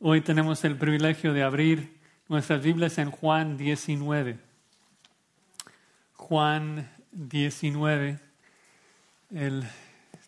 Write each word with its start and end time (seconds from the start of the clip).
Hoy 0.00 0.20
tenemos 0.20 0.64
el 0.64 0.76
privilegio 0.76 1.32
de 1.32 1.42
abrir 1.42 1.98
nuestras 2.28 2.62
Biblias 2.62 2.98
en 2.98 3.10
Juan 3.10 3.56
19. 3.56 4.38
Juan 6.14 6.88
19. 7.10 8.20
El 9.34 9.64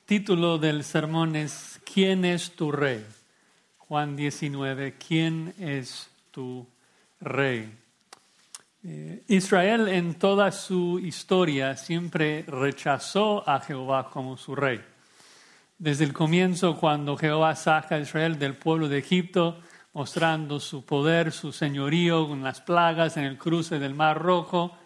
título 0.07 0.59
del 0.59 0.83
sermón 0.83 1.37
es 1.37 1.81
¿Quién 1.85 2.25
es 2.25 2.57
tu 2.57 2.73
rey? 2.73 3.07
Juan 3.79 4.17
19. 4.17 4.95
¿Quién 4.95 5.55
es 5.57 6.11
tu 6.33 6.67
rey? 7.21 7.73
Eh, 8.83 9.23
Israel 9.29 9.87
en 9.87 10.15
toda 10.15 10.51
su 10.51 10.99
historia 10.99 11.77
siempre 11.77 12.43
rechazó 12.43 13.49
a 13.49 13.61
Jehová 13.61 14.11
como 14.11 14.37
su 14.37 14.57
rey. 14.57 14.81
Desde 15.81 16.05
el 16.05 16.13
comienzo, 16.13 16.77
cuando 16.77 17.17
Jehová 17.17 17.57
saca 17.57 17.95
a 17.95 18.01
Israel 18.01 18.39
del 18.39 18.55
pueblo 18.55 18.87
de 18.87 18.99
Egipto, 18.99 19.63
mostrando 19.95 20.61
su 20.61 20.85
poder, 20.85 21.33
su 21.33 21.53
señorío 21.53 22.29
con 22.29 22.43
las 22.43 22.61
plagas 22.61 23.17
en 23.17 23.25
el 23.25 23.39
cruce 23.39 23.79
del 23.79 23.95
Mar 23.95 24.21
Rojo, 24.21 24.77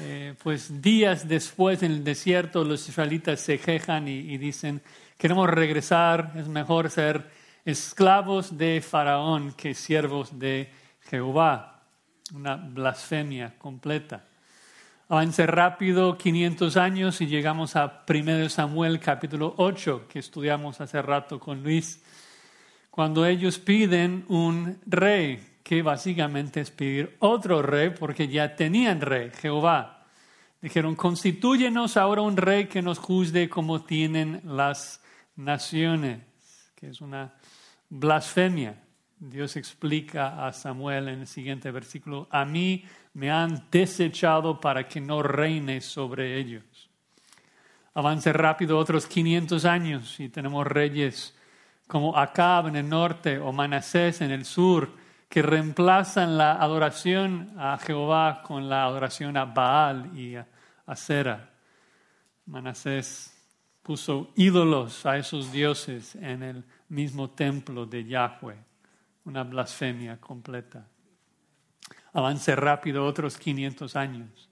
eh, 0.00 0.34
pues 0.42 0.82
días 0.82 1.28
después 1.28 1.84
en 1.84 1.92
el 1.92 2.02
desierto 2.02 2.64
los 2.64 2.88
israelitas 2.88 3.38
se 3.42 3.60
quejan 3.60 4.08
y, 4.08 4.36
dicen, 4.36 4.82
queremos 5.16 5.48
regresar, 5.48 6.32
es 6.34 6.48
mejor 6.48 6.90
ser 6.90 7.30
esclavos 7.64 8.58
de 8.58 8.82
Faraón 8.82 9.52
que 9.52 9.72
siervos 9.72 10.36
de 10.36 10.68
Jehová. 11.02 11.84
Una 12.34 12.56
blasfemia 12.56 13.54
completa. 13.56 14.24
Avance 15.06 15.46
rápido 15.46 16.16
500 16.16 16.78
años 16.78 17.20
y 17.20 17.26
llegamos 17.26 17.76
a 17.76 18.04
1 18.08 18.48
Samuel 18.48 18.98
capítulo 19.00 19.52
8 19.58 20.06
que 20.08 20.18
estudiamos 20.18 20.80
hace 20.80 21.02
rato 21.02 21.38
con 21.38 21.62
Luis, 21.62 22.02
cuando 22.90 23.26
ellos 23.26 23.58
piden 23.58 24.24
un 24.28 24.80
rey, 24.86 25.58
que 25.62 25.82
básicamente 25.82 26.62
es 26.62 26.70
pedir 26.70 27.16
otro 27.18 27.60
rey 27.60 27.90
porque 27.90 28.28
ya 28.28 28.56
tenían 28.56 29.02
rey, 29.02 29.30
Jehová. 29.42 30.06
Dijeron, 30.62 30.96
constituyenos 30.96 31.98
ahora 31.98 32.22
un 32.22 32.38
rey 32.38 32.66
que 32.66 32.80
nos 32.80 32.98
juzgue 32.98 33.50
como 33.50 33.82
tienen 33.82 34.40
las 34.42 35.02
naciones, 35.36 36.20
que 36.74 36.88
es 36.88 37.02
una 37.02 37.34
blasfemia. 37.90 38.80
Dios 39.18 39.56
explica 39.56 40.46
a 40.46 40.52
Samuel 40.54 41.08
en 41.08 41.20
el 41.20 41.26
siguiente 41.26 41.70
versículo, 41.70 42.26
a 42.30 42.46
mí 42.46 42.84
me 43.14 43.30
han 43.30 43.68
desechado 43.70 44.60
para 44.60 44.86
que 44.86 45.00
no 45.00 45.22
reine 45.22 45.80
sobre 45.80 46.38
ellos. 46.38 46.64
Avance 47.94 48.32
rápido 48.32 48.76
otros 48.76 49.06
500 49.06 49.64
años 49.64 50.18
y 50.18 50.28
tenemos 50.28 50.66
reyes 50.66 51.36
como 51.86 52.16
Acab 52.16 52.68
en 52.68 52.76
el 52.76 52.88
norte 52.88 53.38
o 53.38 53.52
Manasés 53.52 54.20
en 54.20 54.32
el 54.32 54.44
sur, 54.44 54.90
que 55.28 55.42
reemplazan 55.42 56.36
la 56.36 56.54
adoración 56.54 57.52
a 57.56 57.78
Jehová 57.78 58.42
con 58.42 58.68
la 58.68 58.84
adoración 58.84 59.36
a 59.36 59.44
Baal 59.44 60.10
y 60.16 60.34
a 60.36 60.46
Acera. 60.86 61.50
Manasés 62.46 63.32
puso 63.82 64.32
ídolos 64.34 65.06
a 65.06 65.16
esos 65.16 65.52
dioses 65.52 66.16
en 66.16 66.42
el 66.42 66.64
mismo 66.88 67.30
templo 67.30 67.86
de 67.86 68.04
Yahweh, 68.04 68.56
una 69.24 69.44
blasfemia 69.44 70.20
completa 70.20 70.84
avance 72.14 72.56
rápido 72.56 73.04
otros 73.04 73.36
500 73.36 73.96
años. 73.96 74.48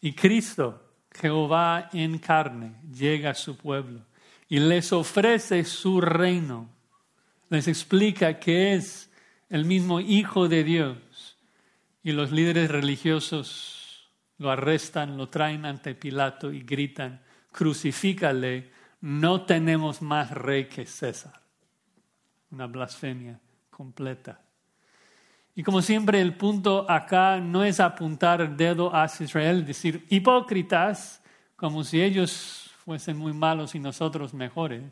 Y 0.00 0.12
Cristo, 0.12 0.82
Jehová 1.12 1.88
en 1.92 2.18
carne, 2.18 2.74
llega 2.92 3.30
a 3.30 3.34
su 3.34 3.56
pueblo 3.56 4.00
y 4.48 4.58
les 4.58 4.92
ofrece 4.92 5.64
su 5.64 6.00
reino. 6.00 6.68
Les 7.48 7.68
explica 7.68 8.38
que 8.38 8.74
es 8.74 9.10
el 9.48 9.64
mismo 9.64 10.00
Hijo 10.00 10.48
de 10.48 10.64
Dios. 10.64 11.38
Y 12.02 12.12
los 12.12 12.30
líderes 12.32 12.70
religiosos 12.70 14.10
lo 14.38 14.50
arrestan, 14.50 15.16
lo 15.16 15.28
traen 15.28 15.64
ante 15.64 15.94
Pilato 15.94 16.52
y 16.52 16.60
gritan, 16.60 17.22
crucifícale, 17.50 18.70
no 19.00 19.42
tenemos 19.42 20.02
más 20.02 20.30
rey 20.30 20.66
que 20.66 20.86
César. 20.86 21.40
Una 22.50 22.66
blasfemia 22.66 23.40
completa. 23.70 24.45
Y 25.58 25.62
como 25.62 25.80
siempre, 25.80 26.20
el 26.20 26.34
punto 26.34 26.84
acá 26.88 27.40
no 27.40 27.64
es 27.64 27.80
apuntar 27.80 28.42
el 28.42 28.58
dedo 28.58 28.94
hacia 28.94 29.24
Israel, 29.24 29.64
decir 29.64 30.06
hipócritas, 30.10 31.22
como 31.56 31.82
si 31.82 32.02
ellos 32.02 32.70
fuesen 32.84 33.16
muy 33.16 33.32
malos 33.32 33.74
y 33.74 33.78
nosotros 33.78 34.34
mejores. 34.34 34.82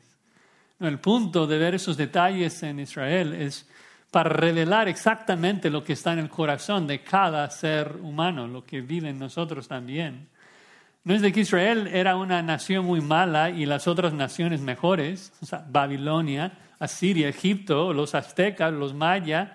No, 0.79 0.89
el 0.89 0.99
punto 0.99 1.47
de 1.47 1.59
ver 1.59 1.75
esos 1.75 1.99
detalles 1.99 2.63
en 2.63 2.81
Israel 2.81 3.35
es 3.35 3.69
para 4.11 4.31
revelar 4.31 4.89
exactamente 4.89 5.69
lo 5.69 5.85
que 5.85 5.93
está 5.93 6.15
en 6.15 6.21
el 6.21 6.31
corazón 6.31 6.87
de 6.87 7.03
cada 7.03 7.51
ser 7.51 7.99
humano, 8.01 8.49
lo 8.49 8.65
que 8.65 8.81
vive 8.81 9.11
en 9.11 9.19
nosotros 9.19 9.69
también. 9.69 10.29
No 11.05 11.13
es 11.13 11.21
de 11.21 11.31
que 11.31 11.41
Israel 11.41 11.91
era 11.93 12.17
una 12.17 12.41
nación 12.41 12.87
muy 12.87 13.03
mala 13.03 13.51
y 13.51 13.67
las 13.67 13.87
otras 13.87 14.15
naciones 14.15 14.63
mejores, 14.63 15.31
o 15.43 15.47
sea, 15.47 15.63
Babilonia, 15.69 16.53
Asiria, 16.79 17.29
Egipto, 17.29 17.93
los 17.93 18.15
aztecas, 18.15 18.73
los 18.73 18.95
mayas, 18.95 19.51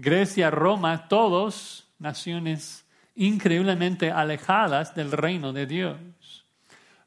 Grecia, 0.00 0.50
Roma, 0.50 1.08
todos 1.08 1.86
naciones 1.98 2.86
increíblemente 3.14 4.10
alejadas 4.10 4.94
del 4.94 5.12
reino 5.12 5.52
de 5.52 5.66
Dios. 5.66 5.98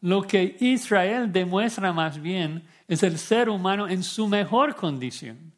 Lo 0.01 0.21
que 0.21 0.57
Israel 0.59 1.31
demuestra 1.31 1.91
más 1.91 2.21
bien 2.21 2.67
es 2.87 3.01
el 3.03 3.17
ser 3.17 3.49
humano 3.49 3.87
en 3.87 4.03
su 4.03 4.27
mejor 4.27 4.75
condición. 4.75 5.53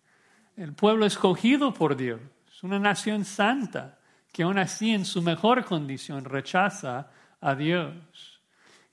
El 0.56 0.74
pueblo 0.74 1.06
escogido 1.06 1.74
por 1.74 1.98
Dios, 1.98 2.22
una 2.64 2.80
nación 2.80 3.26
santa 3.26 3.98
que 4.32 4.44
aún 4.44 4.58
así 4.58 4.94
en 4.94 5.04
su 5.04 5.22
mejor 5.22 5.66
condición 5.66 6.26
rechaza 6.26 7.10
a 7.42 7.56
Dios. 7.56 8.35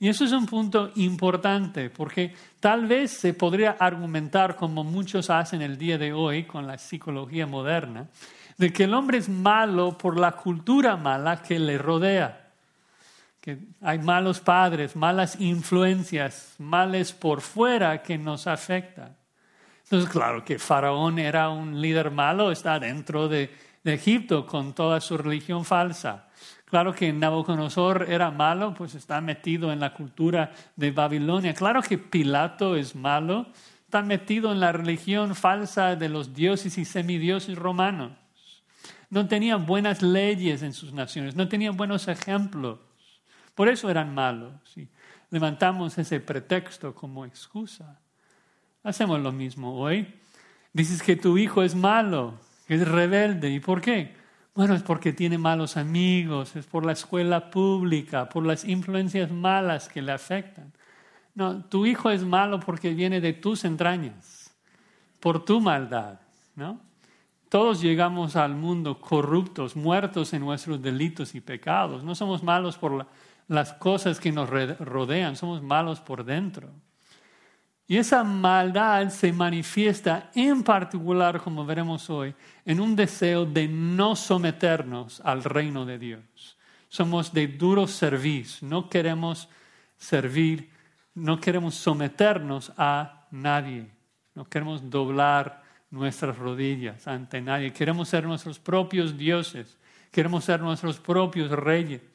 Y 0.03 0.09
eso 0.09 0.25
es 0.25 0.33
un 0.33 0.45
punto 0.45 0.91
importante 0.95 1.89
porque 1.89 2.35
tal 2.59 2.87
vez 2.87 3.09
se 3.09 3.33
podría 3.33 3.77
argumentar, 3.79 4.57
como 4.57 4.83
muchos 4.83 5.29
hacen 5.29 5.61
el 5.61 5.77
día 5.77 5.97
de 5.97 6.11
hoy 6.11 6.43
con 6.43 6.67
la 6.67 6.77
psicología 6.77 7.47
moderna, 7.47 8.09
de 8.57 8.73
que 8.73 8.83
el 8.83 8.93
hombre 8.95 9.19
es 9.19 9.29
malo 9.29 9.97
por 9.97 10.19
la 10.19 10.33
cultura 10.33 10.97
mala 10.97 11.41
que 11.41 11.57
le 11.57 11.77
rodea. 11.77 12.49
Que 13.39 13.59
hay 13.79 13.99
malos 13.99 14.41
padres, 14.41 14.97
malas 14.97 15.39
influencias, 15.39 16.55
males 16.59 17.13
por 17.13 17.39
fuera 17.39 18.03
que 18.03 18.17
nos 18.17 18.45
afectan. 18.45 19.15
Entonces, 19.85 20.09
claro 20.09 20.43
que 20.43 20.59
Faraón 20.59 21.17
era 21.17 21.47
un 21.47 21.79
líder 21.79 22.11
malo, 22.11 22.51
está 22.51 22.77
dentro 22.77 23.29
de, 23.29 23.55
de 23.81 23.93
Egipto 23.93 24.45
con 24.45 24.73
toda 24.73 24.99
su 24.99 25.17
religión 25.17 25.63
falsa. 25.63 26.27
Claro 26.73 26.95
que 26.95 27.13
Nabucodonosor 27.13 28.07
era 28.09 28.31
malo, 28.31 28.73
pues 28.73 28.95
está 28.95 29.21
metido 29.21 29.71
en 29.71 29.79
la 29.79 29.93
cultura 29.93 30.51
de 30.75 30.89
Babilonia. 30.89 31.53
Claro 31.53 31.83
que 31.83 31.99
Pilato 31.99 32.75
es 32.75 32.95
malo, 32.95 33.45
está 33.85 34.01
metido 34.01 34.51
en 34.51 34.59
la 34.59 34.71
religión 34.71 35.35
falsa 35.35 35.95
de 35.95 36.09
los 36.09 36.33
dioses 36.33 36.79
y 36.79 36.85
semidioses 36.85 37.59
romanos. 37.59 38.13
No 39.11 39.27
tenían 39.27 39.67
buenas 39.67 40.01
leyes 40.01 40.63
en 40.63 40.73
sus 40.73 40.93
naciones, 40.93 41.35
no 41.35 41.47
tenían 41.47 41.77
buenos 41.77 42.07
ejemplos. 42.07 42.79
Por 43.53 43.69
eso 43.69 43.91
eran 43.91 44.11
malos. 44.11 44.53
Levantamos 45.29 45.95
ese 45.99 46.19
pretexto 46.21 46.95
como 46.95 47.23
excusa. 47.23 47.99
Hacemos 48.81 49.21
lo 49.21 49.31
mismo 49.31 49.75
hoy. 49.75 50.11
Dices 50.73 51.03
que 51.03 51.15
tu 51.15 51.37
hijo 51.37 51.61
es 51.61 51.75
malo, 51.75 52.39
es 52.67 52.87
rebelde. 52.87 53.51
¿Y 53.51 53.59
por 53.59 53.79
qué? 53.79 54.22
Bueno, 54.55 54.75
es 54.75 54.83
porque 54.83 55.13
tiene 55.13 55.39
malos 55.39 55.77
amigos, 55.77 56.55
es 56.55 56.67
por 56.67 56.85
la 56.85 56.91
escuela 56.91 57.49
pública, 57.49 58.29
por 58.29 58.45
las 58.45 58.65
influencias 58.65 59.31
malas 59.31 59.87
que 59.87 60.01
le 60.01 60.11
afectan. 60.11 60.71
No, 61.33 61.65
tu 61.65 61.87
hijo 61.87 62.11
es 62.11 62.23
malo 62.23 62.59
porque 62.59 62.93
viene 62.93 63.19
de 63.19 63.33
tus 63.33 63.65
entrañas, 63.65 64.55
por 65.19 65.43
tu 65.43 65.59
maldad, 65.59 66.19
¿no? 66.55 66.79
Todos 67.49 67.81
llegamos 67.81 68.35
al 68.35 68.55
mundo 68.55 68.99
corruptos, 68.99 69.75
muertos 69.75 70.33
en 70.33 70.41
nuestros 70.41 70.81
delitos 70.81 71.33
y 71.33 71.41
pecados. 71.41 72.03
No 72.03 72.13
somos 72.13 72.43
malos 72.43 72.77
por 72.77 73.07
las 73.47 73.73
cosas 73.73 74.19
que 74.19 74.31
nos 74.31 74.49
rodean, 74.49 75.35
somos 75.35 75.61
malos 75.61 75.99
por 75.99 76.23
dentro. 76.23 76.69
Y 77.85 77.97
esa 77.97 78.23
maldad 78.23 79.09
se 79.09 79.33
manifiesta 79.33 80.31
en 80.35 80.63
particular, 80.63 81.41
como 81.41 81.65
veremos 81.65 82.09
hoy, 82.09 82.33
en 82.65 82.79
un 82.79 82.95
deseo 82.95 83.45
de 83.45 83.67
no 83.67 84.15
someternos 84.15 85.21
al 85.21 85.43
reino 85.43 85.85
de 85.85 85.99
Dios. 85.99 86.57
Somos 86.87 87.33
de 87.33 87.47
duro 87.47 87.87
servicio, 87.87 88.67
no 88.67 88.89
queremos 88.89 89.49
servir, 89.97 90.69
no 91.13 91.39
queremos 91.39 91.75
someternos 91.75 92.71
a 92.77 93.27
nadie, 93.31 93.89
no 94.33 94.45
queremos 94.45 94.89
doblar 94.89 95.61
nuestras 95.91 96.37
rodillas 96.37 97.07
ante 97.07 97.41
nadie, 97.41 97.73
queremos 97.73 98.07
ser 98.09 98.23
nuestros 98.25 98.59
propios 98.59 99.17
dioses, 99.17 99.77
queremos 100.11 100.45
ser 100.45 100.61
nuestros 100.61 100.99
propios 100.99 101.51
reyes. 101.51 102.12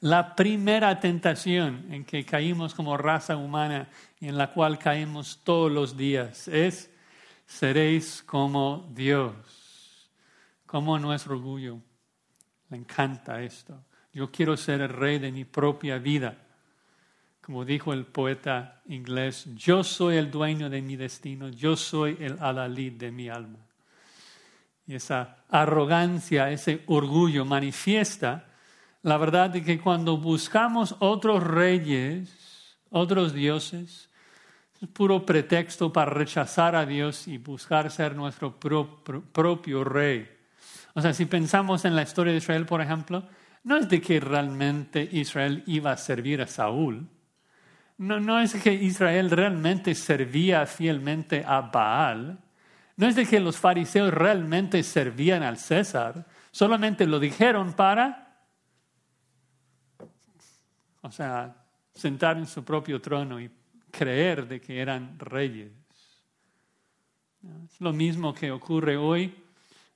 La 0.00 0.34
primera 0.34 1.00
tentación 1.00 1.86
en 1.90 2.04
que 2.04 2.24
caímos 2.24 2.74
como 2.74 2.96
raza 2.96 3.36
humana 3.36 3.88
y 4.20 4.28
en 4.28 4.36
la 4.36 4.52
cual 4.52 4.78
caemos 4.78 5.40
todos 5.42 5.72
los 5.72 5.96
días 5.96 6.48
es 6.48 6.90
seréis 7.46 8.22
como 8.22 8.90
Dios. 8.94 10.10
Como 10.66 10.98
nuestro 10.98 11.36
orgullo. 11.36 11.78
Le 12.68 12.76
encanta 12.76 13.40
esto. 13.42 13.84
Yo 14.12 14.30
quiero 14.30 14.56
ser 14.56 14.80
el 14.80 14.88
rey 14.88 15.18
de 15.18 15.32
mi 15.32 15.44
propia 15.44 15.98
vida. 15.98 16.36
Como 17.40 17.64
dijo 17.64 17.92
el 17.92 18.04
poeta 18.04 18.82
inglés, 18.86 19.46
yo 19.54 19.84
soy 19.84 20.16
el 20.16 20.30
dueño 20.30 20.68
de 20.68 20.82
mi 20.82 20.96
destino, 20.96 21.48
yo 21.48 21.76
soy 21.76 22.16
el 22.20 22.38
alalid 22.40 22.94
de 22.94 23.12
mi 23.12 23.28
alma. 23.28 23.60
Y 24.86 24.96
esa 24.96 25.44
arrogancia, 25.48 26.50
ese 26.50 26.82
orgullo 26.86 27.44
manifiesta 27.44 28.46
la 29.06 29.18
verdad 29.18 29.50
de 29.50 29.62
que 29.62 29.78
cuando 29.78 30.16
buscamos 30.16 30.96
otros 30.98 31.40
reyes, 31.40 32.76
otros 32.90 33.32
dioses, 33.32 34.10
es 34.82 34.88
puro 34.88 35.24
pretexto 35.24 35.92
para 35.92 36.10
rechazar 36.10 36.74
a 36.74 36.84
Dios 36.84 37.28
y 37.28 37.38
buscar 37.38 37.92
ser 37.92 38.16
nuestro 38.16 38.58
propio 38.58 39.84
rey. 39.84 40.28
O 40.94 41.00
sea, 41.00 41.14
si 41.14 41.24
pensamos 41.26 41.84
en 41.84 41.94
la 41.94 42.02
historia 42.02 42.32
de 42.32 42.38
Israel, 42.38 42.66
por 42.66 42.80
ejemplo, 42.80 43.22
no 43.62 43.76
es 43.76 43.88
de 43.88 44.00
que 44.00 44.18
realmente 44.18 45.08
Israel 45.12 45.62
iba 45.68 45.92
a 45.92 45.96
servir 45.96 46.42
a 46.42 46.48
Saúl, 46.48 47.06
no, 47.98 48.18
no 48.18 48.40
es 48.40 48.54
que 48.54 48.74
Israel 48.74 49.30
realmente 49.30 49.94
servía 49.94 50.66
fielmente 50.66 51.44
a 51.46 51.60
Baal. 51.60 52.40
No 52.96 53.06
es 53.06 53.14
de 53.14 53.24
que 53.24 53.38
los 53.38 53.56
fariseos 53.56 54.12
realmente 54.12 54.82
servían 54.82 55.44
al 55.44 55.58
César. 55.58 56.26
Solamente 56.50 57.06
lo 57.06 57.20
dijeron 57.20 57.72
para, 57.72 58.25
o 61.06 61.10
sea, 61.12 61.54
sentar 61.94 62.36
en 62.36 62.46
su 62.46 62.64
propio 62.64 63.00
trono 63.00 63.40
y 63.40 63.48
creer 63.92 64.48
de 64.48 64.60
que 64.60 64.80
eran 64.80 65.16
reyes. 65.18 65.70
Es 67.64 67.80
lo 67.80 67.92
mismo 67.92 68.34
que 68.34 68.50
ocurre 68.50 68.96
hoy. 68.96 69.32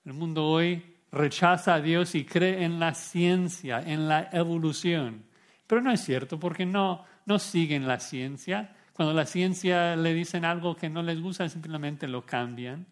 El 0.04 0.12
mundo 0.12 0.46
hoy 0.46 0.82
rechaza 1.10 1.74
a 1.74 1.80
Dios 1.80 2.14
y 2.14 2.24
cree 2.24 2.64
en 2.64 2.78
la 2.78 2.94
ciencia, 2.94 3.80
en 3.80 4.08
la 4.08 4.28
evolución. 4.32 5.24
Pero 5.66 5.82
no 5.82 5.90
es 5.90 6.00
cierto 6.00 6.38
porque 6.38 6.64
no, 6.64 7.04
no 7.26 7.40
siguen 7.40 7.88
la 7.88 7.98
ciencia. 7.98 8.76
Cuando 8.92 9.12
la 9.12 9.26
ciencia 9.26 9.96
le 9.96 10.14
dicen 10.14 10.44
algo 10.44 10.76
que 10.76 10.88
no 10.88 11.02
les 11.02 11.20
gusta, 11.20 11.48
simplemente 11.48 12.06
lo 12.06 12.24
cambian. 12.24 12.86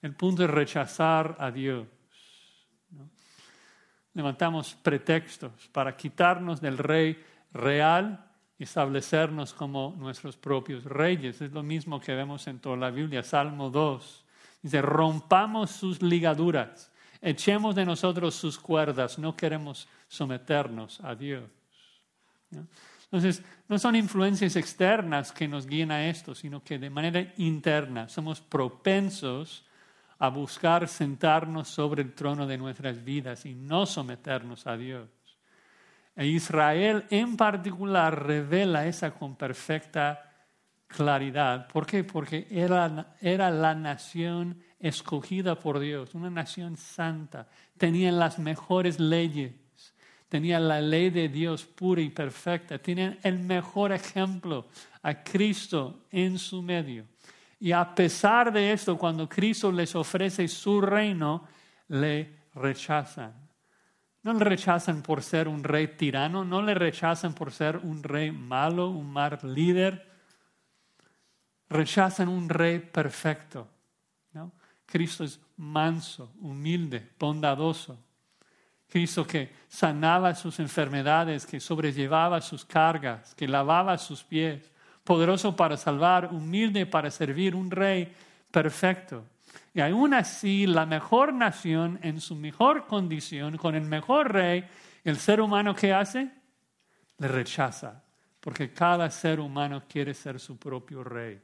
El 0.00 0.14
punto 0.14 0.44
es 0.44 0.50
rechazar 0.50 1.36
a 1.40 1.50
Dios. 1.50 1.88
Levantamos 4.18 4.74
pretextos 4.74 5.68
para 5.70 5.96
quitarnos 5.96 6.60
del 6.60 6.76
rey 6.76 7.24
real 7.52 8.28
y 8.58 8.64
establecernos 8.64 9.54
como 9.54 9.94
nuestros 9.96 10.36
propios 10.36 10.82
reyes. 10.82 11.40
Es 11.40 11.52
lo 11.52 11.62
mismo 11.62 12.00
que 12.00 12.16
vemos 12.16 12.48
en 12.48 12.58
toda 12.58 12.76
la 12.76 12.90
Biblia. 12.90 13.22
Salmo 13.22 13.70
2. 13.70 14.24
Dice, 14.60 14.82
rompamos 14.82 15.70
sus 15.70 16.02
ligaduras, 16.02 16.90
echemos 17.22 17.76
de 17.76 17.84
nosotros 17.84 18.34
sus 18.34 18.58
cuerdas, 18.58 19.20
no 19.20 19.36
queremos 19.36 19.86
someternos 20.08 21.00
a 21.02 21.14
Dios. 21.14 21.44
Entonces, 23.04 23.40
no 23.68 23.78
son 23.78 23.94
influencias 23.94 24.56
externas 24.56 25.30
que 25.30 25.46
nos 25.46 25.64
guían 25.64 25.92
a 25.92 26.08
esto, 26.08 26.34
sino 26.34 26.64
que 26.64 26.80
de 26.80 26.90
manera 26.90 27.32
interna 27.36 28.08
somos 28.08 28.40
propensos 28.40 29.64
a 30.18 30.28
buscar 30.28 30.88
sentarnos 30.88 31.68
sobre 31.68 32.02
el 32.02 32.14
trono 32.14 32.46
de 32.46 32.58
nuestras 32.58 33.04
vidas 33.04 33.46
y 33.46 33.54
no 33.54 33.86
someternos 33.86 34.66
a 34.66 34.76
Dios. 34.76 35.08
E 36.16 36.26
Israel 36.26 37.04
en 37.10 37.36
particular 37.36 38.26
revela 38.26 38.86
esa 38.86 39.12
con 39.12 39.36
perfecta 39.36 40.32
claridad. 40.88 41.68
¿Por 41.68 41.86
qué? 41.86 42.02
Porque 42.02 42.48
era, 42.50 43.14
era 43.20 43.50
la 43.50 43.74
nación 43.74 44.60
escogida 44.80 45.54
por 45.54 45.78
Dios, 45.78 46.14
una 46.14 46.30
nación 46.30 46.76
santa. 46.76 47.46
Tenían 47.76 48.18
las 48.18 48.38
mejores 48.38 48.98
leyes 48.98 49.52
tenían 50.28 50.68
la 50.68 50.80
ley 50.80 51.10
de 51.10 51.28
Dios 51.28 51.64
pura 51.64 52.00
y 52.00 52.10
perfecta, 52.10 52.78
tenían 52.78 53.18
el 53.22 53.38
mejor 53.38 53.92
ejemplo 53.92 54.66
a 55.02 55.22
Cristo 55.22 56.04
en 56.10 56.38
su 56.38 56.62
medio. 56.62 57.06
Y 57.60 57.72
a 57.72 57.94
pesar 57.94 58.52
de 58.52 58.72
esto, 58.72 58.96
cuando 58.96 59.28
Cristo 59.28 59.72
les 59.72 59.94
ofrece 59.96 60.46
su 60.46 60.80
reino, 60.80 61.44
le 61.88 62.48
rechazan. 62.54 63.34
No 64.22 64.32
le 64.32 64.44
rechazan 64.44 65.02
por 65.02 65.22
ser 65.22 65.48
un 65.48 65.64
rey 65.64 65.88
tirano, 65.88 66.44
no 66.44 66.62
le 66.62 66.74
rechazan 66.74 67.34
por 67.34 67.52
ser 67.52 67.78
un 67.78 68.02
rey 68.02 68.30
malo, 68.30 68.90
un 68.90 69.10
mal 69.12 69.38
líder. 69.42 70.06
Rechazan 71.68 72.28
un 72.28 72.48
rey 72.48 72.78
perfecto. 72.78 73.68
Cristo 74.86 75.22
es 75.22 75.38
manso, 75.58 76.32
humilde, 76.40 77.10
bondadoso. 77.18 77.98
Cristo 78.88 79.26
que 79.26 79.52
sanaba 79.68 80.34
sus 80.34 80.60
enfermedades, 80.60 81.44
que 81.44 81.60
sobrellevaba 81.60 82.40
sus 82.40 82.64
cargas, 82.64 83.34
que 83.34 83.46
lavaba 83.46 83.98
sus 83.98 84.24
pies, 84.24 84.72
poderoso 85.08 85.56
para 85.56 85.78
salvar, 85.78 86.28
humilde 86.34 86.84
para 86.84 87.10
servir, 87.10 87.54
un 87.54 87.70
rey 87.70 88.12
perfecto. 88.50 89.24
Y 89.72 89.80
aún 89.80 90.12
así, 90.12 90.66
la 90.66 90.84
mejor 90.84 91.32
nación 91.32 91.98
en 92.02 92.20
su 92.20 92.36
mejor 92.36 92.86
condición, 92.86 93.56
con 93.56 93.74
el 93.74 93.84
mejor 93.84 94.30
rey, 94.30 94.68
el 95.04 95.16
ser 95.16 95.40
humano 95.40 95.74
que 95.74 95.94
hace, 95.94 96.30
le 97.16 97.26
rechaza, 97.26 98.02
porque 98.38 98.70
cada 98.70 99.08
ser 99.08 99.40
humano 99.40 99.84
quiere 99.88 100.12
ser 100.12 100.38
su 100.38 100.58
propio 100.58 101.02
rey. 101.02 101.40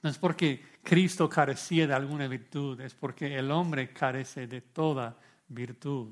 No 0.00 0.08
es 0.08 0.16
porque 0.16 0.64
Cristo 0.84 1.28
carecía 1.28 1.88
de 1.88 1.94
alguna 1.94 2.28
virtud, 2.28 2.80
es 2.82 2.94
porque 2.94 3.36
el 3.36 3.50
hombre 3.50 3.92
carece 3.92 4.46
de 4.46 4.60
toda 4.60 5.16
virtud. 5.48 6.10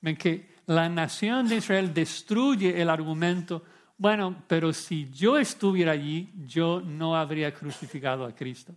Ven 0.00 0.16
que 0.16 0.56
la 0.66 0.88
nación 0.88 1.46
de 1.46 1.58
Israel 1.58 1.94
destruye 1.94 2.82
el 2.82 2.90
argumento, 2.90 3.62
bueno, 4.00 4.44
pero 4.46 4.72
si 4.72 5.10
yo 5.10 5.36
estuviera 5.36 5.92
allí, 5.92 6.32
yo 6.46 6.80
no 6.80 7.14
habría 7.14 7.52
crucificado 7.52 8.24
a 8.24 8.34
Cristo. 8.34 8.74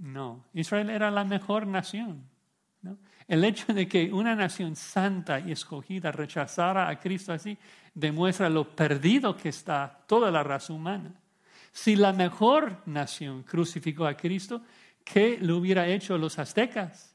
No, 0.00 0.46
Israel 0.52 0.90
era 0.90 1.08
la 1.08 1.22
mejor 1.22 1.64
nación. 1.64 2.24
El 3.28 3.44
hecho 3.44 3.72
de 3.72 3.86
que 3.86 4.12
una 4.12 4.34
nación 4.34 4.74
santa 4.74 5.38
y 5.38 5.52
escogida 5.52 6.10
rechazara 6.10 6.88
a 6.88 6.98
Cristo 6.98 7.32
así 7.32 7.56
demuestra 7.94 8.50
lo 8.50 8.68
perdido 8.68 9.36
que 9.36 9.50
está 9.50 10.02
toda 10.08 10.32
la 10.32 10.42
raza 10.42 10.72
humana. 10.72 11.14
Si 11.70 11.94
la 11.94 12.12
mejor 12.12 12.82
nación 12.86 13.44
crucificó 13.44 14.06
a 14.06 14.16
Cristo, 14.16 14.60
¿qué 15.04 15.38
le 15.40 15.52
hubiera 15.52 15.86
hecho 15.86 16.18
los 16.18 16.36
aztecas? 16.36 17.14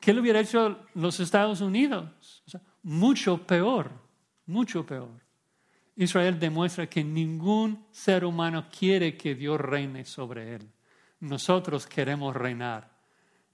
¿Qué 0.00 0.12
le 0.12 0.20
hubiera 0.20 0.40
hecho 0.40 0.80
los 0.94 1.20
Estados 1.20 1.60
Unidos? 1.60 2.42
mucho 2.82 3.38
peor, 3.46 4.05
mucho 4.46 4.84
peor. 4.86 5.26
Israel 5.96 6.38
demuestra 6.38 6.88
que 6.88 7.02
ningún 7.02 7.86
ser 7.90 8.24
humano 8.24 8.66
quiere 8.70 9.16
que 9.16 9.34
Dios 9.34 9.60
reine 9.60 10.04
sobre 10.04 10.54
él. 10.54 10.70
Nosotros 11.20 11.86
queremos 11.86 12.36
reinar. 12.36 12.90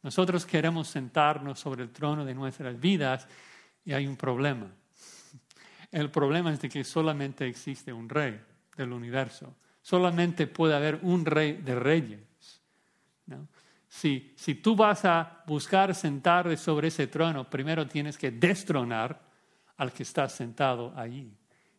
Nosotros 0.02 0.44
queremos 0.44 0.88
sentarnos 0.88 1.60
sobre 1.60 1.84
el 1.84 1.90
trono 1.90 2.24
de 2.24 2.34
nuestras 2.34 2.78
vidas 2.78 3.28
y 3.84 3.92
hay 3.92 4.06
un 4.08 4.16
problema. 4.16 4.66
El 5.92 6.10
problema 6.10 6.52
es 6.52 6.60
de 6.60 6.68
que 6.68 6.82
solamente 6.82 7.46
existe 7.46 7.92
un 7.92 8.08
rey 8.08 8.40
del 8.76 8.92
universo. 8.92 9.54
Solamente 9.80 10.48
puede 10.48 10.74
haber 10.74 10.98
un 11.02 11.24
rey 11.24 11.52
de 11.52 11.74
reyes. 11.76 12.20
Si, 13.88 14.32
si 14.36 14.56
tú 14.56 14.74
vas 14.74 15.04
a 15.04 15.44
buscar 15.46 15.94
sentar 15.94 16.56
sobre 16.56 16.88
ese 16.88 17.06
trono, 17.06 17.48
primero 17.48 17.86
tienes 17.86 18.18
que 18.18 18.32
destronar 18.32 19.31
al 19.82 19.92
que 19.92 20.04
está 20.04 20.28
sentado 20.28 20.92
allí. 20.96 21.36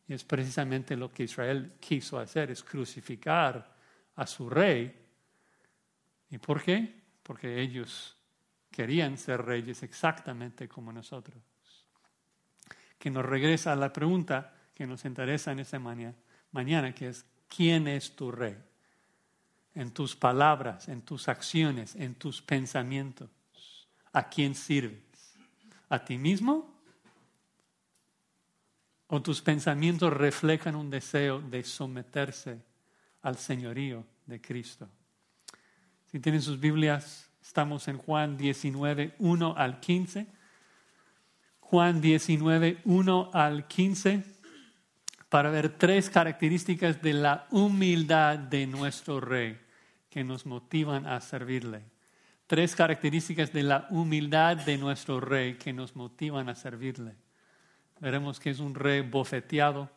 Y 0.08 0.14
es 0.14 0.24
precisamente 0.24 0.98
lo 0.98 1.12
que 1.12 1.24
Israel 1.24 1.74
quiso 1.80 2.20
hacer, 2.20 2.52
es 2.52 2.64
crucificar 2.64 3.74
a 4.16 4.28
su 4.28 4.50
rey. 4.50 4.94
¿Y 6.30 6.38
por 6.38 6.62
qué? 6.62 7.02
Porque 7.24 7.62
ellos 7.62 8.18
querían 8.70 9.18
ser 9.18 9.42
reyes 9.44 9.84
exactamente 9.84 10.68
como 10.68 10.92
nosotros. 10.92 11.38
Que 13.00 13.10
nos 13.10 13.26
regresa 13.26 13.72
a 13.72 13.76
la 13.76 13.94
pregunta 13.94 14.54
que 14.74 14.86
nos 14.86 15.06
interesa 15.06 15.52
en 15.52 15.60
esta 15.60 15.80
mañana, 15.80 16.16
mañana 16.52 16.94
que 16.94 17.10
es, 17.10 17.26
¿quién 17.48 17.88
es 17.88 18.16
tu 18.16 18.32
rey? 18.32 18.58
en 19.76 19.92
tus 19.92 20.16
palabras, 20.16 20.88
en 20.88 21.02
tus 21.02 21.28
acciones, 21.28 21.96
en 21.96 22.16
tus 22.16 22.42
pensamientos. 22.42 23.30
¿A 24.12 24.30
quién 24.30 24.54
sirves? 24.54 25.36
¿A 25.90 26.04
ti 26.06 26.18
mismo? 26.18 26.73
¿O 29.14 29.22
tus 29.22 29.44
pensamientos 29.44 30.12
reflejan 30.12 30.76
un 30.76 30.90
deseo 30.90 31.40
de 31.40 31.64
someterse 31.64 32.58
al 33.22 33.38
señorío 33.38 34.04
de 34.26 34.42
Cristo? 34.42 34.90
Si 36.08 36.20
tienen 36.20 36.42
sus 36.42 36.60
Biblias, 36.60 37.30
estamos 37.40 37.88
en 37.88 38.00
Juan 38.00 38.38
19, 38.38 39.14
1 39.20 39.54
al 39.56 39.80
15. 39.80 40.26
Juan 41.60 42.02
19, 42.02 42.80
1 42.86 43.30
al 43.34 43.68
15. 43.68 44.24
para 45.30 45.52
ver 45.52 45.78
tres 45.78 46.10
características 46.10 47.00
de 47.04 47.14
la 47.14 47.46
humildad 47.52 48.40
de 48.40 48.66
nuestro 48.66 49.20
rey 49.20 49.60
que 50.10 50.24
nos 50.24 50.48
motivan 50.48 51.06
a 51.06 51.22
servirle. 51.22 51.84
Tres 52.48 52.76
características 52.76 53.54
de 53.54 53.62
la 53.62 53.86
humildad 53.92 54.58
de 54.58 54.80
nuestro 54.80 55.20
rey 55.20 55.54
que 55.60 55.72
nos 55.72 55.96
motivan 55.96 56.50
a 56.50 56.56
servirle. 56.56 57.23
Veremos 58.04 58.38
que 58.38 58.50
es 58.50 58.60
un 58.60 58.76
rey 58.76 59.00
bofeteado, 59.00 59.90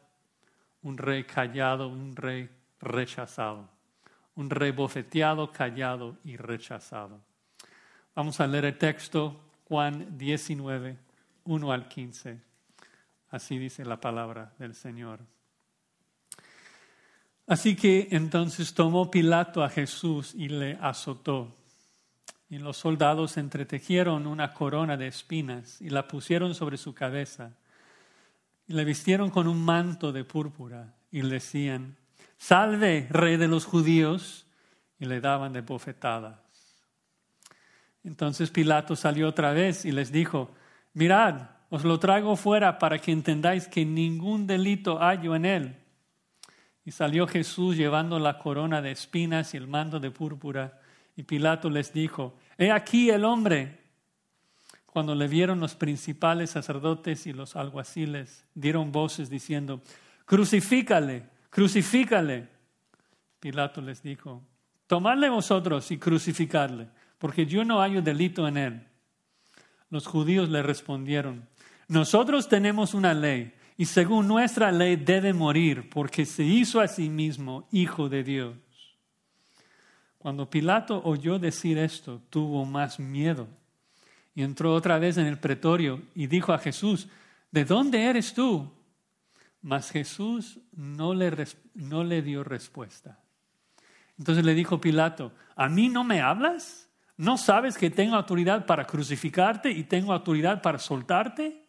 un 0.82 0.96
rey 0.96 1.24
callado, 1.24 1.88
un 1.88 2.14
rey 2.14 2.48
rechazado. 2.80 3.68
Un 4.36 4.48
rey 4.48 4.70
bofeteado, 4.70 5.50
callado 5.50 6.16
y 6.22 6.36
rechazado. 6.36 7.20
Vamos 8.14 8.38
a 8.38 8.46
leer 8.46 8.66
el 8.66 8.78
texto 8.78 9.40
Juan 9.64 10.16
19, 10.16 10.96
1 11.46 11.72
al 11.72 11.88
15. 11.88 12.40
Así 13.30 13.58
dice 13.58 13.84
la 13.84 14.00
palabra 14.00 14.52
del 14.56 14.76
Señor. 14.76 15.18
Así 17.48 17.74
que 17.74 18.06
entonces 18.12 18.72
tomó 18.72 19.10
Pilato 19.10 19.64
a 19.64 19.68
Jesús 19.68 20.32
y 20.32 20.48
le 20.48 20.78
azotó. 20.80 21.56
Y 22.50 22.58
los 22.58 22.76
soldados 22.76 23.36
entretejieron 23.36 24.28
una 24.28 24.52
corona 24.52 24.96
de 24.96 25.08
espinas 25.08 25.80
y 25.80 25.90
la 25.90 26.06
pusieron 26.06 26.54
sobre 26.54 26.76
su 26.76 26.94
cabeza. 26.94 27.50
Y 28.68 28.72
le 28.72 28.84
vistieron 28.84 29.30
con 29.30 29.46
un 29.46 29.64
manto 29.64 30.12
de 30.12 30.24
púrpura 30.24 30.94
y 31.10 31.22
le 31.22 31.34
decían, 31.34 31.96
Salve, 32.36 33.06
rey 33.10 33.36
de 33.36 33.48
los 33.48 33.64
judíos. 33.64 34.46
Y 34.98 35.04
le 35.04 35.20
daban 35.20 35.52
de 35.52 35.60
bofetadas. 35.60 36.38
Entonces 38.02 38.50
Pilato 38.50 38.96
salió 38.96 39.28
otra 39.28 39.52
vez 39.52 39.84
y 39.84 39.92
les 39.92 40.10
dijo, 40.10 40.54
Mirad, 40.94 41.50
os 41.68 41.84
lo 41.84 41.98
traigo 41.98 42.36
fuera 42.36 42.78
para 42.78 42.98
que 42.98 43.12
entendáis 43.12 43.68
que 43.68 43.84
ningún 43.84 44.46
delito 44.46 44.98
hallo 44.98 45.34
en 45.34 45.44
él. 45.44 45.76
Y 46.84 46.92
salió 46.92 47.26
Jesús 47.26 47.76
llevando 47.76 48.18
la 48.18 48.38
corona 48.38 48.80
de 48.80 48.92
espinas 48.92 49.52
y 49.52 49.56
el 49.56 49.66
manto 49.66 49.98
de 49.98 50.10
púrpura. 50.10 50.80
Y 51.16 51.24
Pilato 51.24 51.68
les 51.68 51.92
dijo, 51.92 52.38
He 52.56 52.70
aquí 52.70 53.10
el 53.10 53.24
hombre. 53.24 53.85
Cuando 54.96 55.14
le 55.14 55.28
vieron 55.28 55.60
los 55.60 55.74
principales 55.74 56.48
sacerdotes 56.48 57.26
y 57.26 57.34
los 57.34 57.54
alguaciles, 57.54 58.46
dieron 58.54 58.92
voces 58.92 59.28
diciendo, 59.28 59.82
Crucifícale, 60.24 61.28
crucifícale. 61.50 62.48
Pilato 63.38 63.82
les 63.82 64.02
dijo, 64.02 64.42
Tomadle 64.86 65.28
vosotros 65.28 65.90
y 65.90 65.98
crucificadle, 65.98 66.88
porque 67.18 67.44
yo 67.44 67.62
no 67.62 67.80
hallo 67.80 68.00
delito 68.00 68.48
en 68.48 68.56
él. 68.56 68.86
Los 69.90 70.06
judíos 70.06 70.48
le 70.48 70.62
respondieron, 70.62 71.46
Nosotros 71.88 72.48
tenemos 72.48 72.94
una 72.94 73.12
ley 73.12 73.52
y 73.76 73.84
según 73.84 74.26
nuestra 74.26 74.72
ley 74.72 74.96
debe 74.96 75.34
morir 75.34 75.90
porque 75.90 76.24
se 76.24 76.42
hizo 76.42 76.80
a 76.80 76.88
sí 76.88 77.10
mismo 77.10 77.68
hijo 77.70 78.08
de 78.08 78.24
Dios. 78.24 78.56
Cuando 80.16 80.48
Pilato 80.48 81.02
oyó 81.04 81.38
decir 81.38 81.76
esto, 81.76 82.22
tuvo 82.30 82.64
más 82.64 82.98
miedo 82.98 83.46
y 84.36 84.42
entró 84.42 84.74
otra 84.74 84.98
vez 84.98 85.16
en 85.16 85.26
el 85.26 85.38
pretorio 85.38 86.02
y 86.14 86.26
dijo 86.26 86.52
a 86.52 86.58
Jesús, 86.58 87.08
¿de 87.50 87.64
dónde 87.64 88.04
eres 88.04 88.34
tú? 88.34 88.70
Mas 89.62 89.90
Jesús 89.90 90.60
no 90.72 91.14
le, 91.14 91.32
no 91.72 92.04
le 92.04 92.20
dio 92.20 92.44
respuesta. 92.44 93.18
Entonces 94.18 94.44
le 94.44 94.52
dijo 94.52 94.78
Pilato, 94.78 95.32
¿a 95.56 95.70
mí 95.70 95.88
no 95.88 96.04
me 96.04 96.20
hablas? 96.20 96.90
¿No 97.16 97.38
sabes 97.38 97.78
que 97.78 97.88
tengo 97.88 98.14
autoridad 98.14 98.66
para 98.66 98.86
crucificarte 98.86 99.70
y 99.70 99.84
tengo 99.84 100.12
autoridad 100.12 100.60
para 100.60 100.78
soltarte? 100.78 101.66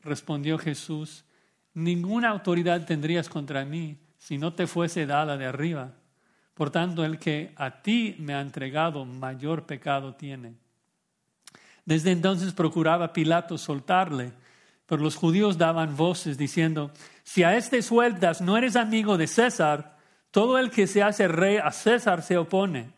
Respondió 0.00 0.56
Jesús, 0.56 1.26
ninguna 1.74 2.30
autoridad 2.30 2.86
tendrías 2.86 3.28
contra 3.28 3.66
mí 3.66 3.98
si 4.16 4.38
no 4.38 4.54
te 4.54 4.66
fuese 4.66 5.04
dada 5.04 5.36
de 5.36 5.44
arriba. 5.44 5.92
Por 6.54 6.70
tanto, 6.70 7.04
el 7.04 7.18
que 7.18 7.52
a 7.56 7.82
ti 7.82 8.16
me 8.18 8.32
ha 8.32 8.40
entregado 8.40 9.04
mayor 9.04 9.66
pecado 9.66 10.14
tiene. 10.14 10.56
Desde 11.88 12.10
entonces 12.10 12.52
procuraba 12.52 13.14
Pilato 13.14 13.56
soltarle, 13.56 14.34
pero 14.84 15.02
los 15.02 15.16
judíos 15.16 15.56
daban 15.56 15.96
voces 15.96 16.36
diciendo, 16.36 16.90
si 17.24 17.44
a 17.44 17.56
este 17.56 17.80
sueltas 17.80 18.42
no 18.42 18.58
eres 18.58 18.76
amigo 18.76 19.16
de 19.16 19.26
César, 19.26 19.96
todo 20.30 20.58
el 20.58 20.70
que 20.70 20.86
se 20.86 21.02
hace 21.02 21.28
rey 21.28 21.56
a 21.56 21.70
César 21.72 22.20
se 22.20 22.36
opone. 22.36 22.90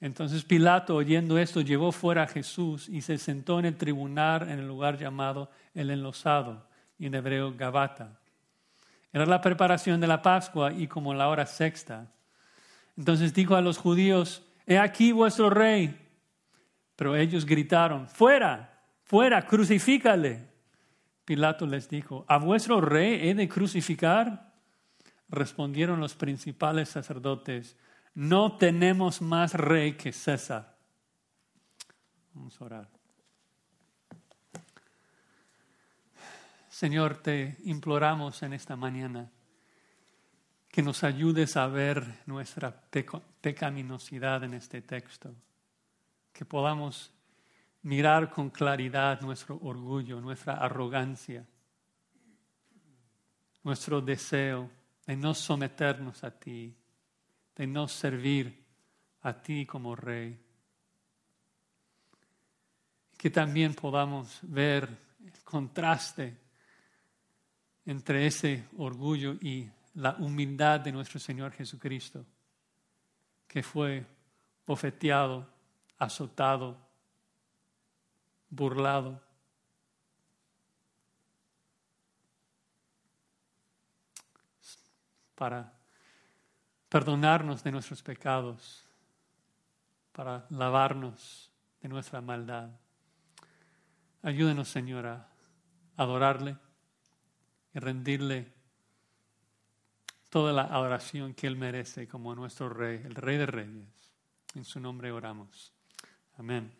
Entonces 0.00 0.42
Pilato, 0.42 0.96
oyendo 0.96 1.38
esto, 1.38 1.60
llevó 1.60 1.92
fuera 1.92 2.24
a 2.24 2.26
Jesús 2.26 2.88
y 2.88 3.00
se 3.00 3.16
sentó 3.16 3.60
en 3.60 3.66
el 3.66 3.76
tribunal 3.76 4.50
en 4.50 4.58
el 4.58 4.66
lugar 4.66 4.98
llamado 4.98 5.48
el 5.72 5.90
enlosado, 5.90 6.66
y 6.98 7.06
en 7.06 7.14
hebreo 7.14 7.54
Gabata. 7.56 8.18
Era 9.12 9.24
la 9.24 9.40
preparación 9.40 10.00
de 10.00 10.08
la 10.08 10.20
Pascua 10.20 10.72
y 10.72 10.88
como 10.88 11.14
la 11.14 11.28
hora 11.28 11.46
sexta. 11.46 12.08
Entonces 12.96 13.32
dijo 13.32 13.54
a 13.54 13.60
los 13.60 13.78
judíos, 13.78 14.42
he 14.66 14.78
aquí 14.78 15.12
vuestro 15.12 15.48
rey. 15.48 16.07
Pero 16.98 17.14
ellos 17.14 17.46
gritaron, 17.46 18.08
fuera, 18.08 18.82
fuera, 19.04 19.46
crucifícale. 19.46 20.48
Pilato 21.24 21.64
les 21.64 21.88
dijo, 21.88 22.24
¿a 22.26 22.38
vuestro 22.38 22.80
rey 22.80 23.28
he 23.28 23.34
de 23.34 23.48
crucificar? 23.48 24.52
Respondieron 25.28 26.00
los 26.00 26.16
principales 26.16 26.88
sacerdotes, 26.88 27.76
no 28.14 28.56
tenemos 28.56 29.22
más 29.22 29.54
rey 29.54 29.92
que 29.92 30.12
César. 30.12 30.76
Vamos 32.34 32.60
a 32.60 32.64
orar. 32.64 32.88
Señor, 36.68 37.18
te 37.18 37.58
imploramos 37.62 38.42
en 38.42 38.54
esta 38.54 38.74
mañana 38.74 39.30
que 40.68 40.82
nos 40.82 41.04
ayudes 41.04 41.56
a 41.56 41.68
ver 41.68 42.04
nuestra 42.26 42.74
pecaminosidad 43.40 44.42
en 44.42 44.54
este 44.54 44.82
texto, 44.82 45.32
que 46.38 46.44
podamos 46.44 47.10
mirar 47.82 48.30
con 48.30 48.50
claridad 48.50 49.20
nuestro 49.22 49.58
orgullo, 49.60 50.20
nuestra 50.20 50.54
arrogancia, 50.54 51.44
nuestro 53.64 54.00
deseo 54.00 54.70
de 55.04 55.16
no 55.16 55.34
someternos 55.34 56.22
a 56.22 56.30
ti, 56.30 56.72
de 57.56 57.66
no 57.66 57.88
servir 57.88 58.64
a 59.22 59.32
ti 59.42 59.66
como 59.66 59.96
rey. 59.96 60.38
Que 63.16 63.30
también 63.30 63.74
podamos 63.74 64.38
ver 64.42 64.88
el 65.24 65.42
contraste 65.42 66.38
entre 67.84 68.28
ese 68.28 68.68
orgullo 68.76 69.32
y 69.40 69.68
la 69.94 70.14
humildad 70.20 70.78
de 70.78 70.92
nuestro 70.92 71.18
Señor 71.18 71.50
Jesucristo, 71.50 72.24
que 73.48 73.60
fue 73.64 74.06
bofeteado, 74.64 75.57
azotado, 75.98 76.76
burlado. 78.50 79.28
para 85.38 85.72
perdonarnos 86.88 87.62
de 87.62 87.70
nuestros 87.70 88.02
pecados, 88.02 88.84
para 90.10 90.44
lavarnos 90.50 91.52
de 91.80 91.88
nuestra 91.88 92.20
maldad. 92.20 92.70
Ayúdenos, 94.22 94.68
Señor, 94.68 95.06
a 95.06 95.28
adorarle 95.96 96.56
y 97.72 97.78
rendirle 97.78 98.52
toda 100.28 100.52
la 100.52 100.62
adoración 100.62 101.34
que 101.34 101.46
Él 101.46 101.56
merece 101.56 102.08
como 102.08 102.34
nuestro 102.34 102.68
Rey, 102.68 103.00
el 103.04 103.14
Rey 103.14 103.36
de 103.36 103.46
Reyes. 103.46 104.12
En 104.56 104.64
su 104.64 104.80
nombre 104.80 105.12
oramos. 105.12 105.77
Amén. 106.38 106.70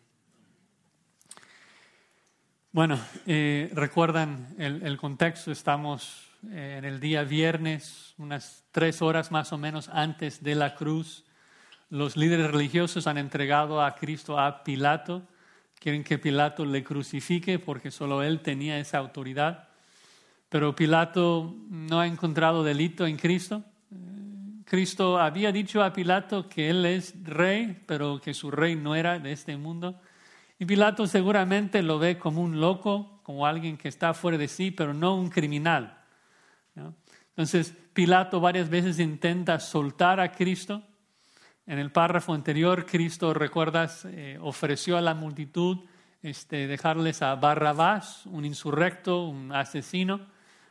Bueno, 2.71 2.97
eh, 3.27 3.69
recuerdan 3.73 4.55
el, 4.57 4.83
el 4.83 4.97
contexto, 4.97 5.51
estamos 5.51 6.29
eh, 6.49 6.75
en 6.77 6.85
el 6.85 7.01
día 7.01 7.23
viernes, 7.23 8.13
unas 8.17 8.63
tres 8.71 9.01
horas 9.01 9.31
más 9.31 9.51
o 9.51 9.57
menos 9.57 9.89
antes 9.89 10.41
de 10.41 10.55
la 10.55 10.75
cruz, 10.75 11.25
los 11.89 12.15
líderes 12.15 12.51
religiosos 12.51 13.05
han 13.05 13.17
entregado 13.17 13.83
a 13.83 13.95
Cristo 13.95 14.39
a 14.39 14.63
Pilato. 14.63 15.23
Quieren 15.77 16.05
que 16.05 16.17
Pilato 16.17 16.63
le 16.63 16.83
crucifique 16.83 17.59
porque 17.59 17.91
solo 17.91 18.23
él 18.23 18.39
tenía 18.39 18.79
esa 18.79 18.99
autoridad. 18.99 19.67
Pero 20.47 20.73
Pilato 20.73 21.53
no 21.67 21.99
ha 21.99 22.07
encontrado 22.07 22.63
delito 22.63 23.05
en 23.07 23.17
Cristo. 23.17 23.65
Cristo 24.69 25.17
había 25.17 25.51
dicho 25.51 25.81
a 25.81 25.91
Pilato 25.91 26.47
que 26.47 26.69
él 26.69 26.85
es 26.85 27.15
rey, 27.23 27.81
pero 27.87 28.21
que 28.21 28.35
su 28.35 28.51
rey 28.51 28.75
no 28.75 28.95
era 28.95 29.17
de 29.17 29.31
este 29.31 29.57
mundo. 29.57 29.99
Y 30.59 30.65
Pilato 30.65 31.07
seguramente 31.07 31.81
lo 31.81 31.97
ve 31.97 32.19
como 32.19 32.43
un 32.43 32.59
loco, 32.59 33.19
como 33.23 33.47
alguien 33.47 33.77
que 33.77 33.87
está 33.87 34.13
fuera 34.13 34.37
de 34.37 34.47
sí, 34.47 34.69
pero 34.69 34.93
no 34.93 35.15
un 35.15 35.29
criminal. 35.29 35.97
Entonces, 37.29 37.75
Pilato 37.93 38.39
varias 38.39 38.69
veces 38.69 38.99
intenta 38.99 39.59
soltar 39.59 40.19
a 40.19 40.31
Cristo. 40.31 40.83
En 41.65 41.79
el 41.79 41.91
párrafo 41.91 42.35
anterior, 42.35 42.85
Cristo, 42.85 43.33
recuerdas, 43.33 44.05
eh, 44.05 44.37
ofreció 44.39 44.97
a 44.97 45.01
la 45.01 45.15
multitud 45.15 45.79
este, 46.21 46.67
dejarles 46.67 47.23
a 47.23 47.33
Barrabás, 47.33 48.23
un 48.27 48.45
insurrecto, 48.45 49.25
un 49.25 49.51
asesino, 49.51 50.27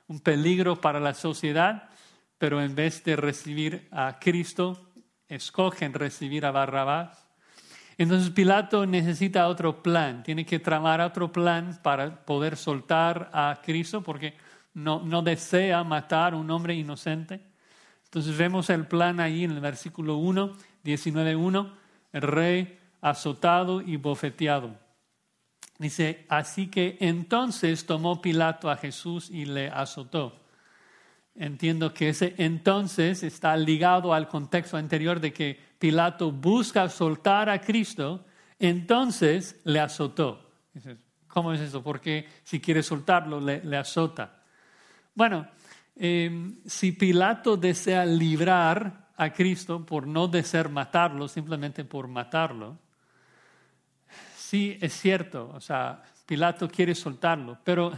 un 0.06 0.20
peligro 0.20 0.80
para 0.80 1.00
la 1.00 1.14
sociedad, 1.14 1.90
pero 2.38 2.62
en 2.62 2.74
vez 2.74 3.04
de 3.04 3.16
recibir 3.16 3.88
a 3.90 4.18
Cristo, 4.18 4.92
escogen 5.28 5.92
recibir 5.92 6.46
a 6.46 6.50
Barrabás. 6.50 7.28
Entonces 7.98 8.30
Pilato 8.30 8.86
necesita 8.86 9.48
otro 9.48 9.82
plan, 9.82 10.22
tiene 10.22 10.46
que 10.46 10.60
tramar 10.60 11.00
otro 11.00 11.32
plan 11.32 11.80
para 11.82 12.24
poder 12.24 12.56
soltar 12.56 13.28
a 13.32 13.60
Cristo, 13.62 14.02
porque 14.02 14.34
no, 14.74 15.02
no 15.04 15.22
desea 15.22 15.82
matar 15.82 16.32
a 16.32 16.36
un 16.36 16.50
hombre 16.50 16.74
inocente. 16.74 17.40
Entonces 18.04 18.38
vemos 18.38 18.70
el 18.70 18.86
plan 18.86 19.18
ahí 19.18 19.44
en 19.44 19.50
el 19.50 19.60
versículo 19.60 20.16
1, 20.16 20.56
19.1, 20.84 21.72
el 22.12 22.22
rey 22.22 22.78
azotado 23.00 23.80
y 23.80 23.96
bofeteado. 23.96 24.76
Dice, 25.78 26.24
así 26.28 26.68
que 26.68 26.96
entonces 27.00 27.84
tomó 27.84 28.20
Pilato 28.22 28.70
a 28.70 28.76
Jesús 28.76 29.30
y 29.30 29.44
le 29.44 29.68
azotó. 29.68 30.47
Entiendo 31.40 31.94
que 31.94 32.08
ese 32.08 32.34
entonces 32.36 33.22
está 33.22 33.56
ligado 33.56 34.12
al 34.12 34.26
contexto 34.26 34.76
anterior 34.76 35.20
de 35.20 35.32
que 35.32 35.56
Pilato 35.78 36.32
busca 36.32 36.88
soltar 36.88 37.48
a 37.48 37.60
Cristo, 37.60 38.24
entonces 38.58 39.60
le 39.62 39.78
azotó. 39.78 40.50
¿Cómo 41.28 41.52
es 41.52 41.60
eso? 41.60 41.80
Porque 41.80 42.26
si 42.42 42.58
quiere 42.58 42.82
soltarlo, 42.82 43.40
le, 43.40 43.76
azota. 43.76 44.42
Bueno, 45.14 45.46
em, 45.94 46.56
si 46.66 46.90
Pilato 46.90 47.56
desea 47.56 48.04
librar 48.04 49.06
a 49.16 49.32
Cristo 49.32 49.86
por 49.86 50.08
no 50.08 50.26
desear 50.26 50.68
matarlo, 50.68 51.28
simplemente 51.28 51.84
por 51.84 52.08
matarlo, 52.08 52.78
sí 54.36 54.76
es 54.80 54.92
cierto, 54.92 55.52
o 55.54 55.60
sea, 55.60 56.02
Pilato 56.26 56.68
quiere 56.68 56.96
soltarlo, 56.96 57.58
pero 57.62 57.92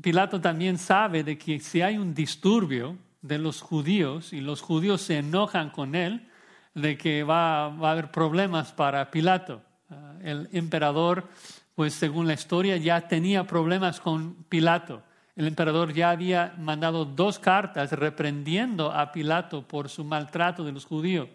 Pilato 0.00 0.40
también 0.40 0.78
sabe 0.78 1.24
de 1.24 1.38
que 1.38 1.60
si 1.60 1.80
hay 1.80 1.96
un 1.96 2.14
disturbio 2.14 2.96
de 3.22 3.38
los 3.38 3.60
judíos 3.60 4.32
y 4.32 4.40
los 4.40 4.60
judíos 4.60 5.00
se 5.00 5.18
enojan 5.18 5.70
con 5.70 5.94
él, 5.94 6.28
de 6.74 6.96
que 6.96 7.22
va, 7.22 7.66
a 7.66 7.90
haber 7.90 8.10
problemas 8.10 8.72
para 8.72 9.10
Pilato. 9.10 9.62
Ah, 9.90 10.14
el 10.22 10.48
emperador, 10.52 11.28
pues 11.74 11.94
según 11.94 12.26
la 12.26 12.34
historia, 12.34 12.76
ya 12.76 13.08
tenía 13.08 13.46
problemas 13.46 14.00
con 14.00 14.34
Pilato. 14.48 15.02
El 15.36 15.46
emperador 15.46 15.92
ya 15.94 16.10
había 16.10 16.54
mandado 16.58 17.04
dos 17.04 17.38
cartas 17.38 17.92
reprendiendo 17.92 18.92
a 18.92 19.12
Pilato 19.12 19.66
por 19.66 19.88
su 19.88 20.04
maltrato 20.04 20.64
de 20.64 20.72
los 20.72 20.84
judíos. 20.84 21.28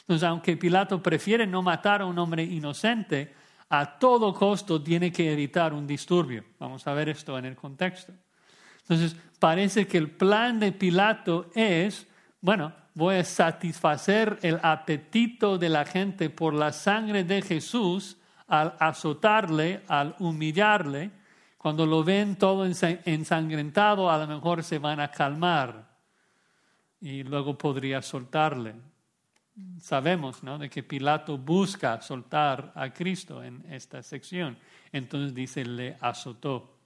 Entonces, 0.00 0.28
aunque 0.28 0.56
Pilato 0.56 1.02
prefiere 1.02 1.46
no 1.46 1.62
matar 1.62 2.02
a 2.02 2.06
un 2.06 2.18
hombre 2.18 2.44
inocente, 2.44 3.34
a 3.80 3.98
todo 3.98 4.32
costo 4.32 4.80
tiene 4.80 5.10
que 5.10 5.32
evitar 5.32 5.72
un 5.72 5.86
disturbio. 5.86 6.44
Vamos 6.58 6.86
a 6.86 6.94
ver 6.94 7.08
esto 7.08 7.36
en 7.38 7.46
el 7.46 7.56
contexto. 7.56 8.12
Entonces, 8.82 9.16
parece 9.38 9.86
que 9.86 9.98
el 9.98 10.10
plan 10.10 10.60
de 10.60 10.72
Pilato 10.72 11.50
es, 11.54 12.06
bueno, 12.40 12.72
voy 12.94 13.16
a 13.16 13.24
satisfacer 13.24 14.38
el 14.42 14.60
apetito 14.62 15.58
de 15.58 15.68
la 15.68 15.84
gente 15.84 16.30
por 16.30 16.54
la 16.54 16.72
sangre 16.72 17.24
de 17.24 17.42
Jesús 17.42 18.16
al 18.46 18.74
azotarle, 18.78 19.82
al 19.88 20.14
humillarle. 20.18 21.10
Cuando 21.58 21.86
lo 21.86 22.04
ven 22.04 22.36
todo 22.36 22.64
ensangrentado, 22.66 24.10
a 24.10 24.18
lo 24.18 24.26
mejor 24.26 24.62
se 24.62 24.78
van 24.78 25.00
a 25.00 25.10
calmar 25.10 25.88
y 27.00 27.22
luego 27.22 27.58
podría 27.58 28.02
soltarle 28.02 28.74
sabemos 29.80 30.42
¿no? 30.42 30.58
de 30.58 30.68
que 30.68 30.82
Pilato 30.82 31.38
busca 31.38 32.00
soltar 32.00 32.72
a 32.74 32.92
Cristo 32.92 33.42
en 33.42 33.64
esta 33.70 34.02
sección. 34.02 34.56
Entonces 34.92 35.34
dice, 35.34 35.64
le 35.64 35.96
azotó. 36.00 36.78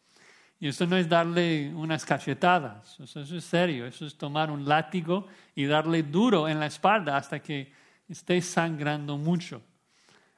Y 0.60 0.68
eso 0.68 0.87
no 0.87 0.96
es 0.96 1.08
darle 1.08 1.72
unas 1.72 2.04
cachetadas, 2.04 2.98
eso, 2.98 3.20
es 3.20 3.44
serio, 3.44 3.87
eso 3.87 4.04
es 4.04 4.18
tomar 4.18 4.50
un 4.50 4.66
látigo 4.66 5.28
y 5.54 5.66
darle 5.66 6.02
duro 6.02 6.48
en 6.48 6.58
la 6.58 6.66
espalda 6.66 7.16
hasta 7.16 7.40
que 7.40 7.72
esté 8.08 8.40
sangrando 8.40 9.16
mucho. 9.16 9.62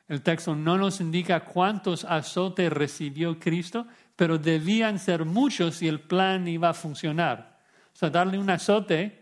El 0.09 0.21
texto 0.21 0.55
no 0.55 0.77
nos 0.77 1.01
indica 1.01 1.41
cuántos 1.41 2.05
azotes 2.05 2.71
recibió 2.71 3.39
Cristo, 3.39 3.87
pero 4.15 4.37
debían 4.37 4.99
ser 4.99 5.25
muchos 5.25 5.77
si 5.77 5.89
el 5.89 6.01
plan 6.01 6.47
iba 6.47 6.69
a 6.69 6.75
funcionar. 6.75 7.59
O 7.95 7.97
sea, 7.97 8.11
darle 8.11 8.39
un 8.39 8.51
azote 8.51 9.20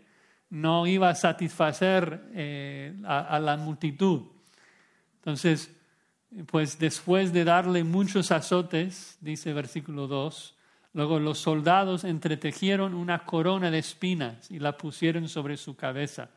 no 0.51 0.87
iba 0.87 1.11
a 1.11 1.15
satisfacer 1.15 2.31
eh, 2.33 2.95
a, 3.05 3.39
la 3.39 3.57
multitud. 3.57 4.23
Entonces, 5.17 5.75
pues 6.47 6.79
después 6.79 7.33
de 7.33 7.45
darle 7.45 7.85
muchos 7.85 8.31
azotes, 8.31 9.19
dice 9.21 9.53
versículo 9.53 10.07
2, 10.07 10.57
luego 10.95 11.19
los 11.19 11.39
soldados 11.39 12.05
entretejieron 12.05 12.95
una 12.95 13.25
corona 13.25 13.71
de 13.71 13.79
espinas 13.79 14.51
y 14.51 14.59
la 14.59 14.77
pusieron 14.77 15.29
sobre 15.29 15.57
su 15.57 15.77
cabeza. 15.77 16.31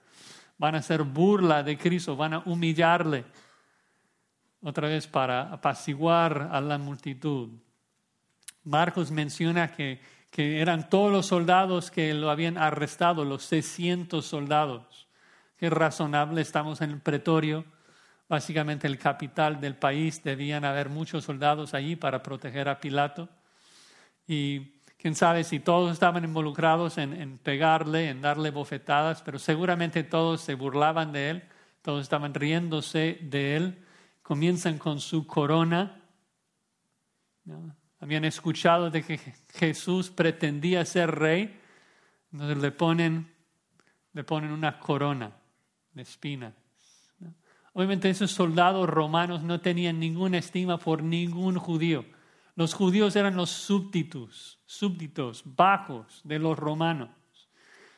Van 0.57 0.75
a 0.75 0.79
hacer 0.79 1.03
burla 1.03 1.63
de 1.63 1.77
Cristo, 1.77 2.15
van 2.15 2.33
a 2.33 2.39
humillarle, 2.45 3.23
otra 4.63 4.87
vez 4.87 5.07
para 5.07 5.51
apaciguar 5.51 6.49
a 6.51 6.61
la 6.61 6.77
multitud. 6.77 7.49
Marcos 8.63 9.09
menciona 9.09 9.71
que 9.71 9.99
que 10.31 10.61
eran 10.61 10.89
todos 10.89 11.11
los 11.11 11.27
soldados 11.27 11.91
que 11.91 12.13
lo 12.13 12.31
habían 12.31 12.57
arrestado, 12.57 13.25
los 13.25 13.43
600 13.43 14.25
soldados. 14.25 15.07
Qué 15.57 15.69
razonable, 15.69 16.41
estamos 16.41 16.81
en 16.81 16.91
el 16.91 17.01
pretorio, 17.01 17.65
básicamente 18.29 18.87
el 18.87 18.97
capital 18.97 19.59
del 19.59 19.75
país, 19.75 20.23
debían 20.23 20.63
haber 20.63 20.89
muchos 20.89 21.25
soldados 21.25 21.73
allí 21.73 21.97
para 21.97 22.23
proteger 22.23 22.69
a 22.69 22.79
Pilato. 22.79 23.27
Y 24.25 24.79
quién 24.97 25.15
sabe 25.15 25.43
si 25.43 25.59
todos 25.59 25.91
estaban 25.91 26.23
involucrados 26.23 26.97
en, 26.97 27.13
en 27.13 27.37
pegarle, 27.37 28.09
en 28.09 28.21
darle 28.21 28.51
bofetadas, 28.51 29.21
pero 29.21 29.37
seguramente 29.37 30.03
todos 30.05 30.39
se 30.39 30.55
burlaban 30.55 31.11
de 31.11 31.29
él, 31.29 31.43
todos 31.81 32.03
estaban 32.03 32.33
riéndose 32.33 33.19
de 33.21 33.57
él. 33.57 33.85
Comienzan 34.23 34.77
con 34.77 35.01
su 35.01 35.27
corona. 35.27 36.01
Habían 38.01 38.25
escuchado 38.25 38.89
de 38.89 39.03
que 39.03 39.19
Jesús 39.53 40.09
pretendía 40.09 40.83
ser 40.85 41.11
rey, 41.11 41.55
entonces 42.33 42.57
le 42.57 42.71
ponen, 42.71 43.31
le 44.13 44.23
ponen 44.23 44.51
una 44.51 44.79
corona 44.79 45.31
de 45.93 46.01
espinas. 46.01 46.53
Obviamente 47.73 48.09
esos 48.09 48.31
soldados 48.31 48.89
romanos 48.89 49.43
no 49.43 49.61
tenían 49.61 49.99
ninguna 49.99 50.39
estima 50.39 50.79
por 50.79 51.03
ningún 51.03 51.57
judío. 51.57 52.03
Los 52.55 52.73
judíos 52.73 53.15
eran 53.15 53.35
los 53.35 53.51
súbditos, 53.51 54.59
súbditos, 54.65 55.43
bajos 55.45 56.21
de 56.23 56.39
los 56.39 56.57
romanos. 56.57 57.09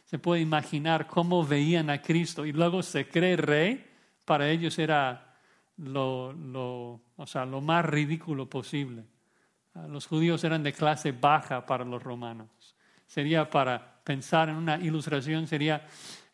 Se 0.03 0.19
puede 0.19 0.41
imaginar 0.41 1.07
cómo 1.07 1.45
veían 1.45 1.89
a 1.89 2.01
Cristo 2.01 2.45
y 2.45 2.51
luego 2.51 2.83
se 2.83 3.07
cree 3.07 3.37
rey, 3.37 3.89
para 4.25 4.49
ellos 4.49 4.77
era 4.77 5.37
lo, 5.77 6.33
lo, 6.33 7.01
o 7.15 7.25
sea, 7.25 7.45
lo 7.45 7.61
más 7.61 7.85
ridículo 7.85 8.49
posible. 8.49 9.05
Los 9.87 10.05
judíos 10.05 10.43
eran 10.43 10.63
de 10.63 10.73
clase 10.73 11.11
baja 11.11 11.65
para 11.65 11.83
los 11.83 12.01
romanos. 12.01 12.75
Sería 13.07 13.49
para 13.49 14.01
pensar 14.03 14.49
en 14.49 14.55
una 14.55 14.77
ilustración, 14.77 15.47
sería 15.47 15.85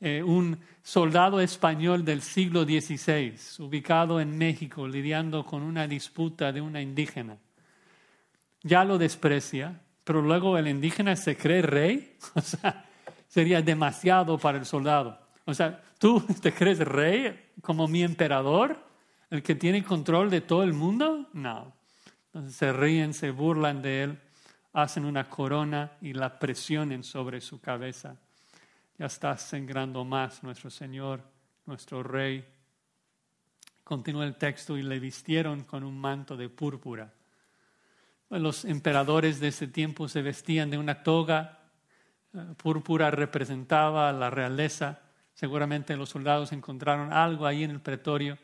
eh, 0.02 0.24
un 0.24 0.60
soldado 0.82 1.40
español 1.40 2.04
del 2.04 2.22
siglo 2.22 2.64
XVI, 2.64 3.36
ubicado 3.60 4.20
en 4.20 4.38
México, 4.38 4.88
lidiando 4.88 5.46
con 5.46 5.62
una 5.62 5.88
disputa 5.88 6.52
de 6.52 6.62
una 6.62 6.82
indígena. 6.82 7.38
Ya 8.64 8.84
lo 8.84 8.98
desprecia, 8.98 9.80
pero 10.04 10.22
luego 10.22 10.58
el 10.58 10.68
indígena 10.68 11.16
se 11.16 11.38
cree 11.38 11.62
rey. 11.62 12.18
O 12.36 12.42
sea, 12.42 12.86
sería 13.28 13.62
demasiado 13.62 14.38
para 14.38 14.58
el 14.58 14.66
soldado. 14.66 15.20
O 15.46 15.54
sea, 15.54 15.82
¿tú 15.98 16.22
te 16.42 16.54
crees 16.54 16.80
rey 16.80 17.52
como 17.62 17.88
mi 17.88 18.04
emperador, 18.04 18.78
el 19.30 19.44
que 19.44 19.56
tiene 19.56 19.84
control 19.84 20.30
de 20.30 20.42
todo 20.42 20.64
el 20.64 20.74
mundo? 20.74 21.30
No. 21.34 21.79
Entonces 22.30 22.56
se 22.56 22.72
ríen, 22.72 23.14
se 23.16 23.32
burlan 23.32 23.82
de 23.82 24.04
él, 24.04 24.20
hacen 24.74 25.06
una 25.06 25.28
corona 25.28 25.94
y 26.00 26.14
la 26.14 26.38
presionen 26.38 27.04
sobre 27.04 27.42
su 27.42 27.60
cabeza. 27.60 28.18
Ya 29.00 29.08
está 29.08 29.36
sangrando 29.36 30.06
más 30.06 30.44
nuestro 30.44 30.70
Señor, 30.70 31.24
nuestro 31.66 32.04
Rey. 32.04 32.46
Continúa 33.84 34.26
el 34.26 34.36
texto 34.36 34.78
y 34.78 34.84
le 34.84 35.00
vistieron 35.00 35.64
con 35.64 35.84
un 35.84 36.00
manto 36.00 36.38
de 36.38 36.50
púrpura. 36.50 37.12
Los 38.30 38.64
emperadores 38.64 39.40
de 39.40 39.48
ese 39.48 39.68
tiempo 39.68 40.08
se 40.08 40.22
vestían 40.22 40.70
de 40.70 40.78
una 40.78 41.02
toga. 41.02 41.62
Eh, 42.32 42.54
púrpura 42.58 43.10
representaba 43.10 44.12
la 44.12 44.30
realeza. 44.30 45.00
Seguramente 45.34 45.98
los 45.98 46.10
soldados 46.10 46.52
encontraron 46.52 47.12
algo 47.12 47.48
ahí 47.48 47.64
en 47.64 47.72
el 47.72 47.82
pretorio 47.82 48.38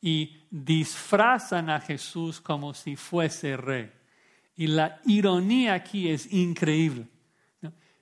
y 0.00 0.46
disfrazan 0.50 1.70
a 1.70 1.80
Jesús 1.80 2.40
como 2.40 2.74
si 2.74 2.96
fuese 2.96 3.56
rey. 3.56 3.90
Y 4.56 4.68
la 4.68 5.00
ironía 5.04 5.74
aquí 5.74 6.08
es 6.08 6.32
increíble. 6.32 7.08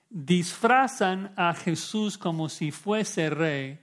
Disfrazan 0.09 1.33
a 1.35 1.53
Jesús 1.53 2.17
como 2.17 2.49
si 2.49 2.71
fuese 2.71 3.29
rey, 3.29 3.79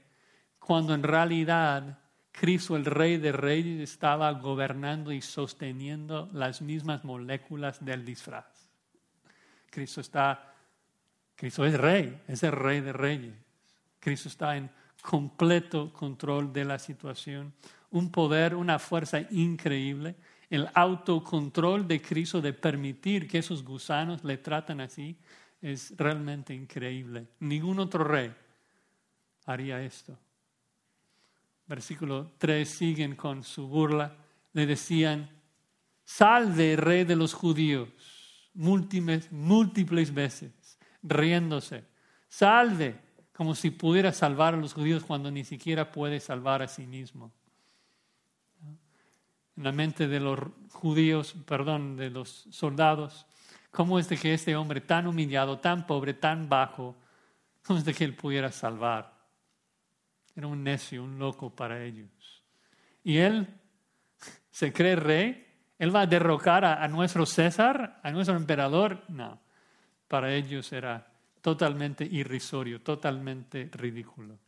cuando 0.59 0.95
en 0.95 1.03
realidad 1.03 1.99
Cristo, 2.33 2.77
el 2.77 2.85
rey 2.85 3.19
de 3.19 3.33
reyes, 3.33 3.81
estaba 3.81 4.33
gobernando 4.33 5.13
y 5.13 5.21
sosteniendo 5.21 6.29
las 6.33 6.63
mismas 6.63 7.05
moléculas 7.05 7.85
del 7.85 8.05
disfraz. 8.05 8.47
Cristo 9.71 10.01
está 10.01 10.55
Cristo 11.37 11.65
es 11.65 11.79
rey, 11.79 12.23
es 12.29 12.43
el 12.43 12.53
rey 12.53 12.81
de 12.81 12.93
reyes. 12.93 13.35
Cristo 14.01 14.29
está 14.29 14.57
en 14.57 14.71
completo 15.03 15.93
control 15.93 16.53
de 16.53 16.65
la 16.65 16.79
situación, 16.79 17.53
un 17.95 18.11
poder, 18.11 18.57
una 18.57 18.81
fuerza 18.81 19.21
increíble, 19.31 20.17
el 20.51 20.69
autocontrol 20.75 21.87
de 21.87 22.03
Cristo 22.03 22.41
de 22.41 22.53
permitir 22.53 23.29
que 23.29 23.39
esos 23.39 23.65
gusanos 23.65 24.25
le 24.25 24.37
traten 24.37 24.81
así 24.81 25.17
es 25.63 25.95
realmente 25.97 26.53
increíble. 26.53 27.29
Ningún 27.39 27.79
otro 27.79 28.03
rey 28.03 28.35
haría 29.47 29.81
esto. 29.81 30.19
Versículo 31.69 32.33
3 32.37 32.69
siguen 32.69 33.15
con 33.15 33.45
su 33.45 33.69
burla. 33.69 34.17
Le 34.53 34.67
decían, 34.67 35.31
salve 36.05 36.75
rey 36.75 37.05
de 37.05 37.15
los 37.15 37.33
judíos, 37.33 37.89
múltiples, 38.55 39.31
múltiples 39.31 40.13
veces, 40.13 40.79
riéndose. 41.01 41.85
Salve, 42.29 42.97
como 43.33 43.55
si 43.55 43.71
pudiera 43.71 44.13
salvar 44.13 44.55
a 44.55 44.59
los 44.59 44.75
judíos 44.75 45.05
cuando 45.05 45.31
ni 45.31 45.45
siquiera 45.45 45.93
puede 45.93 46.19
salvar 46.19 46.61
a 46.61 46.67
sí 46.67 46.89
mismo. 46.89 47.33
En 49.57 49.65
la 49.65 49.73
mente 49.73 50.09
de 50.09 50.21
los 50.21 50.39
judíos, 50.73 51.35
perdón, 51.47 51.97
de 51.97 52.11
los 52.11 52.47
soldados, 52.51 53.27
¿cómo 53.71 53.99
es 53.99 54.09
de 54.09 54.17
que 54.17 54.35
este 54.35 54.57
hombre 54.57 54.81
tan 54.81 55.07
humillado, 55.07 55.59
tan 55.59 55.87
pobre, 55.87 56.15
tan 56.15 56.49
bajo, 56.49 56.97
cómo 57.65 57.79
es 57.79 57.85
de 57.85 57.95
que 57.95 58.05
él 58.05 58.15
pudiera 58.15 58.51
salvar? 58.51 59.15
Era 60.35 60.47
un 60.49 60.65
necio, 60.65 61.05
un 61.05 61.19
loco 61.19 61.55
para 61.55 61.83
ellos. 61.83 62.43
Y 63.05 63.19
él 63.19 63.47
se 64.51 64.73
cree 64.73 64.97
rey, 64.97 65.47
él 65.79 65.95
va 65.95 66.03
a 66.03 66.07
derrocar 66.07 66.65
a, 66.65 66.87
nuestro 66.89 67.27
César, 67.27 68.01
a 68.03 68.11
nuestro 68.11 68.37
emperador. 68.37 69.03
No, 69.09 69.41
para 70.09 70.33
ellos 70.33 70.73
era 70.73 71.07
totalmente 71.41 72.05
irrisorio, 72.05 72.81
totalmente 72.81 73.69
ridículo. 73.73 74.39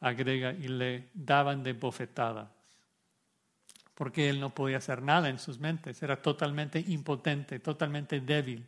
Agrega, 0.00 0.52
y 0.52 0.68
le 0.68 1.10
daban 1.14 1.62
de 1.62 1.72
bofetadas, 1.72 2.48
porque 3.94 4.28
él 4.28 4.40
no 4.40 4.54
podía 4.54 4.78
hacer 4.78 5.02
nada 5.02 5.28
en 5.28 5.38
sus 5.38 5.58
mentes, 5.58 6.02
era 6.02 6.20
totalmente 6.20 6.80
impotente, 6.80 7.58
totalmente 7.58 8.20
débil. 8.20 8.66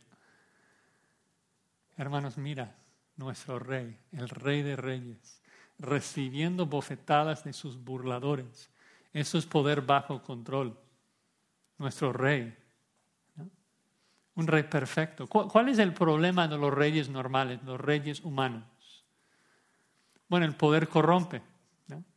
Hermanos, 1.97 2.37
mira, 2.37 2.75
nuestro 3.17 3.59
rey, 3.59 3.97
el 4.11 4.29
rey 4.29 4.61
de 4.61 4.75
reyes, 4.75 5.41
recibiendo 5.79 6.65
bofetadas 6.65 7.43
de 7.43 7.53
sus 7.53 7.83
burladores. 7.83 8.69
Eso 9.13 9.37
es 9.37 9.45
poder 9.45 9.81
bajo 9.81 10.21
control. 10.21 10.77
Nuestro 11.77 12.13
rey, 12.13 12.55
un 14.35 14.47
rey 14.47 14.63
perfecto. 14.63 15.27
¿Cuál 15.27 15.69
es 15.69 15.79
el 15.79 15.93
problema 15.93 16.47
de 16.47 16.57
los 16.57 16.73
reyes 16.73 17.09
normales, 17.09 17.63
los 17.63 17.79
reyes 17.79 18.21
humanos? 18.21 18.63
Bueno, 20.27 20.45
el 20.45 20.55
poder 20.55 20.89
corrompe. 20.89 21.41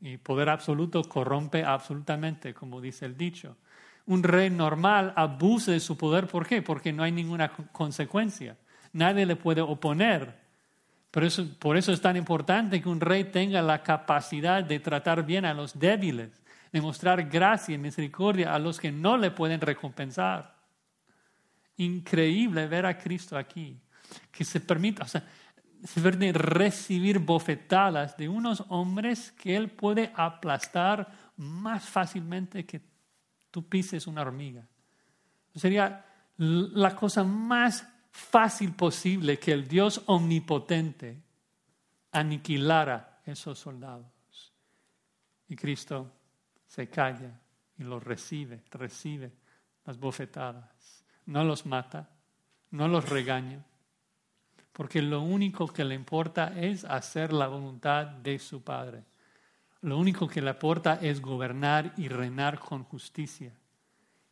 Y 0.00 0.16
poder 0.16 0.48
absoluto 0.48 1.02
corrompe 1.04 1.64
absolutamente, 1.64 2.54
como 2.54 2.80
dice 2.80 3.06
el 3.06 3.16
dicho. 3.16 3.56
Un 4.06 4.22
rey 4.22 4.48
normal 4.48 5.12
abusa 5.16 5.72
de 5.72 5.80
su 5.80 5.96
poder. 5.96 6.26
¿Por 6.26 6.46
qué? 6.46 6.62
Porque 6.62 6.92
no 6.92 7.02
hay 7.02 7.12
ninguna 7.12 7.50
consecuencia. 7.72 8.56
Nadie 8.92 9.26
le 9.26 9.36
puede 9.36 9.60
oponer. 9.60 10.34
Por 11.10 11.24
eso, 11.24 11.46
por 11.58 11.76
eso 11.76 11.92
es 11.92 12.00
tan 12.00 12.16
importante 12.16 12.80
que 12.80 12.88
un 12.88 13.00
rey 13.00 13.24
tenga 13.24 13.60
la 13.60 13.82
capacidad 13.82 14.64
de 14.64 14.80
tratar 14.80 15.24
bien 15.24 15.44
a 15.44 15.54
los 15.54 15.78
débiles, 15.78 16.42
de 16.72 16.80
mostrar 16.80 17.28
gracia 17.28 17.74
y 17.74 17.78
misericordia 17.78 18.54
a 18.54 18.58
los 18.58 18.78
que 18.78 18.92
no 18.92 19.16
le 19.16 19.30
pueden 19.30 19.60
recompensar 19.60 20.58
increíble 21.78 22.66
ver 22.66 22.86
a 22.86 22.98
Cristo 22.98 23.36
aquí, 23.36 23.80
que 24.30 24.44
se 24.44 24.60
permita, 24.60 25.06
se 25.84 26.00
permite 26.00 26.32
recibir 26.32 27.18
bofetadas 27.18 28.16
de 28.16 28.28
unos 28.28 28.64
hombres 28.68 29.32
que 29.32 29.56
Él 29.56 29.70
puede 29.70 30.12
aplastar 30.14 31.32
más 31.36 31.88
fácilmente 31.88 32.66
que 32.66 32.80
tú 33.50 33.68
pises 33.68 34.06
una 34.06 34.22
hormiga. 34.22 34.66
Sería 35.54 36.04
la 36.36 36.94
cosa 36.94 37.24
más 37.24 37.86
fácil 38.10 38.72
posible 38.72 39.38
que 39.38 39.52
el 39.52 39.66
Dios 39.66 40.02
omnipotente 40.06 41.22
aniquilara 42.12 43.20
esos 43.24 43.58
soldados. 43.58 44.52
Y 45.48 45.56
Cristo 45.56 46.12
se 46.66 46.88
calla 46.88 47.40
y 47.78 47.82
los 47.82 48.02
recibe, 48.02 48.62
recibe 48.70 49.32
las 49.84 49.98
bofetadas 49.98 50.98
no 51.28 51.44
los 51.44 51.66
mata, 51.66 52.08
no 52.70 52.88
los 52.88 53.08
regaña, 53.08 53.62
porque 54.78 55.02
lo 55.02 55.22
único 55.22 55.66
que 55.66 55.82
le 55.82 55.96
importa 55.96 56.56
es 56.56 56.84
hacer 56.84 57.32
la 57.32 57.48
voluntad 57.48 58.06
de 58.06 58.38
su 58.38 58.62
Padre. 58.62 59.02
Lo 59.80 59.98
único 59.98 60.28
que 60.28 60.40
le 60.40 60.50
importa 60.50 61.00
es 61.02 61.20
gobernar 61.20 61.94
y 61.96 62.06
reinar 62.06 62.60
con 62.60 62.84
justicia 62.84 63.52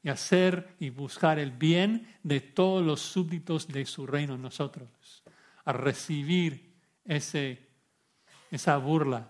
y 0.05 0.09
hacer 0.09 0.77
y 0.79 0.91
buscar 0.91 1.41
el 1.41 1.51
bien 1.51 2.07
de 2.23 2.41
todos 2.41 2.87
los 2.87 3.01
súbditos 3.01 3.67
de 3.67 3.85
su 3.87 4.07
reino 4.07 4.39
nosotros, 4.39 5.25
a 5.65 5.73
recibir 5.73 6.77
esa 7.05 8.77
burla, 8.77 9.29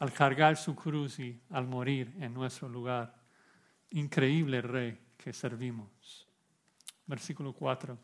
al 0.00 0.12
cargar 0.12 0.58
su 0.58 0.74
cruz 0.74 1.18
y 1.18 1.40
al 1.48 1.66
morir 1.66 2.14
en 2.20 2.34
nuestro 2.34 2.68
lugar. 2.68 3.14
Increíble 3.88 4.60
rey 4.60 4.98
que 5.16 5.32
servimos 5.32 6.26
versículo 7.06 7.54
4. 7.54 7.98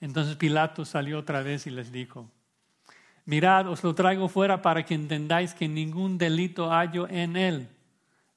Entonces 0.00 0.36
Pilato 0.36 0.84
salió 0.84 1.18
otra 1.18 1.42
vez 1.42 1.66
y 1.66 1.70
les 1.70 1.90
dijo, 1.90 2.30
mirad, 3.24 3.68
os 3.68 3.82
lo 3.82 3.94
traigo 3.94 4.28
fuera 4.28 4.62
para 4.62 4.84
que 4.84 4.94
entendáis 4.94 5.54
que 5.54 5.68
ningún 5.68 6.18
delito 6.18 6.70
hallo 6.70 7.08
en 7.08 7.36
él. 7.36 7.68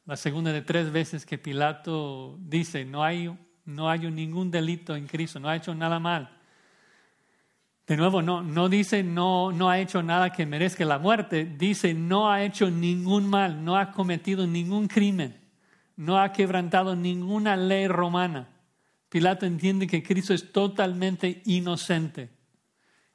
La 0.06 0.16
segunda 0.16 0.52
de 0.52 0.62
tres 0.62 0.92
veces 0.92 1.26
que 1.26 1.38
Pilato 1.38 2.38
dice, 2.40 2.86
no 2.86 3.04
hay, 3.04 3.36
no 3.66 3.90
hay 3.90 4.00
ningún 4.12 4.50
delito 4.50 4.96
en 4.96 5.08
Cristo, 5.08 5.40
no 5.40 5.50
ha 5.50 5.56
hecho 5.56 5.76
nada 5.76 6.00
mal. 6.00 6.40
De 7.90 7.98
nuevo, 7.98 8.22
no, 8.22 8.44
no 8.44 8.70
dice 8.70 9.02
no, 9.02 9.52
no 9.52 9.68
ha 9.68 9.80
hecho 9.80 10.04
nada 10.04 10.32
que 10.32 10.46
merezca 10.46 10.86
la 10.86 11.00
muerte, 11.00 11.44
dice 11.44 11.96
no 11.96 12.32
ha 12.32 12.44
hecho 12.44 12.70
ningún 12.70 13.28
mal, 13.28 13.66
no 13.66 13.78
ha 13.78 13.92
cometido 13.92 14.46
ningún 14.46 14.88
crimen, 14.88 15.36
no 15.96 16.20
ha 16.20 16.32
quebrantado 16.32 16.96
ninguna 16.96 17.58
ley 17.58 17.88
romana. 17.88 18.48
Pilato 19.10 19.46
entiende 19.46 19.88
que 19.88 20.04
Cristo 20.04 20.34
es 20.34 20.52
totalmente 20.52 21.42
inocente. 21.46 22.30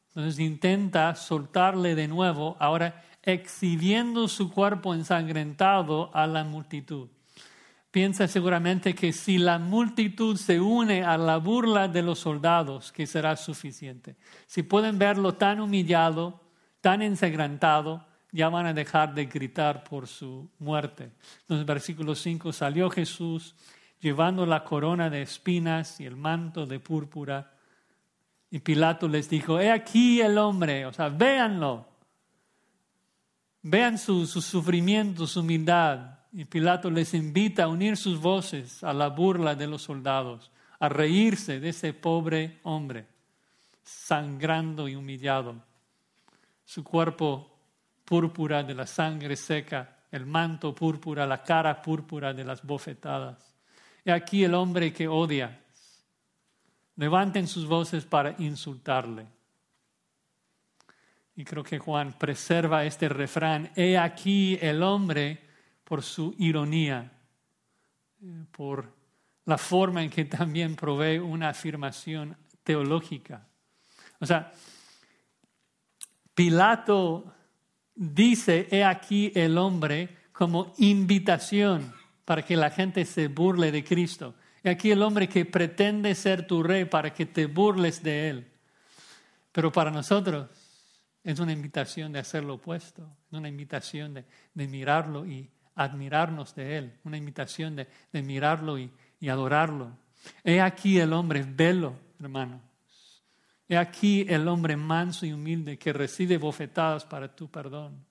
Entonces 0.09 0.39
intenta 0.39 1.15
soltarle 1.15 1.95
de 1.95 2.09
nuevo, 2.09 2.57
ahora 2.61 3.03
exhibiendo 3.23 4.29
su 4.29 4.51
cuerpo 4.53 4.95
ensangrentado 4.95 6.11
a 6.15 6.27
la 6.27 6.45
multitud. 6.45 7.09
Piensa 7.91 8.27
seguramente 8.27 8.95
que 8.95 9.13
si 9.13 9.39
la 9.39 9.59
multitud 9.59 10.37
se 10.37 10.61
une 10.61 11.05
a 11.05 11.17
la 11.17 11.37
burla 11.37 11.87
de 11.87 12.03
los 12.03 12.19
soldados, 12.19 12.91
que 12.91 13.07
será 13.07 13.37
suficiente. 13.37 14.17
Si 14.47 14.65
pueden 14.65 14.99
verlo 14.99 15.35
tan 15.35 15.61
humillado, 15.61 16.41
tan 16.81 17.03
ensangrentado, 17.03 18.05
ya 18.33 18.49
van 18.49 18.67
a 18.67 18.73
dejar 18.73 19.15
de 19.15 19.27
gritar 19.27 19.85
por 19.85 20.09
su 20.09 20.51
muerte. 20.59 21.13
Entonces, 21.43 21.65
versículo 21.65 22.17
5, 22.17 22.53
salió 22.53 22.91
Jesús 22.91 23.55
llevando 24.05 24.45
la 24.45 24.63
corona 24.63 25.09
de 25.09 25.23
espinas 25.23 25.99
y 25.99 26.05
el 26.05 26.15
manto 26.15 26.67
de 26.67 26.79
púrpura. 26.79 27.55
Y 28.51 28.59
Pilato 28.59 29.09
les 29.09 29.31
dijo, 29.31 29.59
he 29.59 29.73
aquí 29.73 30.21
el 30.21 30.37
hombre, 30.37 30.85
o 30.85 30.93
sea, 30.93 31.09
véanlo, 31.09 31.89
vean 33.63 33.97
su, 33.97 34.27
su 34.27 34.43
sufrimiento, 34.43 35.27
su 35.27 35.41
humildad. 35.41 36.19
Y 36.33 36.45
Pilato 36.45 36.91
les 36.91 37.15
invita 37.15 37.65
a 37.65 37.69
unir 37.69 37.97
sus 37.97 38.21
voces 38.21 38.85
a 38.85 38.93
la 38.93 39.09
burla 39.09 39.55
de 39.55 39.69
los 39.69 39.83
soldados, 39.83 40.51
a 40.79 40.91
reírse 40.91 41.59
de 41.59 41.71
ese 41.71 41.95
pobre 41.95 42.61
hombre, 42.65 43.07
sangrando 43.83 44.87
y 44.87 44.97
humillado. 44.97 45.55
Su 46.67 46.85
cuerpo 46.85 47.57
púrpura 48.05 48.63
de 48.63 48.75
la 48.75 48.87
sangre 48.87 49.35
seca, 49.35 49.97
el 50.11 50.27
manto 50.27 50.75
púrpura, 50.75 51.27
la 51.27 51.43
cara 51.43 51.81
púrpura 51.81 52.35
de 52.35 52.45
las 52.45 52.63
bofetadas. 52.63 53.54
He 54.05 54.13
aquí 54.13 54.45
el 54.45 54.55
hombre 54.55 54.93
que 54.93 55.09
odia. 55.09 55.61
Levanten 56.97 57.49
sus 57.49 57.67
voces 57.67 58.05
para 58.05 58.35
insultarle. 58.39 59.27
Y 61.37 61.45
creo 61.45 61.65
que 61.65 61.79
Juan 61.79 62.13
preserva 62.13 62.85
este 62.85 63.09
refrán. 63.09 63.73
He 63.75 63.99
aquí 63.99 64.59
el 64.61 64.83
hombre 64.83 65.41
por 65.83 66.03
su 66.03 66.35
ironía, 66.39 67.11
por 68.53 68.93
la 69.47 69.59
forma 69.59 70.03
en 70.03 70.11
que 70.11 70.25
también 70.27 70.77
provee 70.77 71.19
una 71.19 71.49
afirmación 71.49 72.37
teológica. 72.63 73.47
O 74.21 74.27
sea, 74.27 74.53
Pilato 76.35 77.33
dice, 77.95 78.69
he 78.71 78.85
aquí 78.85 79.33
el 79.35 79.59
hombre 79.59 80.25
como 80.33 80.73
invitación 80.79 81.93
para 82.25 82.43
que 82.43 82.57
la 82.57 82.71
gente 82.71 83.05
se 83.05 83.29
burle 83.29 83.71
de 83.71 83.85
Cristo. 83.85 84.35
Y 84.63 84.69
aquí 84.69 84.91
el 84.91 85.03
hombre 85.03 85.29
que 85.29 85.45
pretende 85.45 86.15
ser 86.15 86.47
tu 86.47 86.63
rey 86.63 86.85
para 86.85 87.13
que 87.13 87.27
te 87.27 87.47
burles 87.47 88.03
de 88.03 88.31
él. 88.31 88.53
Pero 89.53 89.71
para 89.71 89.91
nosotros 89.91 90.49
es 91.23 91.39
una 91.39 91.53
invitación 91.53 92.13
de 92.13 92.19
hacer 92.19 92.45
lo 92.45 92.55
opuesto, 92.55 93.09
es 93.31 93.39
una 93.39 93.49
invitación 93.49 94.15
de, 94.15 94.25
de 94.53 94.69
mirarlo 94.69 95.27
y 95.27 95.51
admirarnos 95.75 96.55
de 96.55 96.79
Él, 96.79 96.93
una 97.05 97.17
invitación 97.17 97.77
de, 97.77 97.89
de 98.13 98.23
mirarlo 98.23 98.79
y, 98.79 98.91
y 99.21 99.29
adorarlo. 99.29 99.97
He 100.43 100.61
aquí 100.61 100.99
el 100.99 101.13
hombre 101.13 101.43
velo, 101.43 101.95
hermano. 102.21 102.61
He 103.69 103.77
aquí 103.77 104.27
el 104.29 104.47
hombre 104.49 104.77
manso 104.77 105.27
y 105.27 105.33
humilde 105.33 105.79
que 105.79 105.93
recibe 105.93 106.39
bofetadas 106.39 107.05
para 107.05 107.35
tu 107.35 107.51
perdón. 107.51 108.05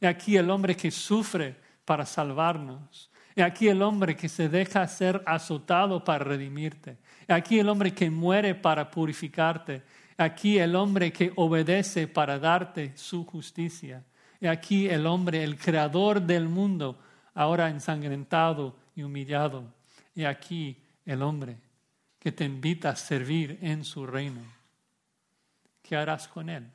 He 0.00 0.06
aquí 0.06 0.36
el 0.36 0.50
hombre 0.50 0.76
que 0.76 0.90
sufre 0.90 1.56
para 1.84 2.04
salvarnos. 2.04 3.10
He 3.36 3.42
aquí 3.42 3.68
el 3.68 3.82
hombre 3.82 4.16
que 4.16 4.28
se 4.28 4.48
deja 4.48 4.86
ser 4.86 5.22
azotado 5.26 6.04
para 6.04 6.24
redimirte. 6.24 6.98
He 7.26 7.32
aquí 7.32 7.58
el 7.58 7.68
hombre 7.68 7.92
que 7.92 8.10
muere 8.10 8.54
para 8.54 8.90
purificarte. 8.90 9.82
He 10.16 10.22
aquí 10.22 10.58
el 10.58 10.76
hombre 10.76 11.12
que 11.12 11.32
obedece 11.36 12.06
para 12.06 12.38
darte 12.38 12.96
su 12.96 13.24
justicia. 13.24 14.04
He 14.40 14.48
aquí 14.48 14.88
el 14.88 15.06
hombre, 15.06 15.42
el 15.42 15.58
creador 15.58 16.22
del 16.22 16.48
mundo, 16.48 16.98
ahora 17.34 17.68
ensangrentado 17.68 18.76
y 18.94 19.02
humillado. 19.02 19.64
He 20.14 20.26
aquí 20.26 20.80
el 21.04 21.22
hombre 21.22 21.56
que 22.18 22.30
te 22.30 22.44
invita 22.44 22.90
a 22.90 22.96
servir 22.96 23.58
en 23.62 23.84
su 23.84 24.06
reino. 24.06 24.42
¿Qué 25.82 25.96
harás 25.96 26.28
con 26.28 26.48
él? 26.48 26.70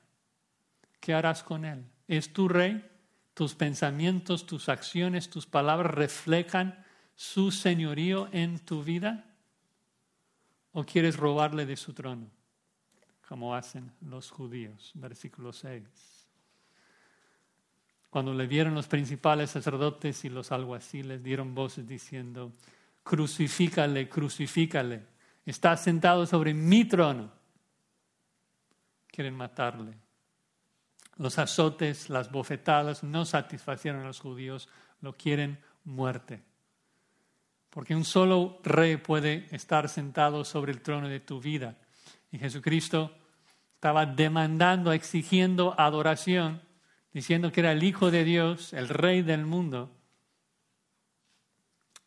¿Qué 1.00 1.14
harás 1.14 1.42
con 1.42 1.64
él? 1.64 1.86
¿Es 2.08 2.34
tu 2.34 2.48
rey? 2.48 2.84
¿Tus 3.40 3.56
pensamientos, 3.56 4.46
tus 4.46 4.68
acciones, 4.68 5.30
tus 5.30 5.46
palabras 5.46 5.96
reflejan 5.96 6.86
su 7.16 7.52
señorío 7.52 8.28
en 8.34 8.60
tu 8.60 8.84
vida? 8.84 9.34
¿O 10.74 10.84
quieres 10.84 11.16
robarle 11.16 11.66
de 11.66 11.78
su 11.78 11.94
trono? 11.94 12.30
Como 13.26 13.56
hacen 13.56 13.94
los 14.02 14.30
judíos. 14.30 14.92
Versículo 14.94 15.54
6. 15.54 15.82
Cuando 18.10 18.34
le 18.34 18.46
vieron 18.46 18.76
los 18.76 18.88
principales 18.88 19.52
sacerdotes 19.52 20.26
y 20.26 20.30
los 20.30 20.52
alguaciles, 20.52 21.24
dieron 21.24 21.56
voces 21.56 21.88
diciendo, 21.88 22.52
crucifícale, 23.04 24.10
crucifícale. 24.10 25.06
Está 25.46 25.78
sentado 25.78 26.26
sobre 26.26 26.54
mi 26.54 26.84
trono. 26.84 27.32
Quieren 29.08 29.34
matarle. 29.34 30.09
Los 31.20 31.38
azotes, 31.38 32.10
las 32.10 32.32
bofetadas 32.32 33.04
no 33.04 33.26
satisfacieron 33.26 34.02
a 34.02 34.08
los 34.08 34.20
judíos, 34.20 34.68
lo 35.02 35.14
quieren 35.14 35.60
muerte. 35.84 36.42
Porque 37.70 37.96
un 37.96 38.06
solo 38.06 38.60
rey 38.64 38.98
puede 38.98 39.48
estar 39.52 39.88
sentado 39.88 40.44
sobre 40.44 40.72
el 40.72 40.82
trono 40.82 41.08
de 41.08 41.20
tu 41.20 41.40
vida. 41.40 41.78
Y 42.32 42.40
Jesucristo 42.40 43.16
estaba 43.76 44.08
demandando, 44.08 44.92
exigiendo 44.92 45.80
adoración, 45.80 46.64
diciendo 47.14 47.52
que 47.52 47.60
era 47.60 47.74
el 47.74 47.84
Hijo 47.84 48.10
de 48.10 48.24
Dios, 48.24 48.74
el 48.74 48.90
Rey 48.90 49.22
del 49.22 49.46
mundo. 49.46 49.96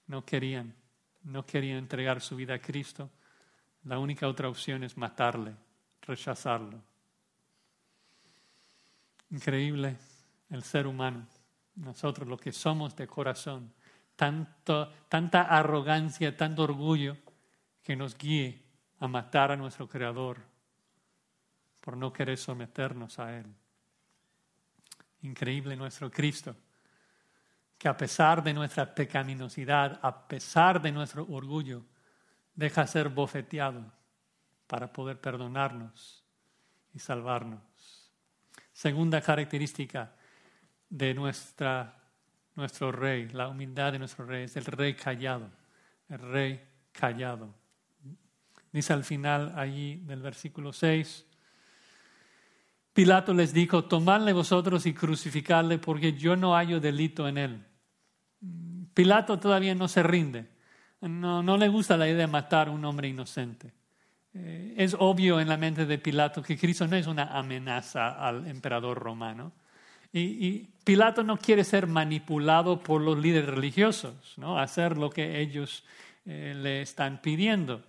No 0.08 0.24
querían 0.24 0.82
no 1.24 1.46
querían 1.46 1.78
entregar 1.78 2.20
su 2.20 2.36
vida 2.36 2.54
a 2.54 2.60
Cristo, 2.60 3.10
la 3.84 3.98
única 3.98 4.28
otra 4.28 4.48
opción 4.48 4.84
es 4.84 4.96
matarle, 4.96 5.54
rechazarlo. 6.02 6.82
Increíble 9.32 9.96
el 10.50 10.62
ser 10.62 10.86
humano, 10.86 11.26
nosotros 11.76 12.28
lo 12.28 12.36
que 12.36 12.52
somos 12.52 12.94
de 12.94 13.06
corazón, 13.06 13.72
tanto, 14.14 14.92
tanta 15.08 15.42
arrogancia, 15.42 16.36
tanto 16.36 16.62
orgullo 16.62 17.16
que 17.82 17.96
nos 17.96 18.16
guíe 18.16 18.62
a 19.00 19.08
matar 19.08 19.50
a 19.50 19.56
nuestro 19.56 19.88
Creador 19.88 20.38
por 21.80 21.96
no 21.96 22.12
querer 22.12 22.36
someternos 22.36 23.18
a 23.18 23.38
Él. 23.38 23.46
Increíble 25.22 25.76
nuestro 25.76 26.10
Cristo 26.10 26.54
que 27.78 27.88
a 27.88 27.96
pesar 27.96 28.44
de 28.44 28.52
nuestra 28.52 28.94
pecaminosidad, 28.94 29.98
a 30.02 30.28
pesar 30.28 30.80
de 30.80 30.92
nuestro 30.92 31.26
orgullo, 31.30 31.82
deja 32.54 32.86
ser 32.86 33.08
bofeteado 33.08 33.90
para 34.66 34.92
poder 34.92 35.20
perdonarnos 35.20 36.22
y 36.92 36.98
salvarnos. 36.98 37.71
Segunda 38.82 39.20
característica 39.20 40.10
de 40.90 41.14
nuestro 41.14 42.90
rey, 42.90 43.28
la 43.28 43.46
humildad 43.46 43.92
de 43.92 44.00
nuestro 44.00 44.26
rey, 44.26 44.42
es 44.46 44.56
el 44.56 44.64
rey 44.64 44.94
callado, 44.94 45.48
el 46.08 46.18
rey 46.18 46.60
callado. 46.90 47.54
Dice 48.72 48.92
al 48.92 49.04
final 49.04 49.52
allí 49.56 49.98
del 49.98 50.20
versículo 50.20 50.72
6, 50.72 51.24
Pilato 52.92 53.32
les 53.32 53.52
dijo, 53.52 53.84
tomadle 53.84 54.32
vosotros 54.32 54.84
y 54.86 54.92
crucificadle 54.92 55.78
porque 55.78 56.14
yo 56.14 56.34
no 56.34 56.56
hallo 56.56 56.80
delito 56.80 57.28
en 57.28 57.38
él. 57.38 57.64
Pilato 58.94 59.38
todavía 59.38 59.76
no 59.76 59.86
se 59.86 60.02
rinde. 60.02 60.48
No, 61.00 61.40
no 61.40 61.56
le 61.56 61.68
gusta 61.68 61.96
la 61.96 62.08
idea 62.08 62.22
de 62.22 62.26
matar 62.26 62.66
a 62.66 62.72
un 62.72 62.84
hombre 62.84 63.06
inocente. 63.06 63.72
Eh, 64.34 64.74
es 64.76 64.96
obvio 64.98 65.40
en 65.40 65.48
la 65.48 65.56
mente 65.56 65.86
de 65.86 65.98
Pilato 65.98 66.42
que 66.42 66.56
Cristo 66.56 66.86
no 66.86 66.96
es 66.96 67.06
una 67.06 67.36
amenaza 67.36 68.10
al 68.10 68.46
emperador 68.46 68.98
romano. 68.98 69.52
Y, 70.12 70.68
Pilato 70.84 71.22
no 71.22 71.36
quiere 71.36 71.62
ser 71.62 71.86
manipulado 71.86 72.82
por 72.82 73.00
los 73.00 73.16
líderes 73.16 73.48
religiosos, 73.48 74.34
¿no? 74.36 74.58
hacer 74.58 74.98
lo 74.98 75.08
que 75.08 75.40
ellos 75.40 75.84
eh, 76.26 76.54
le 76.56 76.82
están 76.82 77.22
pidiendo. 77.22 77.84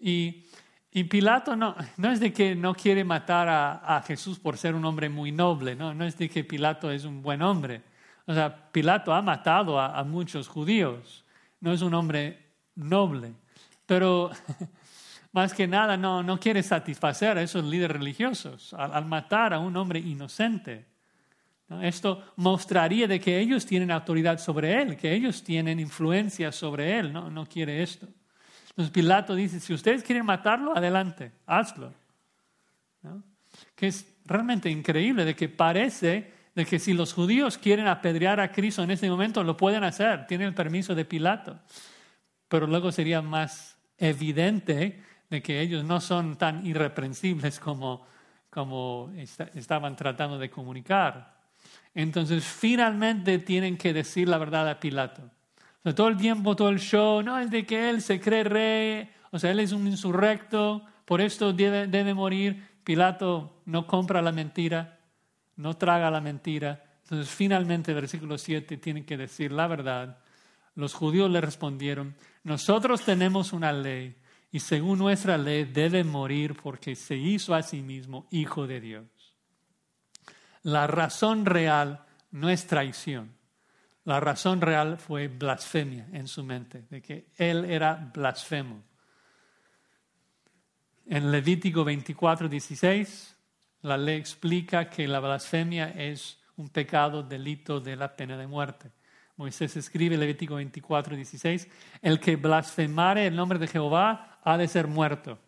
Y, 0.00 0.46
y 0.90 1.04
Pilato 1.04 1.54
no, 1.54 1.76
no, 1.96 2.10
es 2.10 2.18
de 2.18 2.32
que 2.32 2.56
no 2.56 2.74
quiere 2.74 3.04
matar 3.04 3.48
a, 3.48 3.96
a, 3.96 4.02
Jesús 4.02 4.40
por 4.40 4.58
ser 4.58 4.74
un 4.74 4.84
hombre 4.84 5.08
muy 5.08 5.30
noble, 5.30 5.76
¿no? 5.76 5.94
no 5.94 6.04
es 6.04 6.18
de 6.18 6.28
que 6.28 6.42
Pilato 6.42 6.90
es 6.90 7.04
un 7.04 7.22
buen 7.22 7.40
hombre. 7.40 7.82
O 8.26 8.32
sea, 8.32 8.70
Pilato 8.72 9.12
ha 9.12 9.20
matado 9.20 9.78
a, 9.78 10.02
muchos 10.04 10.48
judíos, 10.48 11.24
no 11.60 11.72
es 11.72 11.82
un 11.82 11.92
hombre 11.94 12.38
noble, 12.74 13.34
pero 13.86 14.30
más 15.34 15.52
que 15.52 15.66
nada 15.66 15.96
no, 15.96 16.22
no 16.22 16.38
quiere 16.38 16.62
satisfacer 16.62 17.36
a 17.36 17.42
esos 17.42 17.64
líderes 17.64 17.96
religiosos 17.96 18.72
al, 18.72 19.04
matar 19.04 19.52
a 19.52 19.58
un 19.58 19.76
hombre 19.76 19.98
inocente. 19.98 20.86
Esto 21.82 22.22
mostraría 22.36 23.08
de 23.08 23.18
que 23.18 23.40
ellos 23.40 23.66
tienen 23.66 23.90
autoridad 23.90 24.38
sobre 24.38 24.80
él, 24.80 24.96
que 24.96 25.12
ellos 25.12 25.42
tienen 25.42 25.80
influencia 25.80 26.52
sobre 26.52 27.00
él, 27.00 27.12
no, 27.12 27.30
no 27.30 27.46
quiere 27.46 27.82
esto. 27.82 28.06
Entonces 28.68 28.92
Pilato 28.92 29.34
dice, 29.34 29.58
si 29.58 29.74
ustedes 29.74 30.04
quieren 30.04 30.24
matarlo, 30.24 30.76
adelante, 30.76 31.32
hazlo. 31.46 31.92
Que 33.74 33.88
es 33.88 34.14
realmente 34.24 34.70
increíble 34.70 35.24
de 35.24 35.34
que 35.34 35.48
parece 35.48 36.32
de 36.54 36.64
que 36.64 36.78
si 36.78 36.92
los 36.92 37.12
judíos 37.12 37.58
quieren 37.58 37.88
apedrear 37.88 38.38
a 38.38 38.52
Cristo 38.52 38.84
en 38.84 38.92
este 38.92 39.10
momento, 39.10 39.42
lo 39.42 39.56
pueden 39.56 39.82
hacer, 39.82 40.28
tienen 40.28 40.46
el 40.46 40.54
permiso 40.54 40.94
de 40.94 41.04
Pilato. 41.04 41.58
Pero 42.46 42.68
luego 42.68 42.92
sería 42.92 43.20
más 43.20 43.76
evidente 43.98 45.02
de 45.30 45.42
que 45.42 45.60
ellos 45.60 45.84
no 45.84 46.00
son 46.00 46.36
tan 46.36 46.66
irreprensibles 46.66 47.58
como, 47.58 48.06
como 48.50 49.10
estaban 49.54 49.96
tratando 49.96 50.38
de 50.38 50.50
comunicar. 50.50 51.34
Entonces, 51.94 52.44
finalmente 52.44 53.38
tienen 53.38 53.76
que 53.76 53.92
decir 53.92 54.28
la 54.28 54.38
verdad 54.38 54.68
a 54.68 54.80
Pilato. 54.80 55.22
Todo 55.94 56.08
el 56.08 56.16
tiempo, 56.16 56.56
todo 56.56 56.70
el 56.70 56.80
show, 56.80 57.22
no 57.22 57.38
es 57.38 57.50
de 57.50 57.66
que 57.66 57.90
él 57.90 58.00
se 58.00 58.20
cree 58.20 58.44
rey, 58.44 59.10
o 59.30 59.38
sea, 59.38 59.50
él 59.50 59.60
es 59.60 59.72
un 59.72 59.86
insurrecto, 59.86 60.82
por 61.04 61.20
esto 61.20 61.52
debe, 61.52 61.86
debe 61.86 62.14
morir. 62.14 62.62
Pilato 62.82 63.60
no 63.66 63.86
compra 63.86 64.22
la 64.22 64.32
mentira, 64.32 64.98
no 65.56 65.76
traga 65.76 66.10
la 66.10 66.20
mentira. 66.20 66.82
Entonces, 67.02 67.28
finalmente, 67.28 67.92
versículo 67.92 68.38
7 68.38 68.78
tiene 68.78 69.04
que 69.04 69.16
decir 69.16 69.52
la 69.52 69.66
verdad. 69.66 70.18
Los 70.74 70.94
judíos 70.94 71.30
le 71.30 71.40
respondieron, 71.40 72.14
nosotros 72.42 73.02
tenemos 73.02 73.52
una 73.52 73.72
ley 73.72 74.16
y 74.54 74.60
según 74.60 75.00
nuestra 75.00 75.36
ley 75.36 75.64
debe 75.64 76.04
morir 76.04 76.54
porque 76.54 76.94
se 76.94 77.16
hizo 77.16 77.56
a 77.56 77.62
sí 77.62 77.82
mismo 77.82 78.28
hijo 78.30 78.68
de 78.68 78.80
Dios. 78.80 79.04
La 80.62 80.86
razón 80.86 81.44
real 81.44 82.06
no 82.30 82.48
es 82.48 82.64
traición. 82.68 83.34
La 84.04 84.20
razón 84.20 84.60
real 84.60 84.98
fue 84.98 85.26
blasfemia 85.26 86.06
en 86.12 86.28
su 86.28 86.44
mente, 86.44 86.84
de 86.88 87.02
que 87.02 87.26
él 87.36 87.64
era 87.64 87.96
blasfemo. 88.14 88.84
En 91.06 91.32
Levítico 91.32 91.82
24, 91.82 92.48
16, 92.48 93.36
la 93.82 93.98
ley 93.98 94.18
explica 94.18 94.88
que 94.88 95.08
la 95.08 95.18
blasfemia 95.18 95.88
es 95.88 96.38
un 96.54 96.68
pecado, 96.68 97.24
delito 97.24 97.80
de 97.80 97.96
la 97.96 98.14
pena 98.14 98.36
de 98.36 98.46
muerte. 98.46 98.92
Moisés 99.36 99.76
escribe 99.76 100.16
Levítico 100.16 100.54
24, 100.54 101.16
16, 101.16 101.68
el 102.02 102.20
que 102.20 102.36
blasfemare 102.36 103.26
el 103.26 103.34
nombre 103.34 103.58
de 103.58 103.66
Jehová 103.66 104.38
ha 104.44 104.56
de 104.56 104.68
ser 104.68 104.86
muerto. 104.86 105.38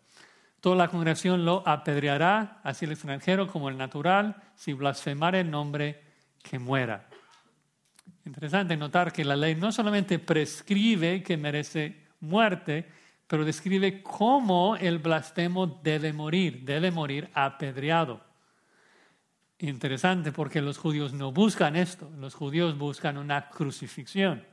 Toda 0.61 0.75
la 0.75 0.88
congregación 0.88 1.44
lo 1.44 1.62
apedreará, 1.66 2.61
así 2.64 2.85
el 2.85 2.92
extranjero 2.92 3.46
como 3.46 3.68
el 3.68 3.77
natural, 3.77 4.42
si 4.57 4.72
blasfemare 4.72 5.40
el 5.40 5.51
nombre 5.51 6.03
que 6.42 6.59
muera. 6.59 7.07
Interesante 8.25 8.77
notar 8.77 9.12
que 9.12 9.25
la 9.25 9.37
ley 9.37 9.55
no 9.55 9.70
solamente 9.70 10.18
prescribe 10.18 11.22
que 11.22 11.37
merece 11.37 12.07
muerte, 12.18 12.88
pero 13.29 13.44
describe 13.44 14.03
cómo 14.03 14.75
el 14.75 14.99
blasfemo 14.99 15.81
debe 15.83 16.12
morir, 16.12 16.64
debe 16.64 16.90
morir 16.90 17.31
apedreado. 17.35 18.26
Interesante 19.59 20.33
porque 20.33 20.61
los 20.61 20.77
judíos 20.77 21.14
no 21.14 21.33
buscan 21.33 21.77
esto, 21.77 22.11
los 22.19 22.35
judíos 22.35 22.77
buscan 22.77 23.16
una 23.16 23.49
crucifixión, 23.49 24.45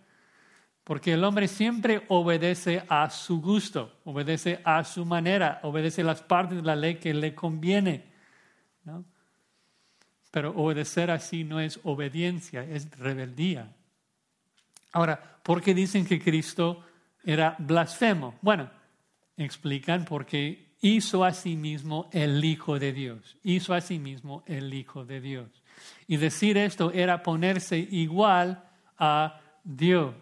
porque 0.86 1.14
el 1.14 1.24
hombre 1.26 1.50
siempre 1.50 2.06
obedece 2.08 2.84
a 2.88 3.10
su 3.10 3.42
gusto, 3.42 4.00
obedece 4.06 4.62
a 4.64 4.84
su 4.86 5.06
manera, 5.06 5.60
obedece 5.64 6.04
las 6.04 6.22
partes 6.22 6.58
de 6.58 6.64
la 6.64 6.76
ley 6.76 6.96
que 6.96 7.14
le 7.14 7.36
conviene. 7.36 8.14
Pero 10.32 10.52
obedecer 10.56 11.12
así 11.12 11.44
no 11.44 11.60
es 11.60 11.80
obediencia, 11.84 12.64
es 12.64 12.90
rebeldía. 12.98 13.76
Ahora, 14.94 15.40
¿por 15.44 15.62
qué 15.62 15.74
dicen 15.74 16.06
que 16.06 16.22
Cristo 16.22 16.86
era 17.24 17.56
blasfemo? 17.60 18.36
Bueno, 18.42 18.70
explican 19.38 20.06
porque 20.06 20.73
hizo 20.84 21.24
a 21.24 21.34
sí 21.34 21.56
mismo 21.56 22.10
el 22.12 22.46
Hijo 22.46 22.78
de 22.78 22.94
Dios, 22.94 23.38
hizo 23.44 23.74
a 23.74 23.82
sí 23.82 23.98
mismo 23.98 24.44
el 24.46 24.72
Hijo 24.74 25.06
de 25.06 25.20
Dios. 25.20 25.50
Y 26.08 26.18
decir 26.18 26.58
esto 26.58 26.92
era 26.92 27.24
ponerse 27.24 27.78
igual 27.78 28.64
a 29.00 29.40
Dios, 29.64 30.14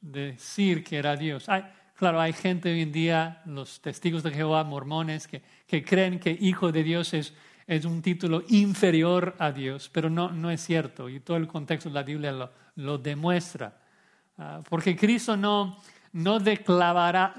decir 0.00 0.84
que 0.84 0.98
era 0.98 1.16
Dios. 1.16 1.46
claro, 1.94 2.20
hay 2.20 2.34
gente 2.34 2.70
hoy 2.70 2.82
en 2.82 2.92
día, 2.92 3.40
los 3.46 3.80
testigos 3.80 4.22
de 4.22 4.32
Jehová, 4.32 4.64
mormones, 4.64 5.26
que, 5.26 5.40
que 5.66 5.82
creen 5.82 6.18
que 6.18 6.36
Hijo 6.38 6.70
de 6.70 6.82
Dios 6.82 7.14
es 7.14 7.32
es 7.66 7.84
un 7.84 8.02
título 8.02 8.42
inferior 8.48 9.34
a 9.38 9.52
Dios, 9.52 9.88
pero 9.92 10.10
no, 10.10 10.30
no 10.30 10.50
es 10.50 10.60
cierto 10.60 11.08
y 11.08 11.20
todo 11.20 11.36
el 11.36 11.46
contexto 11.46 11.88
de 11.88 11.94
la 11.94 12.02
Biblia 12.02 12.32
lo, 12.32 12.50
lo 12.76 12.98
demuestra. 12.98 13.80
Ah, 14.38 14.60
porque 14.68 14.96
Cristo 14.96 15.36
no, 15.36 15.78
no, 16.12 16.40
declaraba 16.40 17.32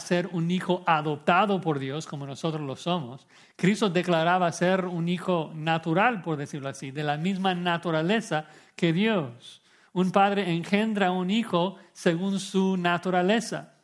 ser 0.00 0.28
un 0.32 0.50
hijo 0.50 0.82
adoptado 0.86 1.60
por 1.60 1.78
Dios 1.78 2.06
como 2.06 2.26
nosotros 2.26 2.62
lo 2.62 2.74
somos. 2.74 3.26
Cristo 3.54 3.90
declaraba 3.90 4.50
ser 4.50 4.86
un 4.86 5.08
hijo 5.08 5.52
natural, 5.54 6.22
por 6.22 6.38
decirlo 6.38 6.70
así, 6.70 6.90
de 6.90 7.04
la 7.04 7.18
misma 7.18 7.54
naturaleza 7.54 8.46
que 8.74 8.94
Dios. 8.94 9.60
Un 9.92 10.10
padre 10.10 10.50
engendra 10.50 11.10
un 11.10 11.30
hijo 11.30 11.76
según 11.92 12.40
su 12.40 12.78
naturaleza. 12.78 13.74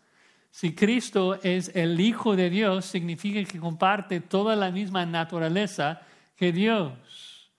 Si 0.51 0.75
Cristo 0.75 1.39
es 1.43 1.71
el 1.75 2.01
Hijo 2.01 2.35
de 2.35 2.49
Dios, 2.49 2.87
significa 2.87 3.45
que 3.45 3.59
comparte 3.59 4.21
toda 4.21 4.57
la 4.57 4.71
misma 4.71 5.05
naturaleza 5.05 6.01
que 6.35 6.51
Dios. 6.51 7.51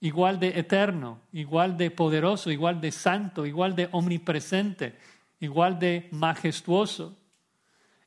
Igual 0.00 0.40
de 0.40 0.58
eterno, 0.58 1.20
igual 1.32 1.76
de 1.76 1.90
poderoso, 1.90 2.50
igual 2.50 2.80
de 2.80 2.90
santo, 2.90 3.44
igual 3.44 3.76
de 3.76 3.90
omnipresente, 3.92 4.96
igual 5.40 5.78
de 5.78 6.08
majestuoso. 6.12 7.16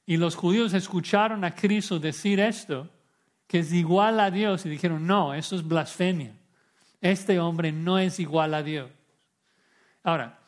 Y 0.06 0.18
los 0.18 0.36
judíos 0.36 0.74
escucharon 0.74 1.44
a 1.44 1.54
Cristo 1.54 2.00
decir 2.00 2.39
esto, 2.39 2.89
que 3.48 3.60
es 3.60 3.74
igual 3.74 4.20
a 4.20 4.32
Dios, 4.32 4.65
y 4.65 4.70
dijeron, 4.70 5.06
no, 5.06 5.34
eso 5.34 5.56
es 5.56 5.68
blasfemia. 5.68 6.34
Este 7.02 7.39
hombre 7.39 7.72
no 7.72 8.00
es 8.00 8.20
igual 8.20 8.54
a 8.54 8.63
Dios. 8.63 8.89
Ahora, 10.04 10.39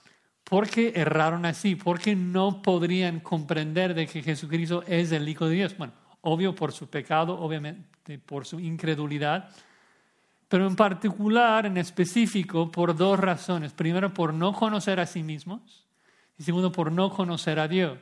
¿Por 0.52 0.70
qué 0.70 0.92
erraron 0.98 1.46
así? 1.46 1.76
¿Por 1.78 1.98
qué 1.98 2.14
no 2.14 2.62
podrían 2.62 3.22
comprender 3.22 3.94
de 3.94 4.06
que 4.06 4.22
Jesucristo 4.22 4.84
es 4.86 5.14
el 5.14 5.30
Hijo 5.30 5.48
de 5.48 5.56
Dios? 5.56 5.78
Bueno, 5.78 5.94
obvio 6.20 6.54
por 6.54 6.74
su 6.74 6.90
pecado, 6.90 7.40
obviamente 7.40 8.20
por 8.20 8.46
su 8.46 8.60
incredulidad, 8.60 9.50
pero 10.50 10.68
en 10.68 10.76
particular, 10.76 11.68
en 11.68 11.78
específico, 11.78 12.70
por 12.70 12.98
dos 12.98 13.18
razones. 13.18 13.72
Primero, 13.72 14.14
por 14.14 14.34
no 14.34 14.52
conocer 14.52 15.00
a 15.00 15.06
sí 15.06 15.24
mismos 15.24 15.88
y 16.42 16.44
segundo, 16.44 16.72
por 16.72 16.92
no 16.92 17.12
conocer 17.12 17.60
a 17.60 17.68
Dios. 17.68 18.00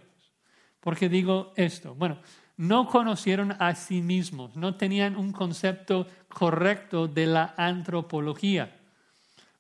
¿Por 0.80 0.96
qué 0.96 1.10
digo 1.10 1.52
esto? 1.58 1.94
Bueno, 1.94 2.20
no 2.56 2.88
conocieron 2.88 3.54
a 3.60 3.76
sí 3.76 4.02
mismos, 4.02 4.56
no 4.56 4.76
tenían 4.76 5.18
un 5.18 5.34
concepto 5.34 6.08
correcto 6.30 7.10
de 7.10 7.26
la 7.26 7.54
antropología, 7.58 8.80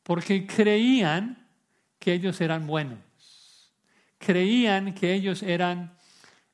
porque 0.02 0.48
creían 0.48 1.46
que 2.00 2.13
ellos 2.13 2.39
eran 2.39 2.65
buenos. 2.68 3.00
Creían 4.18 4.94
que 4.94 5.13
ellos 5.13 5.44
eran 5.44 5.98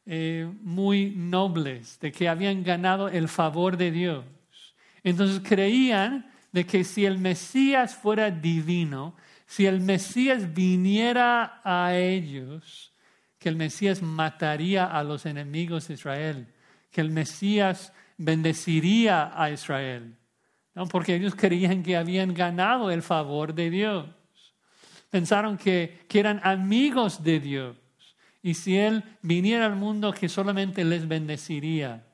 eh, 0.07 0.51
muy 0.63 1.13
nobles, 1.15 1.99
de 1.99 2.11
que 2.11 2.27
habían 2.27 2.63
ganado 2.63 3.07
el 3.07 3.27
favor 3.27 3.77
de 3.77 3.91
Dios. 3.91 4.25
Entonces 5.03 5.47
creían 5.47 6.25
de 6.51 6.65
que 6.65 6.83
si 6.83 7.05
el 7.05 7.19
Mesías 7.19 7.93
fuera 7.93 8.31
divino, 8.31 9.13
si 9.45 9.65
el 9.65 9.81
Mesías 9.81 10.53
viniera 10.53 11.61
a 11.63 11.95
ellos, 11.95 12.93
que 13.37 13.49
el 13.49 13.55
Mesías 13.55 14.01
mataría 14.01 14.85
a 14.85 15.03
los 15.03 15.25
enemigos 15.25 15.87
de 15.87 15.93
Israel, 15.93 16.47
que 16.91 17.01
el 17.01 17.11
Mesías 17.11 17.93
bendeciría 18.17 19.31
a 19.39 19.51
Israel, 19.51 20.15
¿no? 20.73 20.87
porque 20.87 21.15
ellos 21.15 21.35
creían 21.35 21.83
que 21.83 21.97
habían 21.97 22.33
ganado 22.33 22.89
el 22.89 23.01
favor 23.01 23.53
de 23.53 23.69
Dios. 23.69 24.07
Pensaron 25.09 25.57
que, 25.57 26.05
eran 26.11 26.41
amigos 26.43 27.23
de 27.23 27.39
Dios. 27.39 27.77
Y 28.41 28.53
si 28.53 28.77
Él 28.77 29.03
viniera 29.21 29.65
al 29.65 29.75
mundo, 29.75 30.11
que 30.11 30.29
solamente 30.29 30.83
les 30.83 31.07
bendeciría. 31.07 32.05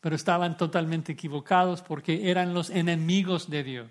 Pero 0.00 0.16
estaban 0.16 0.56
totalmente 0.56 1.12
equivocados 1.12 1.82
porque 1.82 2.30
eran 2.30 2.54
los 2.54 2.70
enemigos 2.70 3.48
de 3.48 3.62
Dios, 3.62 3.90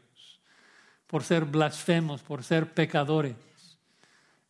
por 1.11 1.25
ser 1.25 1.43
blasfemos, 1.43 2.23
por 2.23 2.41
ser 2.41 2.73
pecadores. 2.73 3.35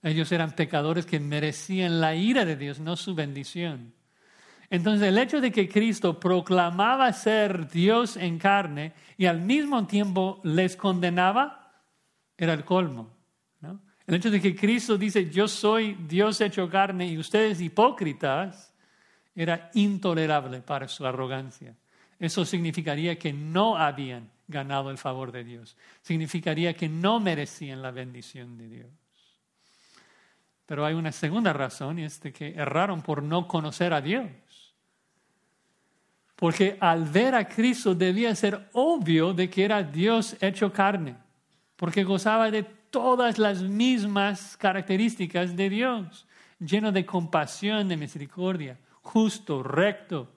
Ellos 0.03 0.31
eran 0.31 0.51
pecadores 0.51 1.07
que 1.07 1.19
merecían 1.19 1.99
la 1.99 2.13
ira 2.13 2.45
de 2.45 2.55
Dios, 2.55 2.79
no 2.79 2.95
su 2.95 3.15
bendición. 3.15 3.95
Entonces 4.69 5.07
el 5.07 5.17
hecho 5.17 5.41
de 5.41 5.51
que 5.51 5.67
Cristo 5.67 6.19
proclamaba 6.19 7.11
ser 7.13 7.67
Dios 7.67 8.15
en 8.15 8.37
carne 8.37 8.93
y 9.17 9.25
al 9.25 9.41
mismo 9.41 9.87
tiempo 9.87 10.39
les 10.43 10.75
condenaba 10.75 11.73
era 12.37 12.53
el 12.53 12.63
colmo. 12.63 13.09
El 14.05 14.15
hecho 14.15 14.29
de 14.29 14.39
que 14.39 14.55
Cristo 14.55 14.99
dice, 14.99 15.31
yo 15.31 15.47
soy 15.47 15.95
Dios 16.07 16.41
hecho 16.41 16.69
carne 16.69 17.07
y 17.07 17.17
ustedes 17.17 17.59
hipócritas, 17.59 18.71
era 19.33 19.71
intolerable 19.73 20.61
para 20.61 20.87
su 20.87 21.07
arrogancia. 21.07 21.75
Eso 22.19 22.45
significaría 22.45 23.17
que 23.17 23.33
no 23.33 23.77
habían 23.77 24.29
ganado 24.51 24.91
el 24.91 24.99
favor 24.99 25.31
de 25.31 25.43
Dios. 25.43 25.75
Significaría 26.01 26.75
que 26.75 26.87
no 26.87 27.19
merecían 27.19 27.81
la 27.81 27.89
bendición 27.89 28.57
de 28.57 28.67
Dios. 28.67 28.91
Pero 30.67 30.85
hay 30.85 30.93
una 30.93 31.11
segunda 31.11 31.51
razón 31.51 31.99
y 31.99 32.03
es 32.03 32.21
de 32.21 32.31
que 32.31 32.53
erraron 32.53 33.01
por 33.01 33.23
no 33.23 33.47
conocer 33.47 33.93
a 33.93 34.01
Dios. 34.01 34.29
Porque 36.35 36.77
al 36.79 37.05
ver 37.05 37.35
a 37.35 37.47
Cristo 37.47 37.93
debía 37.93 38.33
ser 38.35 38.69
obvio 38.73 39.33
de 39.33 39.49
que 39.49 39.65
era 39.65 39.83
Dios 39.83 40.35
hecho 40.41 40.71
carne, 40.71 41.15
porque 41.75 42.03
gozaba 42.03 42.49
de 42.49 42.63
todas 42.63 43.37
las 43.37 43.61
mismas 43.61 44.55
características 44.57 45.55
de 45.55 45.69
Dios, 45.69 46.27
lleno 46.59 46.91
de 46.91 47.05
compasión, 47.05 47.87
de 47.87 47.97
misericordia, 47.97 48.77
justo, 49.01 49.63
recto. 49.63 50.31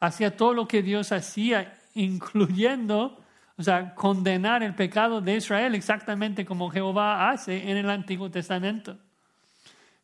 Hacía 0.00 0.36
todo 0.36 0.54
lo 0.54 0.66
que 0.66 0.82
Dios 0.82 1.12
hacía, 1.12 1.78
incluyendo, 1.94 3.19
o 3.60 3.62
sea, 3.62 3.94
condenar 3.94 4.62
el 4.62 4.74
pecado 4.74 5.20
de 5.20 5.36
Israel 5.36 5.74
exactamente 5.74 6.46
como 6.46 6.70
Jehová 6.70 7.28
hace 7.28 7.70
en 7.70 7.76
el 7.76 7.90
Antiguo 7.90 8.30
Testamento. 8.30 8.96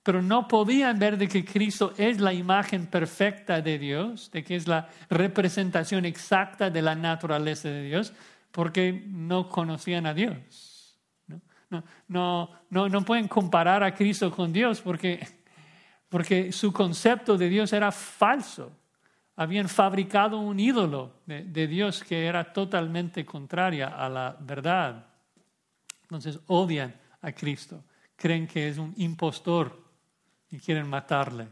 Pero 0.02 0.20
no 0.20 0.46
podían 0.46 0.98
ver 0.98 1.16
de 1.16 1.26
que 1.26 1.42
Cristo 1.42 1.94
es 1.96 2.20
la 2.20 2.34
imagen 2.34 2.86
perfecta 2.86 3.62
de 3.62 3.78
Dios, 3.78 4.30
de 4.30 4.44
que 4.44 4.56
es 4.56 4.68
la 4.68 4.90
representación 5.08 6.04
exacta 6.04 6.68
de 6.68 6.82
la 6.82 6.94
naturaleza 6.94 7.70
de 7.70 7.84
Dios, 7.84 8.12
porque 8.52 9.04
no 9.06 9.48
conocían 9.48 10.04
a 10.04 10.12
Dios. 10.12 11.00
No, 12.08 12.50
no, 12.68 12.88
no, 12.90 13.04
pueden 13.06 13.26
comparar 13.26 13.82
a 13.82 13.94
Cristo 13.94 14.30
con 14.30 14.52
Dios 14.52 14.82
porque, 14.82 15.26
porque 16.10 16.52
su 16.52 16.74
concepto 16.74 17.38
de 17.38 17.48
Dios 17.48 17.72
era 17.72 17.90
falso. 17.90 18.70
Habían 19.36 19.68
fabricado 19.68 20.38
un 20.40 20.58
ídolo 20.58 21.20
de, 21.26 21.66
Dios 21.66 22.02
que 22.02 22.26
era 22.26 22.52
totalmente 22.52 23.24
contraria 23.24 23.88
a 23.88 24.08
la 24.08 24.36
verdad. 24.40 25.06
Entonces 26.02 26.40
odian 26.46 26.94
a 27.20 27.32
Cristo, 27.32 27.84
creen 28.16 28.46
que 28.46 28.68
es 28.68 28.78
un 28.78 28.94
impostor 28.96 29.84
y 30.50 30.58
quieren 30.58 30.88
matarle. 30.88 31.48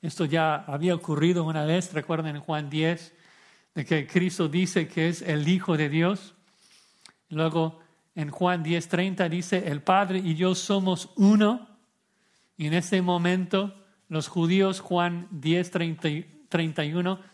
Esto 0.00 0.26
ya 0.26 0.56
había 0.56 0.94
ocurrido 0.94 1.44
una 1.44 1.64
vez, 1.64 1.92
recuerden 1.92 2.36
en 2.36 2.42
Juan 2.42 2.70
10, 2.70 3.14
de 3.74 3.84
que 3.84 4.06
Cristo 4.06 4.48
dice 4.48 4.86
que 4.86 5.08
es 5.08 5.22
el 5.22 5.48
Hijo 5.48 5.76
de 5.76 5.88
Dios. 5.88 6.34
Luego 7.30 7.80
en 8.14 8.30
Juan 8.30 8.62
10:30 8.62 9.28
dice, 9.28 9.68
el 9.68 9.82
Padre 9.82 10.18
y 10.18 10.36
yo 10.36 10.54
somos 10.54 11.10
uno. 11.16 11.68
Y 12.56 12.68
en 12.68 12.74
ese 12.74 13.02
momento 13.02 13.74
los 14.08 14.28
judíos, 14.28 14.80
Juan 14.80 15.28
10:31, 15.30 16.33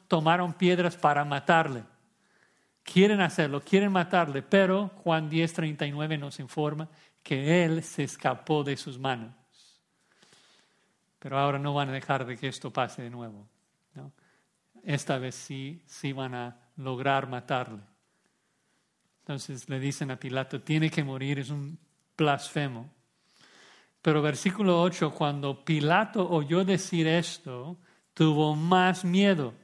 tomaron 0.09 0.55
piedras 0.55 0.97
para 0.97 1.25
matarle. 1.25 1.85
Quieren 2.83 3.21
hacerlo, 3.21 3.61
quieren 3.61 3.93
matarle, 3.93 4.43
pero 4.43 4.89
Juan 5.03 5.29
10:39 5.31 6.19
nos 6.19 6.41
informa 6.41 6.89
que 7.23 7.65
Él 7.65 7.83
se 7.83 8.05
escapó 8.05 8.65
de 8.65 8.77
sus 8.77 8.99
manos. 8.99 9.35
pero 11.19 11.39
ahora 11.39 11.59
no 11.59 11.75
van 11.75 11.91
a 11.91 11.93
dejar 11.93 12.25
de 12.25 12.37
que 12.37 12.49
esto 12.49 12.73
pase 12.73 13.03
de 13.03 13.11
nuevo. 13.11 13.47
Esta 14.83 15.19
vez 15.19 15.35
sí, 15.35 15.83
sí 15.85 16.13
van 16.15 16.35
a 16.35 16.57
lograr 16.77 17.29
matarle. 17.29 17.83
Entonces 19.21 19.69
le 19.69 19.79
dicen 19.79 20.11
a 20.11 20.17
Pilato, 20.17 20.63
tiene 20.63 20.91
que 20.91 21.05
morir, 21.05 21.39
es 21.39 21.51
un 21.51 21.79
blasfemo. 22.17 22.91
Pero 24.01 24.23
versículo 24.23 24.81
8, 24.81 25.13
cuando 25.13 25.63
Pilato 25.63 26.27
oyó 26.29 26.65
decir 26.65 27.07
esto, 27.07 27.77
tuvo 28.21 28.55
más 28.55 29.03
miedo. 29.03 29.55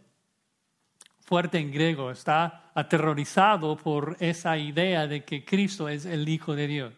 Fuerte 1.20 1.58
en 1.58 1.70
griego, 1.70 2.10
está 2.10 2.70
aterrorizado 2.74 3.76
por 3.76 4.16
esa 4.18 4.56
idea 4.56 5.06
de 5.06 5.26
que 5.26 5.44
Cristo 5.44 5.90
es 5.90 6.06
el 6.06 6.26
Hijo 6.26 6.56
de 6.56 6.66
Dios. 6.66 6.94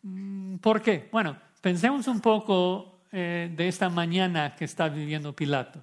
Mm, 0.00 0.56
¿Por 0.56 0.80
qué? 0.80 1.10
Bueno, 1.12 1.36
pensemos 1.60 2.08
un 2.08 2.20
poco 2.22 3.02
eh, 3.12 3.52
de 3.54 3.68
esta 3.68 3.90
mañana 3.90 4.56
que 4.56 4.64
está 4.64 4.88
viviendo 4.88 5.36
Pilato. 5.36 5.82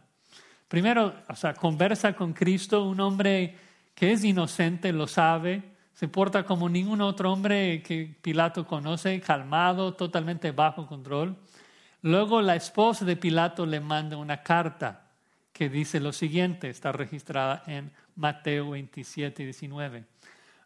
Primero, 0.67 1.21
o 1.29 1.35
sea, 1.35 1.53
conversa 1.53 2.13
con 2.13 2.33
Cristo, 2.33 2.83
un 2.83 2.99
hombre 2.99 3.55
que 3.93 4.11
es 4.11 4.23
inocente, 4.23 4.91
lo 4.91 5.05
sabe, 5.05 5.61
se 5.93 6.07
porta 6.07 6.45
como 6.45 6.67
ningún 6.67 7.01
otro 7.01 7.31
hombre 7.31 7.83
que 7.83 8.17
Pilato 8.23 8.65
conoce, 8.65 9.21
calmado, 9.21 9.93
totalmente 9.93 10.51
bajo 10.51 10.87
control. 10.87 11.37
Luego 12.03 12.41
la 12.41 12.57
esposa 12.57 13.05
de 13.05 13.15
Pilato 13.15 13.65
le 13.65 13.79
manda 13.79 14.17
una 14.17 14.43
carta 14.43 15.07
que 15.53 15.69
dice 15.69 16.01
lo 16.01 16.11
siguiente, 16.11 16.69
está 16.69 16.91
registrada 16.91 17.63
en 17.65 17.91
Mateo 18.17 18.71
27, 18.71 19.43
19. 19.43 20.03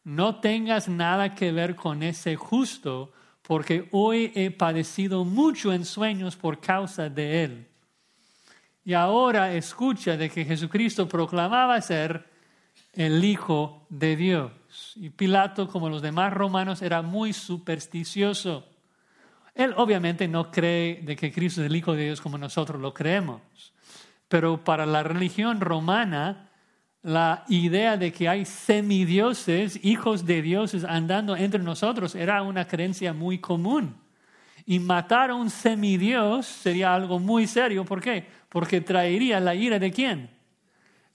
No 0.04 0.40
tengas 0.40 0.88
nada 0.88 1.36
que 1.36 1.52
ver 1.52 1.76
con 1.76 2.02
ese 2.02 2.36
justo, 2.36 3.12
porque 3.44 3.88
hoy 3.92 4.32
he 4.34 4.50
padecido 4.50 5.26
mucho 5.26 5.72
en 5.74 5.86
sueños 5.86 6.36
por 6.36 6.60
causa 6.60 7.08
de 7.08 7.44
él. 7.44 7.68
Y 8.84 8.94
ahora 8.94 9.54
escucha 9.54 10.18
de 10.18 10.32
que 10.32 10.44
Jesucristo 10.44 11.08
proclamaba 11.08 11.80
ser 11.82 12.26
el 12.94 13.24
Hijo 13.24 13.86
de 13.90 14.16
Dios. 14.16 14.52
Y 14.96 15.12
Pilato, 15.12 15.68
como 15.68 15.88
los 15.88 16.02
demás 16.02 16.34
romanos, 16.34 16.82
era 16.82 17.04
muy 17.04 17.32
supersticioso. 17.32 18.66
Él 19.58 19.74
obviamente 19.76 20.28
no 20.28 20.52
cree 20.52 21.02
de 21.02 21.16
que 21.16 21.32
Cristo 21.32 21.62
es 21.62 21.68
el 21.68 21.76
Hijo 21.76 21.94
de 21.94 22.06
Dios 22.06 22.22
como 22.22 22.38
nosotros 22.38 22.80
lo 22.80 22.94
creemos. 22.94 23.42
Pero 24.28 24.64
para 24.64 24.86
la 24.86 25.04
religión 25.04 25.60
romana, 25.60 26.52
la 27.02 27.44
idea 27.48 27.98
de 27.98 28.12
que 28.12 28.30
hay 28.30 28.46
semidioses, 28.46 29.80
hijos 29.84 30.26
de 30.26 30.42
dioses 30.42 30.84
andando 30.84 31.36
entre 31.36 31.62
nosotros, 31.62 32.14
era 32.14 32.44
una 32.44 32.68
creencia 32.68 33.14
muy 33.14 33.40
común. 33.40 33.96
Y 34.66 34.80
matar 34.80 35.32
a 35.32 35.36
un 35.36 35.50
semidios 35.50 36.46
sería 36.46 36.94
algo 36.94 37.18
muy 37.18 37.48
serio. 37.48 37.86
¿Por 37.86 38.02
qué? 38.02 38.28
Porque 38.50 38.82
traería 38.82 39.40
la 39.40 39.56
ira 39.56 39.80
de 39.80 39.92
quién? 39.92 40.30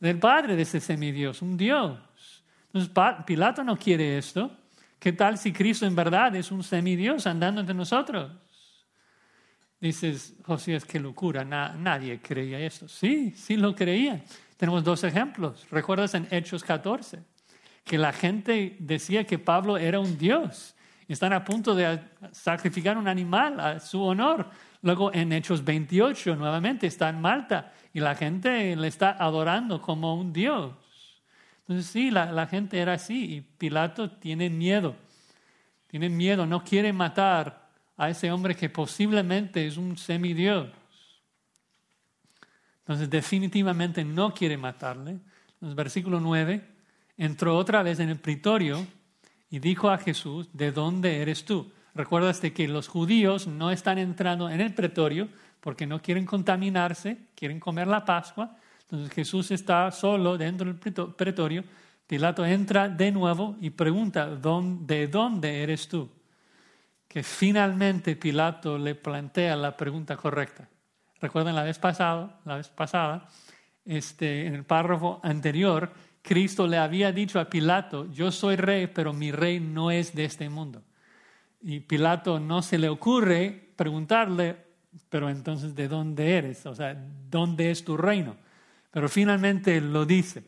Del 0.01 0.19
padre 0.19 0.57
de 0.57 0.63
ese 0.63 0.81
semidios, 0.81 1.43
un 1.43 1.57
Dios. 1.57 1.99
Entonces 2.73 2.91
Pilato 3.27 3.63
no 3.63 3.77
quiere 3.77 4.19
esto. 4.19 4.51
¿Qué 5.03 5.13
tal 5.13 5.37
si 5.37 5.53
Cristo 5.53 5.85
en 5.85 5.97
verdad 5.97 6.37
es 6.37 6.53
un 6.53 6.63
semidios 6.63 7.27
andando 7.27 7.61
entre 7.61 7.75
nosotros? 7.75 8.31
Dices, 9.81 10.37
Josías, 10.45 10.85
qué 10.85 11.01
locura, 11.01 11.45
nadie 11.45 12.21
creía 12.21 12.61
esto. 12.61 12.87
Sí, 12.87 13.33
sí 13.35 13.57
lo 13.57 13.75
creían. 13.75 14.23
Tenemos 14.57 14.85
dos 14.85 15.03
ejemplos. 15.03 15.67
¿Recuerdas 15.73 16.15
en 16.15 16.29
Hechos 16.31 16.63
14? 16.63 17.19
Que 17.83 17.99
la 17.99 18.13
gente 18.13 18.77
decía 18.79 19.25
que 19.25 19.41
Pablo 19.41 19.77
era 19.77 19.99
un 19.99 20.17
dios. 20.17 20.77
Están 21.09 21.33
a 21.33 21.45
punto 21.45 21.75
de 21.75 21.99
sacrificar 22.31 22.97
un 22.97 23.09
animal 23.09 23.59
a 23.59 23.81
su 23.81 24.01
honor. 24.01 24.51
Luego 24.83 25.13
en 25.13 25.33
Hechos 25.33 25.65
28 25.65 26.37
nuevamente 26.37 26.87
está 26.87 27.09
en 27.09 27.21
Malta 27.21 27.73
y 27.93 27.99
la 27.99 28.15
gente 28.15 28.77
le 28.77 28.87
está 28.87 29.17
adorando 29.19 29.83
como 29.83 30.15
un 30.15 30.33
dios. 30.33 30.75
Entonces 31.63 31.87
sí, 31.87 32.11
la, 32.11 32.47
gente 32.47 32.79
era 32.79 32.95
así 32.95 33.37
y 33.37 33.41
Pilato 33.41 34.11
tiene 34.11 34.51
miedo, 34.51 34.97
tiene 35.87 36.09
miedo, 36.09 36.45
no 36.45 36.65
quiere 36.65 36.93
matar 36.93 37.71
a 37.97 38.11
ese 38.11 38.33
hombre 38.33 38.57
que 38.57 38.69
posiblemente 38.69 39.67
es 39.67 39.77
un 39.77 39.97
semidios. 39.97 40.71
Entonces 42.81 43.09
definitivamente 43.09 44.05
no 44.05 44.35
quiere 44.35 44.57
matarle. 44.57 45.21
Entonces 45.53 45.77
versículo 45.77 46.19
9, 46.19 46.69
entró 47.17 47.57
otra 47.57 47.85
vez 47.85 48.01
en 48.01 48.09
el 48.09 48.19
pretorio 48.19 48.85
y 49.49 49.61
dijo 49.61 49.89
a 49.89 49.99
Jesús, 49.99 50.49
¿de 50.53 50.73
dónde 50.73 51.23
eres 51.23 51.45
tú? 51.45 51.71
Recuerdas 51.95 52.41
que 52.41 52.67
los 52.67 52.89
judíos 52.89 53.47
no 53.47 53.71
están 53.71 53.99
entrando 53.99 54.51
en 54.51 54.61
el 54.61 54.75
pretorio 54.75 55.29
porque 55.61 55.87
no 55.87 56.03
quieren 56.03 56.27
contaminarse, 56.27 57.19
quieren 57.37 57.61
comer 57.61 57.87
la 57.87 58.05
Pascua, 58.05 58.57
entonces 58.93 59.15
Jesús 59.15 59.51
está 59.51 59.91
solo 59.91 60.37
dentro 60.37 60.71
del 60.71 61.15
pretorio. 61.15 61.65
Pilato 62.07 62.45
entra 62.45 62.91
de 62.91 63.11
nuevo 63.11 63.57
y 63.59 63.71
pregunta, 63.71 64.27
¿de 64.29 65.09
dónde 65.09 65.63
eres 65.63 65.89
tú? 65.89 66.11
Que 67.09 67.23
finalmente 67.23 68.17
Pilato 68.17 68.77
le 68.77 68.95
plantea 68.95 69.57
la 69.57 69.79
pregunta 69.79 70.15
correcta. 70.19 70.69
Recuerden 71.23 71.55
la 71.55 71.63
vez 71.63 71.79
pasada, 71.79 72.39
la 72.45 72.57
vez 72.57 72.69
pasada 72.69 73.27
este, 73.87 74.47
en 74.47 74.57
el 74.57 74.65
párrafo 74.65 75.21
anterior, 75.23 75.91
Cristo 76.21 76.67
le 76.67 76.77
había 76.77 77.13
dicho 77.13 77.41
a 77.41 77.49
Pilato, 77.49 78.13
yo 78.13 78.31
soy 78.31 78.57
rey, 78.57 78.89
pero 78.89 79.15
mi 79.15 79.33
rey 79.33 79.59
no 79.59 79.91
es 79.91 80.15
de 80.15 80.27
este 80.27 80.51
mundo. 80.51 80.83
Y 81.63 81.81
Pilato 81.81 82.39
no 82.39 82.61
se 82.61 82.77
le 82.77 82.91
ocurre 82.91 83.73
preguntarle, 83.75 84.55
pero 85.09 85.31
entonces, 85.31 85.75
¿de 85.75 85.89
dónde 85.89 86.37
eres? 86.37 86.67
O 86.67 86.75
sea, 86.75 86.95
¿dónde 87.31 87.71
es 87.71 87.83
tu 87.87 87.97
reino? 87.97 88.37
Pero 88.93 89.09
finalmente 89.09 89.81
lo 89.81 90.07
dice. 90.07 90.45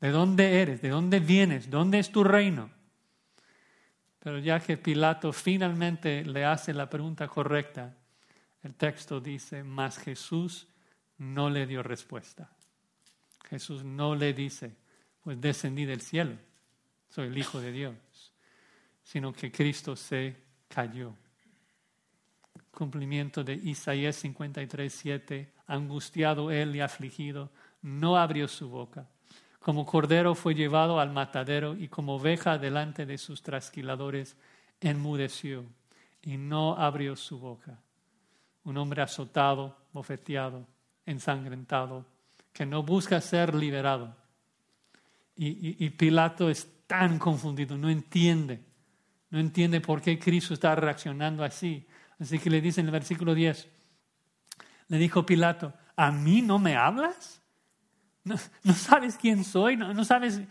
¿De 0.00 0.10
dónde 0.10 0.60
eres? 0.60 0.82
¿De 0.82 0.88
dónde 0.90 1.20
vienes? 1.20 1.70
¿Dónde 1.70 1.98
es 1.98 2.10
tu 2.10 2.24
reino? 2.24 2.70
Pero 4.18 4.38
ya 4.38 4.60
que 4.60 4.76
Pilato 4.76 5.32
finalmente 5.32 6.24
le 6.24 6.44
hace 6.44 6.74
la 6.74 6.90
pregunta 6.90 7.28
correcta, 7.28 7.96
el 8.62 8.74
texto 8.74 9.20
dice, 9.20 9.62
mas 9.62 9.98
Jesús 9.98 10.68
no 11.16 11.48
le 11.48 11.66
dio 11.66 11.82
respuesta. 11.82 12.50
Jesús 13.48 13.84
no 13.84 14.14
le 14.14 14.34
dice, 14.34 14.76
pues 15.22 15.40
descendí 15.40 15.84
del 15.84 16.00
cielo, 16.00 16.36
soy 17.08 17.28
el 17.28 17.38
Hijo 17.38 17.60
de 17.60 17.72
Dios, 17.72 17.94
sino 19.02 19.32
que 19.32 19.50
Cristo 19.50 19.96
se 19.96 20.36
cayó. 20.68 21.14
Cumplimiento 22.70 23.42
de 23.42 23.54
Isaías 23.54 24.16
53, 24.16 24.92
7, 24.92 25.52
angustiado 25.70 26.50
él 26.50 26.74
y 26.74 26.80
afligido, 26.80 27.50
no 27.82 28.16
abrió 28.16 28.48
su 28.48 28.68
boca. 28.68 29.06
Como 29.60 29.86
cordero 29.86 30.34
fue 30.34 30.54
llevado 30.54 31.00
al 31.00 31.12
matadero 31.12 31.76
y 31.76 31.88
como 31.88 32.16
oveja 32.16 32.58
delante 32.58 33.06
de 33.06 33.18
sus 33.18 33.42
trasquiladores 33.42 34.36
enmudeció 34.80 35.64
y 36.22 36.36
no 36.36 36.76
abrió 36.76 37.14
su 37.14 37.38
boca. 37.38 37.78
Un 38.64 38.76
hombre 38.78 39.02
azotado, 39.02 39.76
bofeteado, 39.92 40.66
ensangrentado, 41.06 42.06
que 42.52 42.66
no 42.66 42.82
busca 42.82 43.20
ser 43.20 43.54
liberado. 43.54 44.16
Y, 45.36 45.84
y 45.84 45.90
Pilato 45.90 46.50
es 46.50 46.68
tan 46.86 47.18
confundido, 47.18 47.78
no 47.78 47.88
entiende, 47.88 48.60
no 49.30 49.38
entiende 49.38 49.80
por 49.80 50.02
qué 50.02 50.18
Cristo 50.18 50.54
está 50.54 50.74
reaccionando 50.74 51.44
así. 51.44 51.86
Así 52.18 52.38
que 52.38 52.50
le 52.50 52.60
dice 52.60 52.80
en 52.80 52.86
el 52.86 52.92
versículo 52.92 53.34
10, 53.34 53.68
le 54.90 54.98
dijo 54.98 55.24
Pilato, 55.24 55.72
¿a 55.94 56.10
mí 56.10 56.42
no 56.42 56.58
me 56.58 56.76
hablas? 56.76 57.40
¿No, 58.24 58.74
sabes 58.74 59.16
quién 59.16 59.44
soy? 59.44 59.76
¿No, 59.76 60.04
sabes 60.04 60.42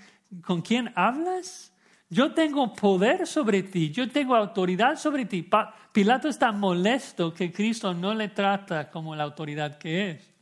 con 0.42 0.62
quién 0.62 0.94
hablas? 0.96 1.74
Yo 2.10 2.34
tengo 2.34 2.74
poder 2.74 3.28
sobre 3.28 3.64
ti, 3.64 3.92
yo 3.92 4.10
tengo 4.10 4.36
autoridad 4.36 4.98
sobre 4.98 5.26
ti. 5.26 5.48
Pilato 5.92 6.30
está 6.30 6.54
molesto 6.54 7.34
que 7.34 7.52
Cristo 7.52 7.94
no 7.94 8.14
le 8.16 8.30
trata 8.30 8.90
como 8.90 9.14
la 9.14 9.24
autoridad 9.24 9.78
que 9.78 10.12
es. 10.12 10.34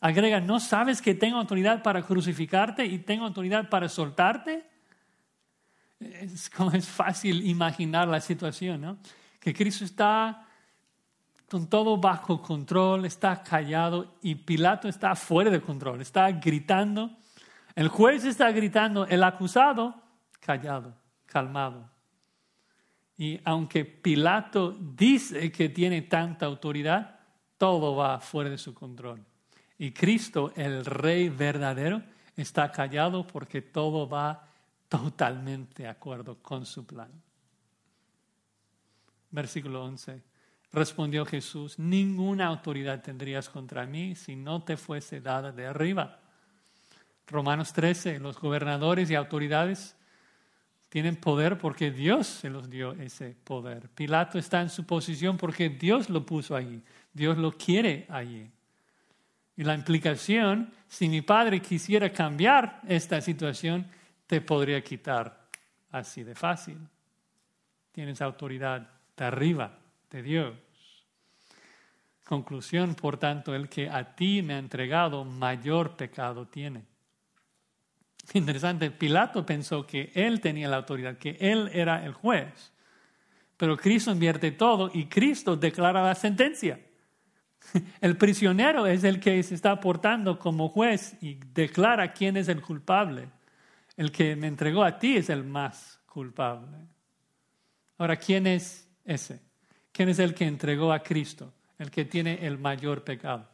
Agrega, 0.00 0.40
¿no 0.40 0.58
sabes 0.58 1.02
que 1.02 1.14
tengo 1.14 1.36
autoridad 1.36 1.82
para 1.82 2.02
crucificarte 2.02 2.86
y 2.86 3.00
tengo 3.00 3.26
autoridad 3.26 3.68
para 3.68 3.88
soltarte? 3.90 4.66
Es 6.00 6.48
como 6.48 6.72
es 6.72 6.88
fácil 6.88 7.46
imaginar 7.46 8.08
la 8.08 8.20
situación, 8.20 8.80
¿no? 8.80 8.98
Que 9.38 9.52
Cristo 9.52 9.84
está 9.84 10.43
con 11.48 11.68
todo 11.68 11.96
bajo 11.96 12.42
control, 12.42 13.04
está 13.04 13.42
callado 13.42 14.16
y 14.22 14.34
Pilato 14.34 14.88
está 14.88 15.14
fuera 15.14 15.50
de 15.50 15.60
control, 15.60 16.00
está 16.00 16.30
gritando. 16.32 17.10
El 17.74 17.88
juez 17.88 18.24
está 18.24 18.50
gritando, 18.50 19.06
el 19.06 19.22
acusado 19.22 19.94
callado, 20.40 20.94
calmado. 21.26 21.90
Y 23.16 23.40
aunque 23.44 23.84
Pilato 23.84 24.72
dice 24.72 25.50
que 25.50 25.68
tiene 25.68 26.02
tanta 26.02 26.46
autoridad, 26.46 27.20
todo 27.56 27.96
va 27.96 28.18
fuera 28.20 28.50
de 28.50 28.58
su 28.58 28.74
control. 28.74 29.24
Y 29.78 29.92
Cristo, 29.92 30.52
el 30.56 30.84
Rey 30.84 31.28
verdadero, 31.28 32.02
está 32.36 32.70
callado 32.70 33.26
porque 33.26 33.62
todo 33.62 34.08
va 34.08 34.46
totalmente 34.88 35.84
de 35.84 35.88
acuerdo 35.88 36.38
con 36.42 36.66
su 36.66 36.84
plan. 36.84 37.10
Versículo 39.30 39.84
11. 39.84 40.33
Respondió 40.74 41.24
Jesús, 41.24 41.78
ninguna 41.78 42.48
autoridad 42.48 43.00
tendrías 43.00 43.48
contra 43.48 43.86
mí 43.86 44.16
si 44.16 44.34
no 44.34 44.64
te 44.64 44.76
fuese 44.76 45.20
dada 45.20 45.52
de 45.52 45.66
arriba. 45.66 46.18
Romanos 47.28 47.72
13, 47.72 48.18
los 48.18 48.40
gobernadores 48.40 49.08
y 49.08 49.14
autoridades 49.14 49.96
tienen 50.88 51.14
poder 51.14 51.58
porque 51.58 51.92
Dios 51.92 52.26
se 52.26 52.50
los 52.50 52.68
dio 52.68 52.90
ese 52.94 53.36
poder. 53.44 53.88
Pilato 53.90 54.36
está 54.36 54.62
en 54.62 54.68
su 54.68 54.84
posición 54.84 55.36
porque 55.36 55.68
Dios 55.68 56.10
lo 56.10 56.26
puso 56.26 56.56
allí, 56.56 56.82
Dios 57.12 57.38
lo 57.38 57.52
quiere 57.52 58.06
allí. 58.08 58.50
Y 59.56 59.62
la 59.62 59.74
implicación, 59.74 60.72
si 60.88 61.08
mi 61.08 61.22
padre 61.22 61.62
quisiera 61.62 62.12
cambiar 62.12 62.80
esta 62.88 63.20
situación, 63.20 63.86
te 64.26 64.40
podría 64.40 64.82
quitar 64.82 65.46
así 65.92 66.24
de 66.24 66.34
fácil. 66.34 66.78
Tienes 67.92 68.20
autoridad 68.20 68.90
de 69.16 69.24
arriba, 69.24 69.78
de 70.10 70.20
Dios. 70.20 70.63
Conclusión, 72.24 72.94
por 72.94 73.18
tanto, 73.18 73.54
el 73.54 73.68
que 73.68 73.88
a 73.90 74.16
ti 74.16 74.40
me 74.42 74.54
ha 74.54 74.58
entregado 74.58 75.24
mayor 75.24 75.96
pecado 75.96 76.46
tiene. 76.46 76.84
Interesante, 78.32 78.90
Pilato 78.90 79.44
pensó 79.44 79.86
que 79.86 80.10
él 80.14 80.40
tenía 80.40 80.68
la 80.68 80.76
autoridad, 80.76 81.18
que 81.18 81.36
él 81.38 81.70
era 81.72 82.04
el 82.04 82.14
juez. 82.14 82.72
Pero 83.58 83.76
Cristo 83.76 84.10
invierte 84.10 84.52
todo 84.52 84.90
y 84.92 85.06
Cristo 85.06 85.56
declara 85.56 86.02
la 86.02 86.14
sentencia. 86.14 86.80
El 88.00 88.16
prisionero 88.16 88.86
es 88.86 89.04
el 89.04 89.20
que 89.20 89.42
se 89.42 89.54
está 89.54 89.80
portando 89.80 90.38
como 90.38 90.68
juez 90.68 91.16
y 91.22 91.34
declara 91.54 92.12
quién 92.12 92.36
es 92.36 92.48
el 92.48 92.60
culpable. 92.60 93.28
El 93.96 94.12
que 94.12 94.36
me 94.36 94.48
entregó 94.48 94.84
a 94.84 94.98
ti 94.98 95.16
es 95.16 95.30
el 95.30 95.44
más 95.44 96.00
culpable. 96.04 96.76
Ahora, 97.96 98.16
¿quién 98.16 98.46
es 98.46 98.88
ese? 99.04 99.40
¿Quién 99.92 100.08
es 100.08 100.18
el 100.18 100.34
que 100.34 100.44
entregó 100.44 100.92
a 100.92 101.02
Cristo? 101.02 101.52
El 101.78 101.90
que 101.90 102.04
tiene 102.04 102.46
el 102.46 102.58
mayor 102.58 103.04
pecado. 103.04 103.48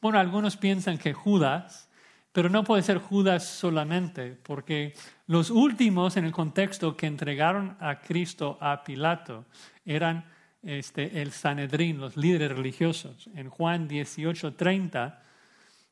Bueno, 0.00 0.18
algunos 0.18 0.56
piensan 0.56 0.98
que 0.98 1.12
Judas, 1.12 1.90
pero 2.32 2.48
no 2.48 2.64
puede 2.64 2.82
ser 2.82 2.98
Judas 2.98 3.46
solamente, 3.46 4.36
porque 4.42 4.94
los 5.26 5.50
últimos 5.50 6.16
en 6.16 6.24
el 6.24 6.32
contexto 6.32 6.96
que 6.96 7.06
entregaron 7.06 7.76
a 7.80 8.00
Cristo 8.00 8.56
a 8.60 8.82
Pilato 8.82 9.44
eran 9.84 10.24
este, 10.62 11.20
el 11.20 11.32
Sanedrín, 11.32 11.98
los 11.98 12.16
líderes 12.16 12.52
religiosos. 12.52 13.28
En 13.34 13.48
Juan 13.48 13.88
18:30, 13.88 15.18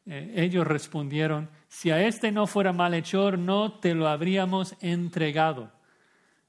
eh, 0.06 0.32
ellos 0.36 0.66
respondieron, 0.66 1.50
si 1.68 1.90
a 1.90 2.02
este 2.06 2.32
no 2.32 2.46
fuera 2.46 2.72
malhechor, 2.72 3.38
no 3.38 3.72
te 3.72 3.94
lo 3.94 4.08
habríamos 4.08 4.74
entregado. 4.80 5.70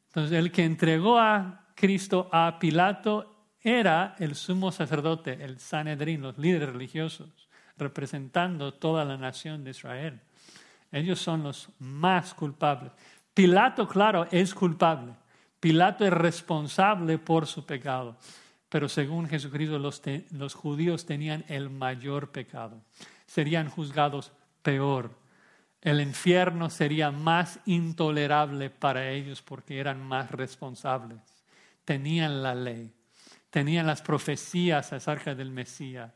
Entonces, 0.07 0.37
el 0.37 0.51
que 0.51 0.63
entregó 0.63 1.19
a 1.19 1.67
Cristo 1.75 2.29
a 2.31 2.57
Pilato 2.59 3.28
era 3.61 4.15
el 4.19 4.35
sumo 4.35 4.71
sacerdote, 4.71 5.43
el 5.43 5.59
Sanedrín, 5.59 6.21
los 6.21 6.37
líderes 6.37 6.69
religiosos, 6.69 7.29
representando 7.77 8.73
toda 8.73 9.05
la 9.05 9.17
nación 9.17 9.63
de 9.63 9.71
Israel. 9.71 10.19
Ellos 10.91 11.19
son 11.19 11.43
los 11.43 11.69
más 11.79 12.33
culpables. 12.33 12.91
Pilato, 13.33 13.87
claro, 13.87 14.27
es 14.31 14.53
culpable. 14.53 15.13
Pilato 15.59 16.05
es 16.05 16.13
responsable 16.13 17.17
por 17.17 17.47
su 17.47 17.65
pecado. 17.65 18.17
Pero 18.69 18.87
según 18.87 19.27
Jesucristo, 19.27 19.79
los, 19.79 20.01
los 20.31 20.53
judíos 20.53 21.05
tenían 21.05 21.43
el 21.47 21.69
mayor 21.69 22.31
pecado. 22.31 22.81
Serían 23.25 23.69
juzgados 23.69 24.31
peor. 24.61 25.11
El 25.81 26.01
infierno 26.01 26.69
sería 26.69 27.11
más 27.11 27.59
intolerable 27.65 28.69
para 28.69 29.09
ellos 29.09 29.41
porque 29.41 29.79
eran 29.79 30.01
más 30.05 30.31
responsables. 30.31 31.19
Tenían 31.85 32.43
la 32.43 32.53
ley, 32.53 32.91
tenían 33.49 33.87
las 33.87 34.01
profecías 34.01 34.93
acerca 34.93 35.35
del 35.35 35.51
Mesías. 35.51 36.13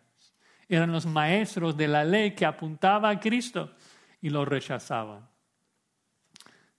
Eran 0.67 0.91
los 0.91 1.05
maestros 1.05 1.75
de 1.75 1.87
la 1.87 2.03
ley 2.03 2.33
que 2.33 2.45
apuntaba 2.45 3.09
a 3.09 3.19
Cristo 3.19 3.75
y 4.21 4.29
lo 4.29 4.45
rechazaban. 4.45 5.27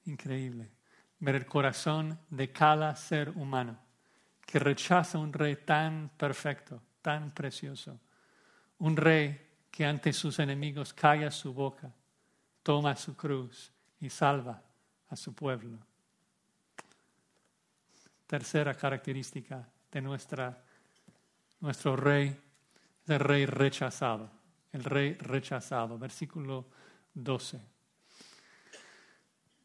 Increíble 0.07 0.71
ver 1.19 1.37
el 1.37 1.47
corazón 1.47 2.19
de 2.31 2.53
cada 2.53 2.95
ser 2.97 3.31
humano 3.31 3.79
que 4.45 4.59
rechaza 4.59 5.19
un 5.19 5.33
rey 5.33 5.57
tan 5.57 6.11
perfecto, 6.17 6.83
tan 7.01 7.33
precioso. 7.33 8.01
Un 8.79 8.97
rey 8.97 9.41
que 9.71 9.85
ante 9.85 10.13
sus 10.13 10.39
enemigos 10.39 10.93
calla 10.93 11.31
su 11.31 11.53
boca, 11.53 11.93
toma 12.63 12.95
su 12.97 13.17
cruz 13.17 13.73
y 14.01 14.11
salva 14.11 14.63
a 15.09 15.17
su 15.17 15.35
pueblo. 15.35 15.79
Tercera 18.27 18.75
característica 18.75 19.69
de 19.95 20.03
nuestra, 20.03 20.59
nuestro 21.61 21.97
rey 21.97 22.37
el 23.07 23.21
rey 23.21 23.47
rechazado. 23.47 24.29
El 24.73 24.83
rey 24.83 25.15
rechazado, 25.15 25.97
versículo 25.99 26.67
12. 27.15 27.61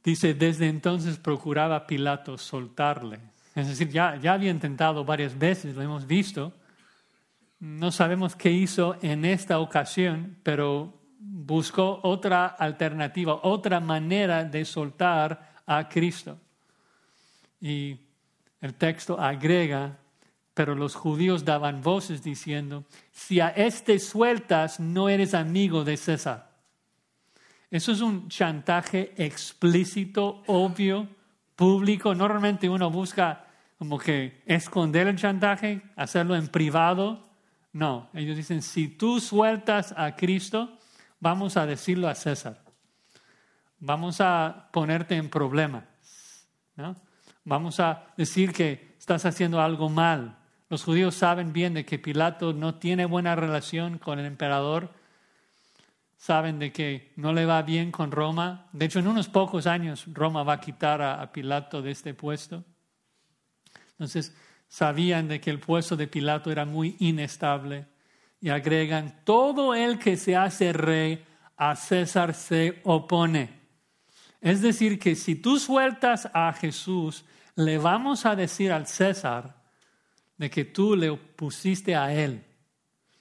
Dice, 0.03 0.33
desde 0.35 0.67
entonces 0.67 1.17
procuraba 1.17 1.87
Pilato 1.87 2.37
soltarle. 2.37 3.19
Es 3.55 3.67
decir, 3.67 3.89
ya, 3.89 4.17
ya 4.17 4.33
había 4.33 4.51
intentado 4.51 5.03
varias 5.03 5.37
veces, 5.37 5.75
lo 5.75 5.81
hemos 5.81 6.05
visto. 6.05 6.53
No 7.59 7.91
sabemos 7.91 8.35
qué 8.35 8.51
hizo 8.51 8.97
en 9.01 9.25
esta 9.25 9.57
ocasión, 9.59 10.37
pero 10.43 10.93
buscó 11.19 11.99
otra 12.03 12.45
alternativa, 12.45 13.39
otra 13.41 13.79
manera 13.79 14.45
de 14.45 14.63
soltar 14.63 15.55
a 15.65 15.89
Cristo. 15.89 16.37
Y 17.59 17.97
el 18.61 18.75
texto 18.75 19.19
agrega, 19.19 19.97
pero 20.59 20.75
los 20.75 20.93
judíos 20.93 21.45
daban 21.45 21.81
voces 21.81 22.21
diciendo, 22.21 22.83
si 23.13 23.39
a 23.39 23.47
este 23.47 23.97
sueltas, 23.97 24.81
no 24.81 25.07
eres 25.07 25.33
amigo 25.33 25.85
de 25.85 25.95
César. 25.95 26.51
Eso 27.71 27.93
es 27.93 28.01
un 28.01 28.27
chantaje 28.27 29.13
explícito, 29.15 30.43
obvio, 30.47 31.07
público. 31.55 32.13
Normalmente 32.13 32.67
uno 32.67 32.91
busca 32.91 33.45
como 33.77 33.97
que 33.97 34.43
esconder 34.45 35.07
el 35.07 35.15
chantaje, 35.15 35.81
hacerlo 35.95 36.35
en 36.35 36.49
privado. 36.49 37.29
No, 37.71 38.09
ellos 38.13 38.35
dicen, 38.35 38.61
si 38.61 38.89
tú 38.89 39.21
sueltas 39.21 39.93
a 39.95 40.17
Cristo, 40.17 40.77
vamos 41.21 41.55
a 41.55 41.65
decirlo 41.65 42.09
a 42.09 42.15
César. 42.15 42.61
Vamos 43.79 44.19
a 44.19 44.67
ponerte 44.73 45.15
en 45.15 45.29
problemas. 45.29 45.85
¿no? 46.75 46.97
Vamos 47.45 47.79
a 47.79 48.07
decir 48.17 48.51
que 48.51 48.97
estás 48.99 49.25
haciendo 49.25 49.61
algo 49.61 49.87
mal. 49.87 50.35
Los 50.69 50.83
judíos 50.83 51.15
saben 51.15 51.51
bien 51.51 51.73
de 51.73 51.85
que 51.85 51.99
Pilato 51.99 52.53
no 52.53 52.75
tiene 52.75 53.05
buena 53.05 53.35
relación 53.35 53.97
con 53.97 54.19
el 54.19 54.25
emperador 54.25 54.93
saben 56.19 56.59
de 56.59 56.73
que 56.73 57.13
no 57.15 57.31
le 57.31 57.45
va 57.45 57.61
bien 57.61 57.91
con 57.91 58.11
Roma. 58.11 58.67
De 58.73 58.85
hecho, 58.85 58.99
en 58.99 59.07
unos 59.07 59.29
pocos 59.29 59.65
años 59.65 60.05
Roma 60.13 60.43
va 60.43 60.53
a 60.53 60.59
quitar 60.59 61.01
a, 61.01 61.31
Pilato 61.31 61.81
de 61.81 61.91
este 61.91 62.13
puesto. 62.13 62.63
Entonces, 63.91 64.35
sabían 64.67 65.29
de 65.29 65.39
que 65.39 65.49
el 65.49 65.59
puesto 65.59 65.95
de 65.95 66.07
Pilato 66.07 66.51
era 66.51 66.65
muy 66.65 66.97
inestable 66.99 67.87
y 68.41 68.49
agregan, 68.49 69.21
todo 69.23 69.73
el 69.73 69.97
que 69.97 70.17
se 70.17 70.35
hace 70.35 70.73
rey 70.73 71.23
a 71.55 71.75
César 71.75 72.33
se 72.33 72.81
opone. 72.83 73.57
Es 74.41 74.61
decir, 74.61 74.99
que 74.99 75.15
si 75.15 75.35
tú 75.35 75.57
sueltas 75.57 76.29
a 76.33 76.51
Jesús, 76.53 77.25
le 77.55 77.77
vamos 77.77 78.25
a 78.25 78.35
decir 78.35 78.71
al 78.71 78.87
César 78.87 79.55
de 80.39 80.49
que 80.49 80.65
tú 80.65 80.95
le 80.95 81.11
opusiste 81.11 81.95
a 81.95 82.11
él 82.11 82.43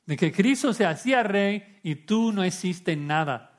de 0.08 0.16
que 0.16 0.32
Cristo 0.32 0.72
se 0.72 0.86
hacía 0.86 1.22
rey 1.22 1.80
y 1.82 1.94
tú 1.94 2.32
no 2.32 2.42
hiciste 2.42 2.96
nada, 2.96 3.52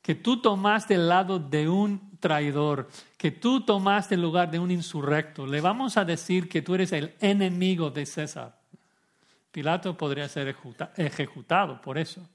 que 0.00 0.14
tú 0.14 0.40
tomaste 0.40 0.94
el 0.94 1.10
lado 1.10 1.38
de 1.38 1.68
un 1.68 2.18
traidor, 2.18 2.88
que 3.18 3.30
tú 3.30 3.60
tomaste 3.66 4.14
el 4.14 4.22
lugar 4.22 4.50
de 4.50 4.58
un 4.58 4.70
insurrecto. 4.70 5.46
Le 5.46 5.60
vamos 5.60 5.98
a 5.98 6.06
decir 6.06 6.48
que 6.48 6.62
tú 6.62 6.74
eres 6.74 6.92
el 6.92 7.14
enemigo 7.20 7.90
de 7.90 8.06
César. 8.06 8.58
Pilato 9.52 9.94
podría 9.94 10.26
ser 10.26 10.56
ejecutado 10.96 11.82
por 11.82 11.98
eso, 11.98 12.26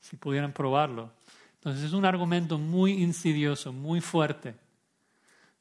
si 0.00 0.16
pudieran 0.16 0.52
probarlo. 0.52 1.12
Entonces 1.54 1.84
es 1.84 1.92
un 1.92 2.04
argumento 2.04 2.58
muy 2.58 3.00
insidioso, 3.00 3.72
muy 3.72 4.00
fuerte. 4.00 4.56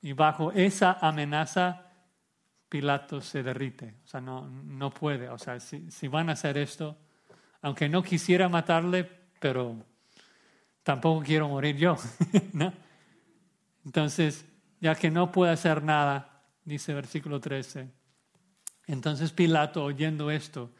Y 0.01 0.13
bajo 0.13 0.51
esa 0.53 0.97
amenaza, 1.01 1.86
Pilato 2.69 3.21
se 3.21 3.43
derrite. 3.43 3.95
O 4.03 4.07
sea, 4.07 4.21
no, 4.21 4.47
no 4.47 4.89
puede. 4.91 5.29
O 5.29 5.37
sea, 5.37 5.59
si, 5.59 5.89
si 5.91 6.07
van 6.07 6.29
a 6.29 6.33
hacer 6.33 6.57
esto, 6.57 6.97
aunque 7.61 7.89
no 7.89 8.03
quisiera 8.03 8.49
matarle, 8.49 9.09
pero 9.39 9.75
tampoco 10.83 11.23
quiero 11.23 11.47
morir 11.47 11.77
yo. 11.77 11.97
Entonces, 13.85 14.45
ya 14.79 14.95
que 14.95 15.09
no 15.09 15.31
puede 15.31 15.51
hacer 15.51 15.83
nada, 15.83 16.43
dice 16.63 16.93
versículo 16.93 17.39
13, 17.39 17.89
entonces 18.87 19.31
Pilato, 19.33 19.83
oyendo 19.83 20.31
esto, 20.31 20.71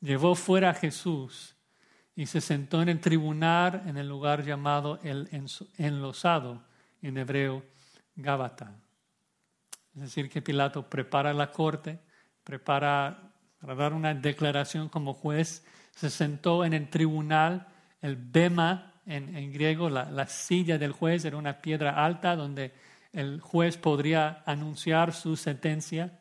llevó 0.00 0.34
fuera 0.34 0.70
a 0.70 0.74
Jesús 0.74 1.54
y 2.16 2.26
se 2.26 2.40
sentó 2.40 2.80
en 2.82 2.88
el 2.88 3.00
tribunal 3.00 3.82
en 3.86 3.96
el 3.96 4.08
lugar 4.08 4.44
llamado 4.44 4.98
el 5.02 5.28
enlosado, 5.76 6.64
en 7.02 7.18
hebreo 7.18 7.62
Gábata. 8.16 8.74
Es 10.00 10.06
decir, 10.06 10.30
que 10.30 10.40
Pilato 10.40 10.88
prepara 10.88 11.34
la 11.34 11.50
corte, 11.50 11.98
prepara 12.42 13.34
para 13.60 13.74
dar 13.74 13.92
una 13.92 14.14
declaración 14.14 14.88
como 14.88 15.12
juez, 15.12 15.62
se 15.94 16.08
sentó 16.08 16.64
en 16.64 16.72
el 16.72 16.88
tribunal, 16.88 17.68
el 18.00 18.16
bema 18.16 18.94
en, 19.04 19.52
griego, 19.52 19.90
la, 19.90 20.10
la 20.10 20.26
silla 20.26 20.78
del 20.78 20.92
juez 20.92 21.26
era 21.26 21.36
una 21.36 21.60
piedra 21.60 22.02
alta 22.02 22.34
donde 22.34 22.72
el 23.12 23.40
juez 23.40 23.76
podría 23.76 24.42
anunciar 24.46 25.12
su 25.12 25.36
sentencia. 25.36 26.18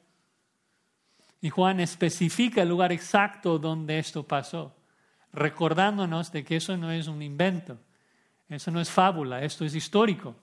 Y 1.39 1.49
Juan 1.49 1.80
especifica 1.80 2.63
el 2.63 2.67
lugar 2.67 2.91
exacto 2.91 3.59
donde 3.59 3.97
esto 3.97 4.27
pasó, 4.27 4.75
recordándonos 5.32 6.34
de 6.34 6.43
que 6.43 6.57
eso 6.57 6.75
no 6.75 6.91
es 6.91 7.07
un 7.07 7.21
invento, 7.21 7.80
eso 8.49 8.71
no 8.71 8.82
es 8.82 8.89
fábula, 8.89 9.41
esto 9.41 9.63
es 9.63 9.73
histórico. 9.73 10.36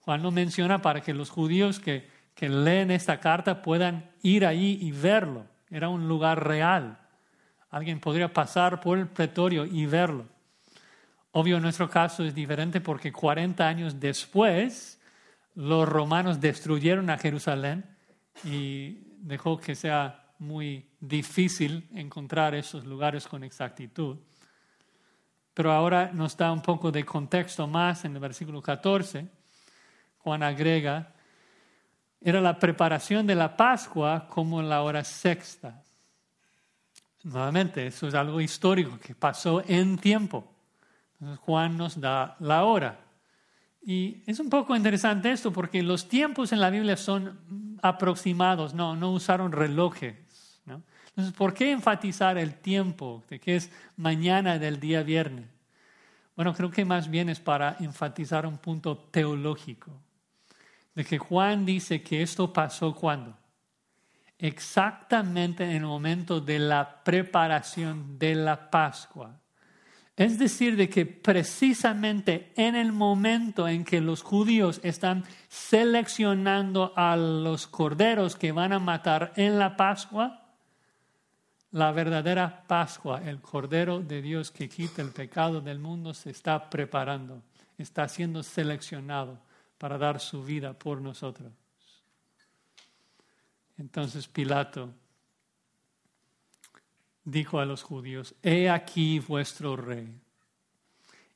Juan 0.00 0.22
lo 0.22 0.30
menciona 0.30 0.80
para 0.80 1.02
que 1.02 1.12
los 1.12 1.28
judíos 1.28 1.78
que, 1.80 2.08
que 2.38 2.48
leen 2.48 2.92
esta 2.92 3.18
carta 3.18 3.62
puedan 3.62 4.12
ir 4.22 4.46
allí 4.46 4.78
y 4.80 4.92
verlo. 4.92 5.44
Era 5.70 5.88
un 5.88 6.06
lugar 6.06 6.46
real. 6.46 6.96
Alguien 7.68 7.98
podría 7.98 8.32
pasar 8.32 8.80
por 8.80 8.96
el 8.96 9.08
pretorio 9.08 9.64
y 9.64 9.86
verlo. 9.86 10.24
Obvio, 11.32 11.58
nuestro 11.58 11.90
caso 11.90 12.22
es 12.24 12.36
diferente 12.36 12.80
porque 12.80 13.10
40 13.10 13.66
años 13.66 13.98
después 13.98 15.00
los 15.56 15.88
romanos 15.88 16.40
destruyeron 16.40 17.10
a 17.10 17.18
Jerusalén 17.18 17.84
y 18.44 19.16
dejó 19.18 19.58
que 19.58 19.74
sea 19.74 20.28
muy 20.38 20.88
difícil 21.00 21.88
encontrar 21.92 22.54
esos 22.54 22.84
lugares 22.86 23.26
con 23.26 23.42
exactitud. 23.42 24.16
Pero 25.54 25.72
ahora 25.72 26.12
nos 26.14 26.36
da 26.36 26.52
un 26.52 26.62
poco 26.62 26.92
de 26.92 27.04
contexto 27.04 27.66
más 27.66 28.04
en 28.04 28.14
el 28.14 28.20
versículo 28.20 28.62
14. 28.62 29.26
Juan 30.18 30.44
agrega, 30.44 31.14
era 32.20 32.40
la 32.40 32.58
preparación 32.58 33.26
de 33.26 33.34
la 33.34 33.56
Pascua 33.56 34.26
como 34.28 34.60
la 34.62 34.82
hora 34.82 35.04
sexta. 35.04 35.82
Nuevamente, 37.24 37.86
eso 37.86 38.08
es 38.08 38.14
algo 38.14 38.40
histórico 38.40 38.98
que 38.98 39.14
pasó 39.14 39.62
en 39.66 39.98
tiempo. 39.98 40.44
Juan 41.40 41.76
nos 41.76 42.00
da 42.00 42.36
la 42.40 42.64
hora. 42.64 43.00
Y 43.82 44.22
es 44.26 44.38
un 44.40 44.50
poco 44.50 44.76
interesante 44.76 45.30
esto 45.30 45.52
porque 45.52 45.82
los 45.82 46.08
tiempos 46.08 46.52
en 46.52 46.60
la 46.60 46.70
Biblia 46.70 46.96
son 46.96 47.78
aproximados, 47.82 48.74
no, 48.74 48.96
no 48.96 49.12
usaron 49.12 49.52
relojes. 49.52 50.16
Entonces, 50.66 51.36
¿por 51.36 51.52
qué 51.52 51.72
enfatizar 51.72 52.38
el 52.38 52.54
tiempo 52.54 53.24
de 53.28 53.40
que 53.40 53.56
es 53.56 53.72
mañana 53.96 54.58
del 54.58 54.78
día 54.78 55.02
viernes? 55.02 55.48
Bueno, 56.36 56.54
creo 56.54 56.70
que 56.70 56.84
más 56.84 57.10
bien 57.10 57.28
es 57.28 57.40
para 57.40 57.76
enfatizar 57.80 58.46
un 58.46 58.58
punto 58.58 58.96
teológico, 58.96 59.90
de 60.98 61.04
que 61.04 61.16
Juan 61.16 61.64
dice 61.64 62.02
que 62.02 62.22
esto 62.22 62.52
pasó 62.52 62.92
cuando? 62.92 63.38
Exactamente 64.36 65.62
en 65.62 65.70
el 65.70 65.84
momento 65.84 66.40
de 66.40 66.58
la 66.58 67.04
preparación 67.04 68.18
de 68.18 68.34
la 68.34 68.68
Pascua. 68.68 69.38
Es 70.16 70.40
decir, 70.40 70.74
de 70.74 70.88
que 70.88 71.06
precisamente 71.06 72.52
en 72.56 72.74
el 72.74 72.90
momento 72.90 73.68
en 73.68 73.84
que 73.84 74.00
los 74.00 74.22
judíos 74.22 74.80
están 74.82 75.22
seleccionando 75.46 76.92
a 76.96 77.16
los 77.16 77.68
corderos 77.68 78.34
que 78.34 78.50
van 78.50 78.72
a 78.72 78.80
matar 78.80 79.32
en 79.36 79.56
la 79.56 79.76
Pascua, 79.76 80.48
la 81.70 81.92
verdadera 81.92 82.64
Pascua, 82.66 83.22
el 83.24 83.40
cordero 83.40 84.00
de 84.00 84.20
Dios 84.20 84.50
que 84.50 84.68
quita 84.68 85.00
el 85.00 85.12
pecado 85.12 85.60
del 85.60 85.78
mundo, 85.78 86.12
se 86.12 86.30
está 86.30 86.68
preparando, 86.68 87.44
está 87.76 88.08
siendo 88.08 88.42
seleccionado 88.42 89.46
para 89.78 89.96
dar 89.96 90.20
su 90.20 90.44
vida 90.44 90.72
por 90.72 91.00
nosotros. 91.00 91.52
Entonces 93.78 94.26
Pilato 94.26 94.90
dijo 97.24 97.60
a 97.60 97.64
los 97.64 97.82
judíos, 97.82 98.34
he 98.42 98.68
aquí 98.68 99.20
vuestro 99.20 99.76
rey. 99.76 100.12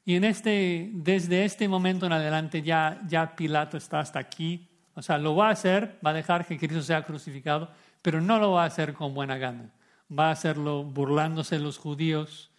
Y 0.04 0.16
en 0.16 0.24
este, 0.24 0.90
desde 0.92 1.44
este 1.44 1.68
momento 1.68 2.06
en 2.06 2.12
adelante 2.12 2.62
ya, 2.62 3.00
ya 3.06 3.36
Pilato 3.36 3.76
está 3.76 4.00
hasta 4.00 4.18
aquí. 4.18 4.68
O 4.94 5.02
sea, 5.02 5.18
lo 5.18 5.36
va 5.36 5.48
a 5.48 5.52
hacer, 5.52 5.98
va 6.04 6.10
a 6.10 6.14
dejar 6.14 6.46
que 6.46 6.58
Cristo 6.58 6.82
sea 6.82 7.04
crucificado, 7.04 7.70
pero 8.02 8.20
no 8.20 8.38
lo 8.38 8.52
va 8.52 8.64
a 8.64 8.66
hacer 8.66 8.94
con 8.94 9.14
buena 9.14 9.38
gana. 9.38 9.70
Va 10.10 10.28
a 10.28 10.32
hacerlo 10.32 10.82
burlándose 10.82 11.56
de 11.56 11.62
los 11.62 11.78
judíos, 11.78 12.50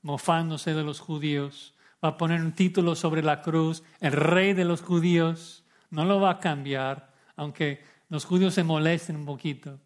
mofándose 0.00 0.74
de 0.74 0.84
los 0.84 1.00
judíos. 1.00 1.71
Va 2.04 2.08
a 2.08 2.16
poner 2.16 2.40
un 2.40 2.52
título 2.52 2.94
sobre 2.94 3.22
la 3.22 3.42
cruz, 3.42 3.82
el 4.00 4.12
rey 4.12 4.54
de 4.54 4.64
los 4.64 4.82
judíos. 4.82 5.64
No 5.90 6.04
lo 6.04 6.20
va 6.20 6.30
a 6.30 6.40
cambiar, 6.40 7.12
aunque 7.36 7.82
los 8.08 8.24
judíos 8.24 8.54
se 8.54 8.64
molesten 8.64 9.16
un 9.16 9.24
poquito. 9.24 9.78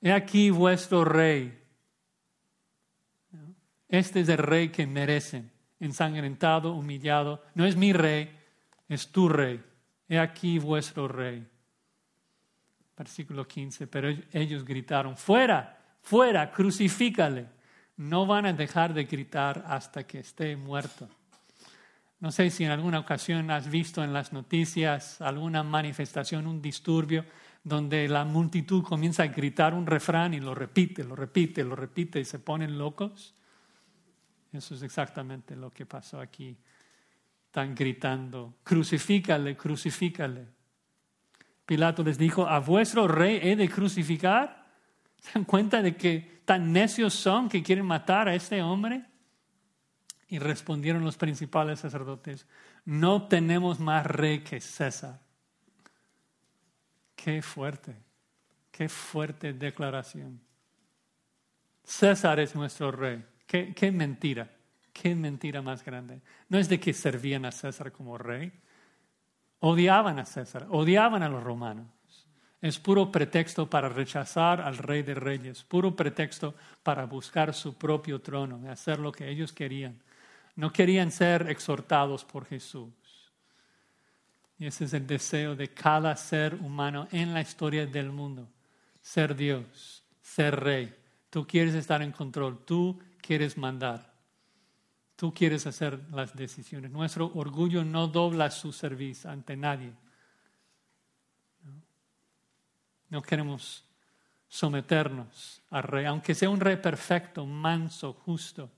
He 0.00 0.12
aquí 0.12 0.50
vuestro 0.50 1.04
rey. 1.04 1.58
Este 3.88 4.20
es 4.20 4.28
el 4.28 4.38
rey 4.38 4.70
que 4.70 4.86
merecen, 4.86 5.52
ensangrentado, 5.78 6.72
humillado. 6.72 7.44
No 7.54 7.64
es 7.64 7.76
mi 7.76 7.92
rey, 7.92 8.34
es 8.88 9.12
tu 9.12 9.28
rey. 9.28 9.62
He 10.08 10.18
aquí 10.18 10.58
vuestro 10.58 11.06
rey. 11.06 11.46
Versículo 12.96 13.46
15, 13.46 13.86
pero 13.86 14.08
ellos 14.32 14.64
gritaron, 14.64 15.16
fuera, 15.16 15.78
fuera, 16.00 16.50
crucifícale. 16.50 17.46
No 17.96 18.26
van 18.26 18.46
a 18.46 18.52
dejar 18.52 18.94
de 18.94 19.04
gritar 19.04 19.64
hasta 19.66 20.04
que 20.06 20.20
esté 20.20 20.56
muerto. 20.56 21.08
No 22.20 22.30
sé 22.30 22.50
si 22.50 22.64
en 22.64 22.70
alguna 22.70 23.00
ocasión 23.00 23.50
has 23.50 23.68
visto 23.68 24.04
en 24.04 24.12
las 24.12 24.32
noticias 24.32 25.20
alguna 25.20 25.62
manifestación, 25.64 26.46
un 26.46 26.62
disturbio, 26.62 27.24
donde 27.64 28.08
la 28.08 28.24
multitud 28.24 28.82
comienza 28.82 29.24
a 29.24 29.26
gritar 29.26 29.74
un 29.74 29.86
refrán 29.86 30.34
y 30.34 30.40
lo 30.40 30.54
repite, 30.54 31.04
lo 31.04 31.16
repite, 31.16 31.64
lo 31.64 31.76
repite 31.76 32.20
y 32.20 32.24
se 32.24 32.38
ponen 32.38 32.78
locos. 32.78 33.34
Eso 34.52 34.74
es 34.74 34.82
exactamente 34.82 35.56
lo 35.56 35.70
que 35.70 35.86
pasó 35.86 36.20
aquí. 36.20 36.56
Están 37.46 37.74
gritando, 37.74 38.54
crucifícale, 38.62 39.56
crucifícale. 39.56 40.46
Pilato 41.66 42.02
les 42.02 42.18
dijo, 42.18 42.46
¿a 42.46 42.58
vuestro 42.60 43.08
rey 43.08 43.40
he 43.42 43.56
de 43.56 43.68
crucificar? 43.68 44.66
¿Se 45.16 45.32
dan 45.34 45.44
cuenta 45.44 45.82
de 45.82 45.96
que 45.96 46.41
tan 46.44 46.72
necios 46.72 47.14
son 47.14 47.48
que 47.48 47.62
quieren 47.62 47.86
matar 47.86 48.28
a 48.28 48.34
este 48.34 48.62
hombre? 48.62 49.04
Y 50.28 50.38
respondieron 50.38 51.04
los 51.04 51.16
principales 51.16 51.80
sacerdotes, 51.80 52.46
no 52.84 53.28
tenemos 53.28 53.78
más 53.78 54.06
rey 54.06 54.40
que 54.40 54.60
César. 54.60 55.20
Qué 57.14 57.42
fuerte, 57.42 57.94
qué 58.70 58.88
fuerte 58.88 59.52
declaración. 59.52 60.40
César 61.84 62.40
es 62.40 62.54
nuestro 62.54 62.90
rey. 62.90 63.24
Qué, 63.46 63.92
mentira, 63.92 64.50
qué 64.94 65.14
mentira 65.14 65.60
más 65.60 65.84
grande. 65.84 66.22
No 66.48 66.58
es 66.58 66.70
de 66.70 66.80
que 66.80 66.94
servían 66.94 67.44
a 67.44 67.52
César 67.52 67.92
como 67.92 68.16
rey, 68.16 68.50
odiaban 69.58 70.18
a 70.18 70.24
César, 70.24 70.66
odiaban 70.70 71.22
a 71.22 71.28
los 71.28 71.42
romanos. 71.42 71.86
Es 72.62 72.78
puro 72.78 73.10
pretexto 73.10 73.68
para 73.68 73.88
rechazar 73.88 74.60
al 74.60 74.78
rey 74.78 75.02
de 75.02 75.14
reyes, 75.14 75.64
puro 75.64 75.96
pretexto 75.96 76.54
para 76.84 77.06
buscar 77.06 77.52
su 77.52 77.74
propio 77.74 78.20
trono 78.20 78.60
y 78.64 78.68
hacer 78.68 79.00
lo 79.00 79.10
que 79.10 79.28
ellos 79.28 79.52
querían. 79.52 80.00
No 80.54 80.72
querían 80.72 81.10
ser 81.10 81.50
exhortados 81.50 82.24
por 82.24 82.46
Jesús. 82.46 82.92
Y 84.58 84.66
ese 84.66 84.84
es 84.84 84.94
el 84.94 85.08
deseo 85.08 85.56
de 85.56 85.74
cada 85.74 86.14
ser 86.14 86.54
humano 86.54 87.08
en 87.10 87.34
la 87.34 87.40
historia 87.40 87.84
del 87.84 88.12
mundo. 88.12 88.48
Ser 89.00 89.34
Dios, 89.34 90.04
ser 90.20 90.60
rey. 90.60 90.94
Tú 91.30 91.44
quieres 91.44 91.74
estar 91.74 92.00
en 92.00 92.12
control. 92.12 92.64
Tú 92.64 92.96
quieres 93.20 93.58
mandar. 93.58 94.12
Tú 95.16 95.34
quieres 95.34 95.66
hacer 95.66 95.98
las 96.12 96.36
decisiones. 96.36 96.92
Nuestro 96.92 97.32
orgullo 97.34 97.82
no 97.84 98.06
dobla 98.06 98.52
su 98.52 98.72
servicio 98.72 99.30
ante 99.30 99.56
nadie. 99.56 99.92
No 103.12 103.20
queremos 103.20 103.84
someternos 104.48 105.60
al 105.68 105.82
rey, 105.82 106.06
aunque 106.06 106.34
sea 106.34 106.48
un 106.48 106.58
rey 106.58 106.76
perfecto, 106.76 107.44
manso, 107.44 108.14
justo. 108.14 108.70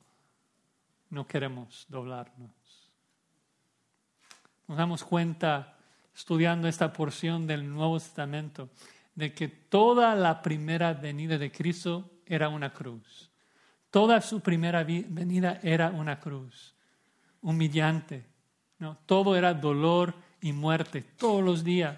No 1.10 1.24
queremos 1.24 1.86
doblarnos. 1.88 2.50
Nos 4.66 4.76
damos 4.76 5.04
cuenta, 5.04 5.76
estudiando 6.12 6.66
esta 6.66 6.92
porción 6.92 7.46
del 7.46 7.72
Nuevo 7.72 7.96
Testamento, 7.96 8.70
de 9.14 9.32
que 9.32 9.46
toda 9.46 10.16
la 10.16 10.42
primera 10.42 10.94
venida 10.94 11.38
de 11.38 11.52
Cristo 11.52 12.10
era 12.26 12.48
una 12.48 12.72
cruz. 12.72 13.30
Toda 13.88 14.20
su 14.20 14.40
primera 14.40 14.82
venida 14.82 15.60
era 15.62 15.90
una 15.90 16.18
cruz, 16.18 16.74
humillante. 17.40 18.26
¿no? 18.80 18.98
Todo 19.06 19.36
era 19.36 19.54
dolor 19.54 20.12
y 20.40 20.52
muerte, 20.52 21.02
todos 21.02 21.44
los 21.44 21.62
días. 21.62 21.96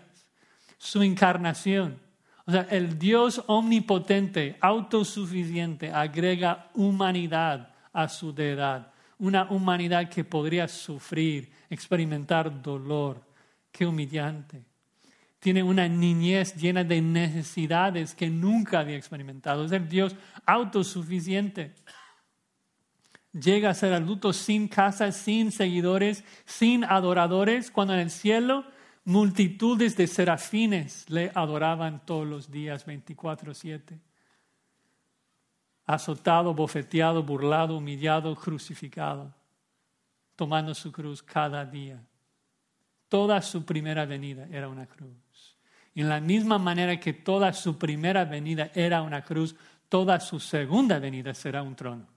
Su 0.77 1.03
encarnación. 1.03 2.05
O 2.47 2.53
sea, 2.53 2.67
el 2.71 2.97
Dios 2.97 3.43
omnipotente, 3.49 4.57
autosuficiente, 4.61 5.91
agrega 5.91 6.71
humanidad 6.75 7.75
a 7.93 8.09
su 8.09 8.33
deidad. 8.33 8.93
Una 9.19 9.51
humanidad 9.51 10.09
que 10.09 10.23
podría 10.23 10.69
sufrir, 10.69 11.51
experimentar 11.69 12.63
dolor. 12.63 13.21
Qué 13.73 13.85
humillante. 13.85 14.65
tiene 15.39 15.63
una 15.63 15.87
niñez 15.87 16.57
llena 16.57 16.83
de 16.83 17.01
necesidades 17.01 18.15
que 18.15 18.29
nunca 18.29 18.81
había 18.81 18.97
experimentado. 18.97 19.65
Es 19.65 19.73
el 19.73 19.89
Dios 19.89 20.17
autosuficiente. 20.45 21.73
Llega 23.33 23.71
a 23.71 23.75
ser 23.75 23.93
adulto 23.93 24.33
sin 24.33 24.67
casa, 24.67 25.13
sin 25.13 25.53
seguidores, 25.53 26.25
sin 26.47 26.85
adoradores, 26.85 27.71
cuando 27.71 27.95
en 27.95 28.01
el 28.01 28.11
cielo 28.11 28.65
multitudes 29.07 29.97
de 29.97 30.07
serafines 30.09 31.09
le 31.09 31.31
adoraban 31.33 32.05
todos 32.05 32.27
los 32.27 32.51
días, 32.51 32.85
24/7. 32.85 34.01
Azotado, 35.87 36.53
bofeteado, 36.53 37.23
burlado, 37.23 37.77
humillado, 37.77 38.35
crucificado, 38.35 39.33
tomando 40.35 40.75
su 40.75 40.91
cruz 40.91 41.23
cada 41.23 41.65
día. 41.65 42.05
Toda 43.09 43.41
su 43.41 43.65
primera 43.65 44.05
venida 44.05 44.49
era 44.51 44.69
una 44.69 44.87
cruz. 44.87 45.57
En 45.95 46.09
la 46.09 46.21
misma 46.21 46.59
manera 46.59 46.99
que 46.99 47.13
toda 47.13 47.53
su 47.53 47.79
primera 47.79 48.25
venida 48.25 48.73
era 48.75 49.03
una 49.03 49.23
cruz, 49.23 49.55
toda 49.89 50.19
su 50.19 50.41
segunda 50.41 50.99
venida 50.99 51.33
será 51.33 51.63
un 51.63 51.77
trono. 51.77 52.09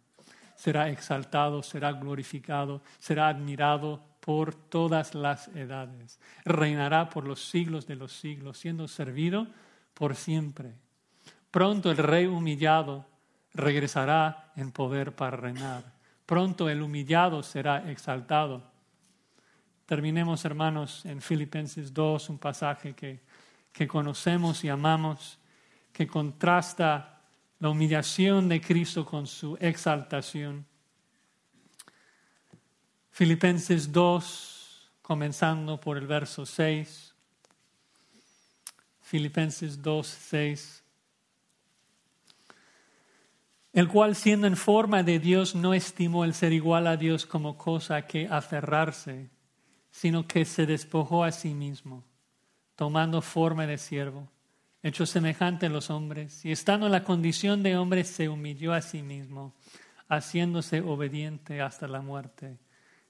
Será 0.56 0.90
exaltado, 0.90 1.62
será 1.62 1.94
glorificado, 1.94 2.82
será 2.98 3.28
admirado 3.28 4.09
por 4.30 4.54
todas 4.54 5.16
las 5.16 5.48
edades. 5.56 6.20
Reinará 6.46 7.10
por 7.10 7.26
los 7.26 7.50
siglos 7.50 7.88
de 7.88 7.96
los 7.96 8.14
siglos, 8.14 8.60
siendo 8.60 8.88
servido 8.88 9.48
por 9.96 10.16
siempre. 10.16 10.76
Pronto 11.50 11.90
el 11.90 11.98
rey 11.98 12.28
humillado 12.28 13.08
regresará 13.56 14.52
en 14.56 14.72
poder 14.72 15.16
para 15.16 15.36
reinar. 15.36 15.84
Pronto 16.28 16.70
el 16.70 16.84
humillado 16.84 17.42
será 17.42 17.90
exaltado 17.90 18.70
Terminemos, 19.90 20.46
hermanos, 20.46 21.04
en 21.06 21.20
Filipenses 21.20 21.92
2, 21.92 22.30
un 22.30 22.38
pasaje 22.38 22.94
que, 22.94 23.22
que 23.72 23.88
conocemos 23.88 24.64
y 24.64 24.70
amamos, 24.70 25.40
que 25.92 26.06
contrasta 26.06 27.24
la 27.58 27.70
humillación 27.70 28.48
de 28.48 28.62
Cristo 28.62 29.04
con 29.04 29.26
su 29.26 29.58
exaltación. 29.60 30.69
Filipenses 33.20 33.92
2, 33.92 34.92
comenzando 35.02 35.78
por 35.78 35.98
el 35.98 36.08
verso 36.08 36.46
6. 36.46 37.14
Filipenses 39.02 39.82
2, 39.82 40.08
6. 40.08 40.84
El 43.74 43.90
cual 43.90 44.16
siendo 44.16 44.48
en 44.48 44.56
forma 44.56 45.04
de 45.04 45.20
Dios 45.20 45.54
no 45.54 45.74
estimó 45.74 46.24
el 46.24 46.34
ser 46.34 46.54
igual 46.54 46.88
a 46.88 46.96
Dios 46.96 47.26
como 47.26 47.58
cosa 47.58 48.08
que 48.08 48.26
aferrarse 48.26 49.30
sino 49.92 50.26
que 50.26 50.46
se 50.46 50.66
despojó 50.66 51.26
a 51.26 51.34
sí 51.34 51.54
mismo, 51.54 52.06
tomando 52.78 53.22
forma 53.22 53.68
de 53.68 53.80
siervo, 53.80 54.30
hecho 54.82 55.06
semejante 55.06 55.66
a 55.66 55.70
los 55.70 55.90
hombres, 55.90 56.46
y 56.46 56.54
estando 56.54 56.86
en 56.86 56.94
la 56.94 57.04
condición 57.04 57.64
de 57.64 57.76
hombre 57.76 58.06
se 58.06 58.30
humilló 58.30 58.72
a 58.72 58.82
sí 58.82 59.04
mismo, 59.04 59.56
haciéndose 60.08 60.80
obediente 60.80 61.60
hasta 61.62 61.86
la 61.90 62.00
muerte 62.00 62.60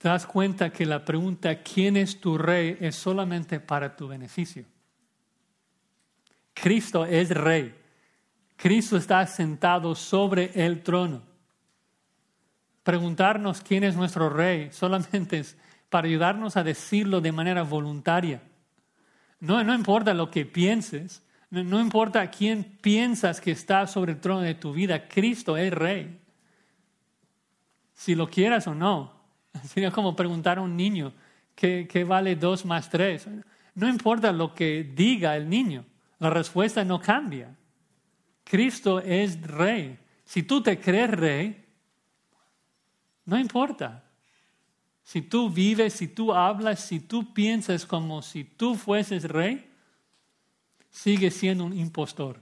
Te 0.00 0.08
das 0.08 0.26
cuenta 0.26 0.70
que 0.70 0.86
la 0.86 1.04
pregunta 1.04 1.62
¿quién 1.62 1.96
es 1.96 2.20
tu 2.20 2.38
rey? 2.38 2.76
es 2.80 2.96
solamente 2.96 3.60
para 3.60 3.94
tu 3.94 4.08
beneficio. 4.08 4.64
Cristo 6.54 7.04
es 7.04 7.30
rey. 7.30 7.74
Cristo 8.56 8.96
está 8.96 9.26
sentado 9.26 9.94
sobre 9.94 10.52
el 10.54 10.82
trono 10.82 11.30
preguntarnos 12.82 13.60
quién 13.60 13.84
es 13.84 13.94
nuestro 13.94 14.28
rey 14.30 14.70
solamente 14.72 15.38
es 15.38 15.56
para 15.88 16.08
ayudarnos 16.08 16.56
a 16.56 16.64
decirlo 16.64 17.20
de 17.20 17.32
manera 17.32 17.62
voluntaria. 17.62 18.42
No, 19.38 19.62
no 19.64 19.74
importa 19.74 20.14
lo 20.14 20.30
que 20.30 20.44
pienses, 20.44 21.22
no, 21.50 21.62
no 21.64 21.80
importa 21.80 22.28
quién 22.30 22.64
piensas 22.80 23.40
que 23.40 23.50
está 23.50 23.86
sobre 23.86 24.12
el 24.12 24.20
trono 24.20 24.40
de 24.40 24.54
tu 24.54 24.72
vida, 24.72 25.08
Cristo 25.08 25.56
es 25.56 25.72
rey. 25.72 26.20
Si 27.94 28.14
lo 28.14 28.28
quieras 28.28 28.66
o 28.66 28.74
no. 28.74 29.19
Sería 29.64 29.90
como 29.90 30.14
preguntar 30.14 30.58
a 30.58 30.62
un 30.62 30.76
niño 30.76 31.12
qué, 31.54 31.88
qué 31.90 32.04
vale 32.04 32.36
dos 32.36 32.64
más 32.64 32.88
tres. 32.88 33.26
No 33.74 33.88
importa 33.88 34.32
lo 34.32 34.54
que 34.54 34.84
diga 34.84 35.36
el 35.36 35.48
niño, 35.48 35.84
la 36.18 36.30
respuesta 36.30 36.84
no 36.84 37.00
cambia. 37.00 37.56
Cristo 38.44 39.00
es 39.00 39.40
rey. 39.40 39.98
Si 40.24 40.42
tú 40.42 40.62
te 40.62 40.78
crees 40.80 41.10
rey, 41.10 41.64
no 43.24 43.38
importa. 43.38 44.04
Si 45.02 45.22
tú 45.22 45.50
vives, 45.50 45.94
si 45.94 46.08
tú 46.08 46.32
hablas, 46.32 46.80
si 46.80 47.00
tú 47.00 47.32
piensas 47.32 47.86
como 47.86 48.22
si 48.22 48.44
tú 48.44 48.74
fueses 48.74 49.24
rey, 49.24 49.68
sigue 50.90 51.30
siendo 51.30 51.64
un 51.64 51.76
impostor. 51.76 52.40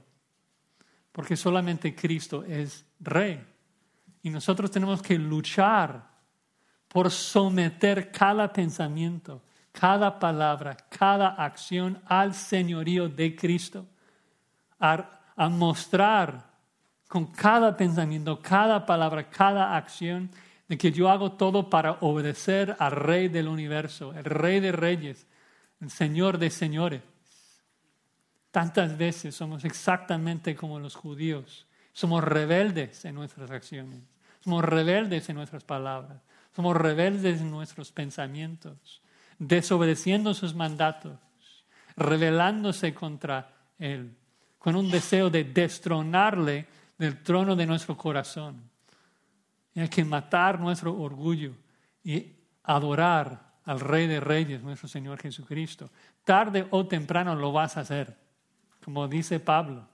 Porque 1.13 1.37
solamente 1.37 1.95
Cristo 1.95 2.45
es 2.45 2.85
rey. 3.01 3.43
Y 4.23 4.31
nosotros 4.31 4.71
tenemos 4.71 5.03
que 5.03 5.19
luchar 5.19 6.18
por 6.89 7.11
someter 7.11 8.11
cada 8.11 8.53
pensamiento, 8.53 9.43
cada 9.73 10.19
palabra, 10.19 10.77
cada 10.89 11.29
acción 11.29 12.01
al 12.07 12.35
señorío 12.35 13.09
de 13.09 13.37
Cristo. 13.37 13.87
A, 14.81 15.15
mostrar 15.51 16.51
con 17.07 17.27
cada 17.27 17.77
pensamiento, 17.77 18.41
cada 18.43 18.85
palabra, 18.85 19.29
cada 19.31 19.77
acción 19.77 20.31
de 20.67 20.77
que 20.77 20.91
yo 20.91 21.09
hago 21.09 21.33
todo 21.33 21.71
para 21.71 21.93
obedecer 22.01 22.77
al 22.79 22.93
Rey 22.93 23.29
del 23.29 23.47
universo, 23.47 24.13
el 24.15 24.25
Rey 24.25 24.61
de 24.61 24.73
reyes, 24.73 25.27
el 25.81 25.91
Señor 25.91 26.39
de 26.39 26.51
señores. 26.51 27.03
Tantas 28.51 28.97
veces 28.97 29.35
somos 29.35 29.65
exactamente 29.65 30.57
como 30.57 30.81
los 30.81 30.95
judíos. 30.95 31.67
Somos 31.93 32.25
rebeldes 32.25 33.05
en 33.05 33.15
nuestras 33.15 33.51
acciones. 33.51 34.01
Somos 34.41 34.65
rebeldes 34.65 35.29
en 35.29 35.37
nuestras 35.37 35.65
palabras. 35.65 36.19
Somos 36.59 36.77
rebeldes 36.77 37.41
en 37.41 37.53
nuestros 37.53 37.93
pensamientos. 37.93 39.01
Desobedeciendo 39.39 40.35
sus 40.35 40.57
mandatos. 40.57 41.17
Rebelándose 41.97 42.93
contra 42.93 43.49
Él. 43.79 44.17
Con 44.59 44.75
un 44.75 44.91
deseo 44.91 45.31
de 45.31 45.45
destronarle 45.45 46.67
del 46.99 47.23
trono 47.23 47.55
de 47.55 47.65
nuestro 47.65 47.97
corazón. 47.97 48.61
Hay 49.77 49.89
que 49.89 50.05
matar 50.05 50.59
nuestro 50.59 51.01
orgullo 51.01 51.53
y 52.03 52.27
adorar 52.65 53.53
al 53.65 53.79
Rey 53.79 54.09
de 54.09 54.19
Reyes, 54.19 54.61
nuestro 54.61 54.89
Señor 54.89 55.21
Jesucristo. 55.21 55.89
Tarde 56.25 56.67
o 56.71 56.89
temprano 56.89 57.37
lo 57.37 57.53
vas 57.53 57.77
a 57.77 57.83
hacer, 57.83 58.17
como 58.85 59.07
dice 59.07 59.39
Pablo. 59.39 59.87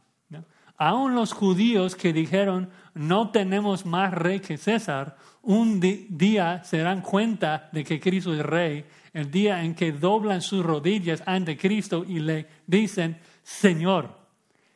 Aún 0.77 1.15
los 1.15 1.33
judíos 1.33 1.95
que 1.95 2.13
dijeron, 2.13 2.71
no 2.95 3.31
tenemos 3.31 3.87
más 3.87 4.13
rey 4.13 4.41
que 4.41 4.57
César, 4.57 5.17
un 5.45 5.81
día 5.81 6.63
se 6.65 6.79
dan 6.79 7.01
cuenta 7.01 7.69
de 7.73 7.85
que 7.85 8.01
Cristo 8.01 8.35
es 8.35 8.45
rey, 8.45 8.85
el 9.13 9.31
día 9.31 9.63
en 9.63 9.75
que 9.75 9.93
doblan 9.93 10.43
sus 10.43 10.65
rodillas 10.65 11.23
ante 11.27 11.57
Cristo 11.57 12.05
y 12.07 12.19
le 12.19 12.47
dicen, 12.67 13.19
Señor. 13.43 14.25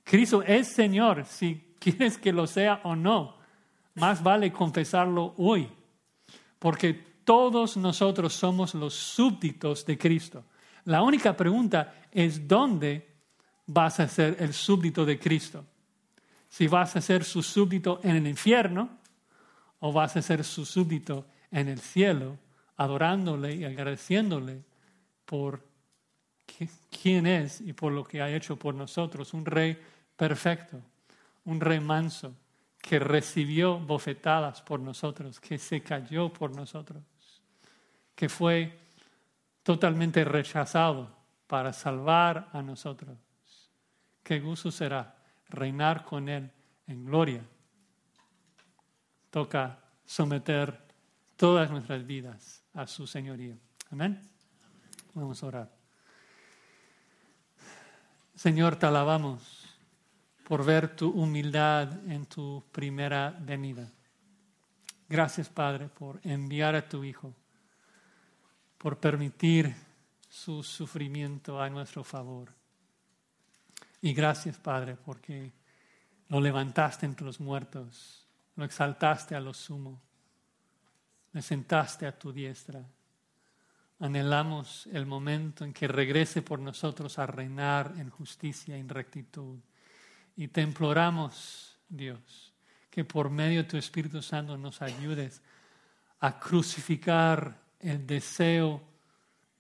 Cristo 0.05 0.43
es 0.43 0.69
Señor, 0.69 1.25
si 1.27 1.75
quieres 1.79 2.17
que 2.19 2.33
lo 2.33 2.47
sea 2.47 2.81
o 2.85 2.97
no 2.97 3.39
más 3.99 4.23
vale 4.23 4.53
confesarlo 4.53 5.35
hoy, 5.39 5.69
porque 6.59 6.95
todos 7.25 7.77
nosotros 7.77 8.33
somos 8.33 8.75
los 8.75 8.95
súbditos 8.95 9.85
de 9.85 9.99
Cristo. 9.99 10.45
La 10.85 11.03
única 11.03 11.37
pregunta 11.37 11.95
es 12.11 12.47
dónde 12.49 13.07
vas 13.67 14.01
a 14.01 14.09
ser 14.09 14.37
el 14.41 14.55
súbdito 14.55 15.05
de 15.05 15.19
Cristo. 15.19 15.65
Si 16.49 16.67
vas 16.67 16.97
a 16.97 17.01
ser 17.01 17.25
su 17.25 17.43
súbdito 17.43 18.01
en 18.03 18.17
el 18.17 18.27
infierno 18.27 18.98
o 19.81 19.93
vas 19.93 20.17
a 20.17 20.23
ser 20.23 20.45
su 20.45 20.65
súbdito 20.65 21.27
en 21.51 21.69
el 21.69 21.81
cielo, 21.81 22.39
adorándole 22.77 23.55
y 23.55 23.65
agradeciéndole 23.65 24.63
por 25.25 25.67
quién 26.91 27.27
es 27.27 27.61
y 27.61 27.73
por 27.73 27.93
lo 27.93 28.05
que 28.05 28.23
ha 28.23 28.31
hecho 28.31 28.57
por 28.57 28.75
nosotros. 28.75 29.35
Un 29.35 29.45
rey 29.45 29.79
perfecto, 30.17 30.81
un 31.45 31.61
rey 31.61 31.81
manso, 31.81 32.35
que 32.81 32.99
recibió 32.99 33.79
bofetadas 33.79 34.63
por 34.63 34.81
nosotros, 34.81 35.41
que 35.41 35.59
se 35.59 35.83
cayó 35.83 36.33
por 36.33 36.55
nosotros, 36.55 37.03
que 38.15 38.29
fue 38.29 38.79
totalmente 39.63 40.25
rechazado 40.25 41.15
para 41.47 41.73
salvar 41.73 42.49
a 42.53 42.63
nosotros. 42.63 43.17
Qué 44.23 44.41
gusto 44.41 44.71
será 44.71 45.17
reinar 45.49 46.05
con 46.05 46.29
Él 46.29 46.51
en 46.87 47.05
gloria. 47.05 47.43
Toca 49.31 49.79
someter 50.05 50.79
todas 51.37 51.71
nuestras 51.71 52.07
vidas 52.07 52.63
a 52.75 52.87
su 52.87 53.07
señoría. 53.07 53.57
Amén. 53.91 54.21
Vamos 55.15 55.43
a 55.43 55.47
orar. 55.47 55.79
Señor, 58.35 58.77
te 58.77 58.87
alabamos 58.87 59.69
por 60.45 60.65
ver 60.65 60.95
tu 60.95 61.11
humildad 61.11 61.93
en 62.11 62.25
tu 62.27 62.65
primera 62.73 63.37
venida. 63.41 63.91
Gracias, 65.09 65.49
Padre, 65.49 65.89
por 65.89 66.21
enviar 66.23 66.75
a 66.75 66.89
tu 66.89 67.03
Hijo, 67.05 67.35
por 68.79 68.99
permitir 68.99 69.75
su 70.29 70.63
sufrimiento 70.63 71.61
a 71.61 71.69
nuestro 71.69 72.05
favor. 72.05 72.53
Y 74.01 74.15
gracias, 74.15 74.57
Padre, 74.57 74.97
porque 74.97 75.53
lo 76.29 76.41
levantaste 76.41 77.07
entre 77.07 77.27
los 77.27 77.41
muertos, 77.41 78.18
lo 78.59 78.65
exaltaste 78.65 79.37
a 79.37 79.41
lo 79.41 79.55
sumo, 79.55 80.01
le 81.33 81.41
sentaste 81.41 82.07
a 82.07 82.19
tu 82.19 82.33
diestra. 82.33 82.85
Anhelamos 84.01 84.89
el 84.89 85.07
momento 85.07 85.65
en 85.65 85.73
que 85.73 85.87
regrese 85.87 86.43
por 86.43 86.59
nosotros 86.59 87.21
a 87.21 87.27
reinar 87.27 87.95
en 87.99 88.11
justicia 88.11 88.77
y 88.77 88.81
en 88.81 88.89
rectitud. 88.89 89.61
Y 90.35 90.49
te 90.49 90.61
imploramos, 90.61 91.79
Dios, 91.89 92.53
que 92.91 93.05
por 93.05 93.31
medio 93.31 93.63
de 93.63 93.69
tu 93.69 93.77
Espíritu 93.77 94.21
Santo 94.23 94.59
nos 94.59 94.83
ayudes 94.83 95.41
a 96.19 96.37
crucificar 96.41 97.57
el 97.79 98.05
deseo 98.05 98.83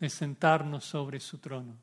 de 0.01 0.11
sentarnos 0.11 0.85
sobre 0.85 1.21
su 1.21 1.39
trono. 1.39 1.77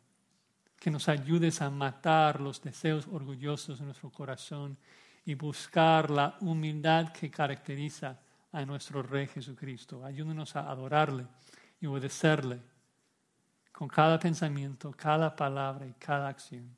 Que 0.78 0.91
nos 0.91 1.07
ayudes 1.07 1.61
a 1.61 1.70
matar 1.70 2.41
los 2.41 2.61
deseos 2.61 3.07
orgullosos 3.07 3.80
de 3.80 3.86
nuestro 3.86 4.09
corazón 4.09 4.78
y 5.26 5.34
buscar 5.34 6.11
la 6.11 6.38
humildad 6.41 7.11
que 7.11 7.32
caracteriza 7.32 8.19
a 8.51 8.63
nuestro 8.65 9.01
Rey 9.01 9.28
Jesucristo. 9.28 10.05
Ayúdanos 10.05 10.55
a 10.55 10.69
adorarle 10.69 11.26
y 11.82 11.88
obedecerle 11.88 12.59
con 13.71 13.88
cada 13.88 14.17
pensamiento, 14.19 14.91
cada 14.91 15.36
palabra 15.36 15.86
y 15.86 15.93
cada 15.93 16.30
acción. 16.30 16.76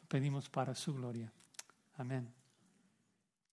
Lo 0.00 0.08
pedimos 0.08 0.48
para 0.48 0.74
su 0.74 0.94
gloria. 0.94 1.30
Amén. 1.98 2.37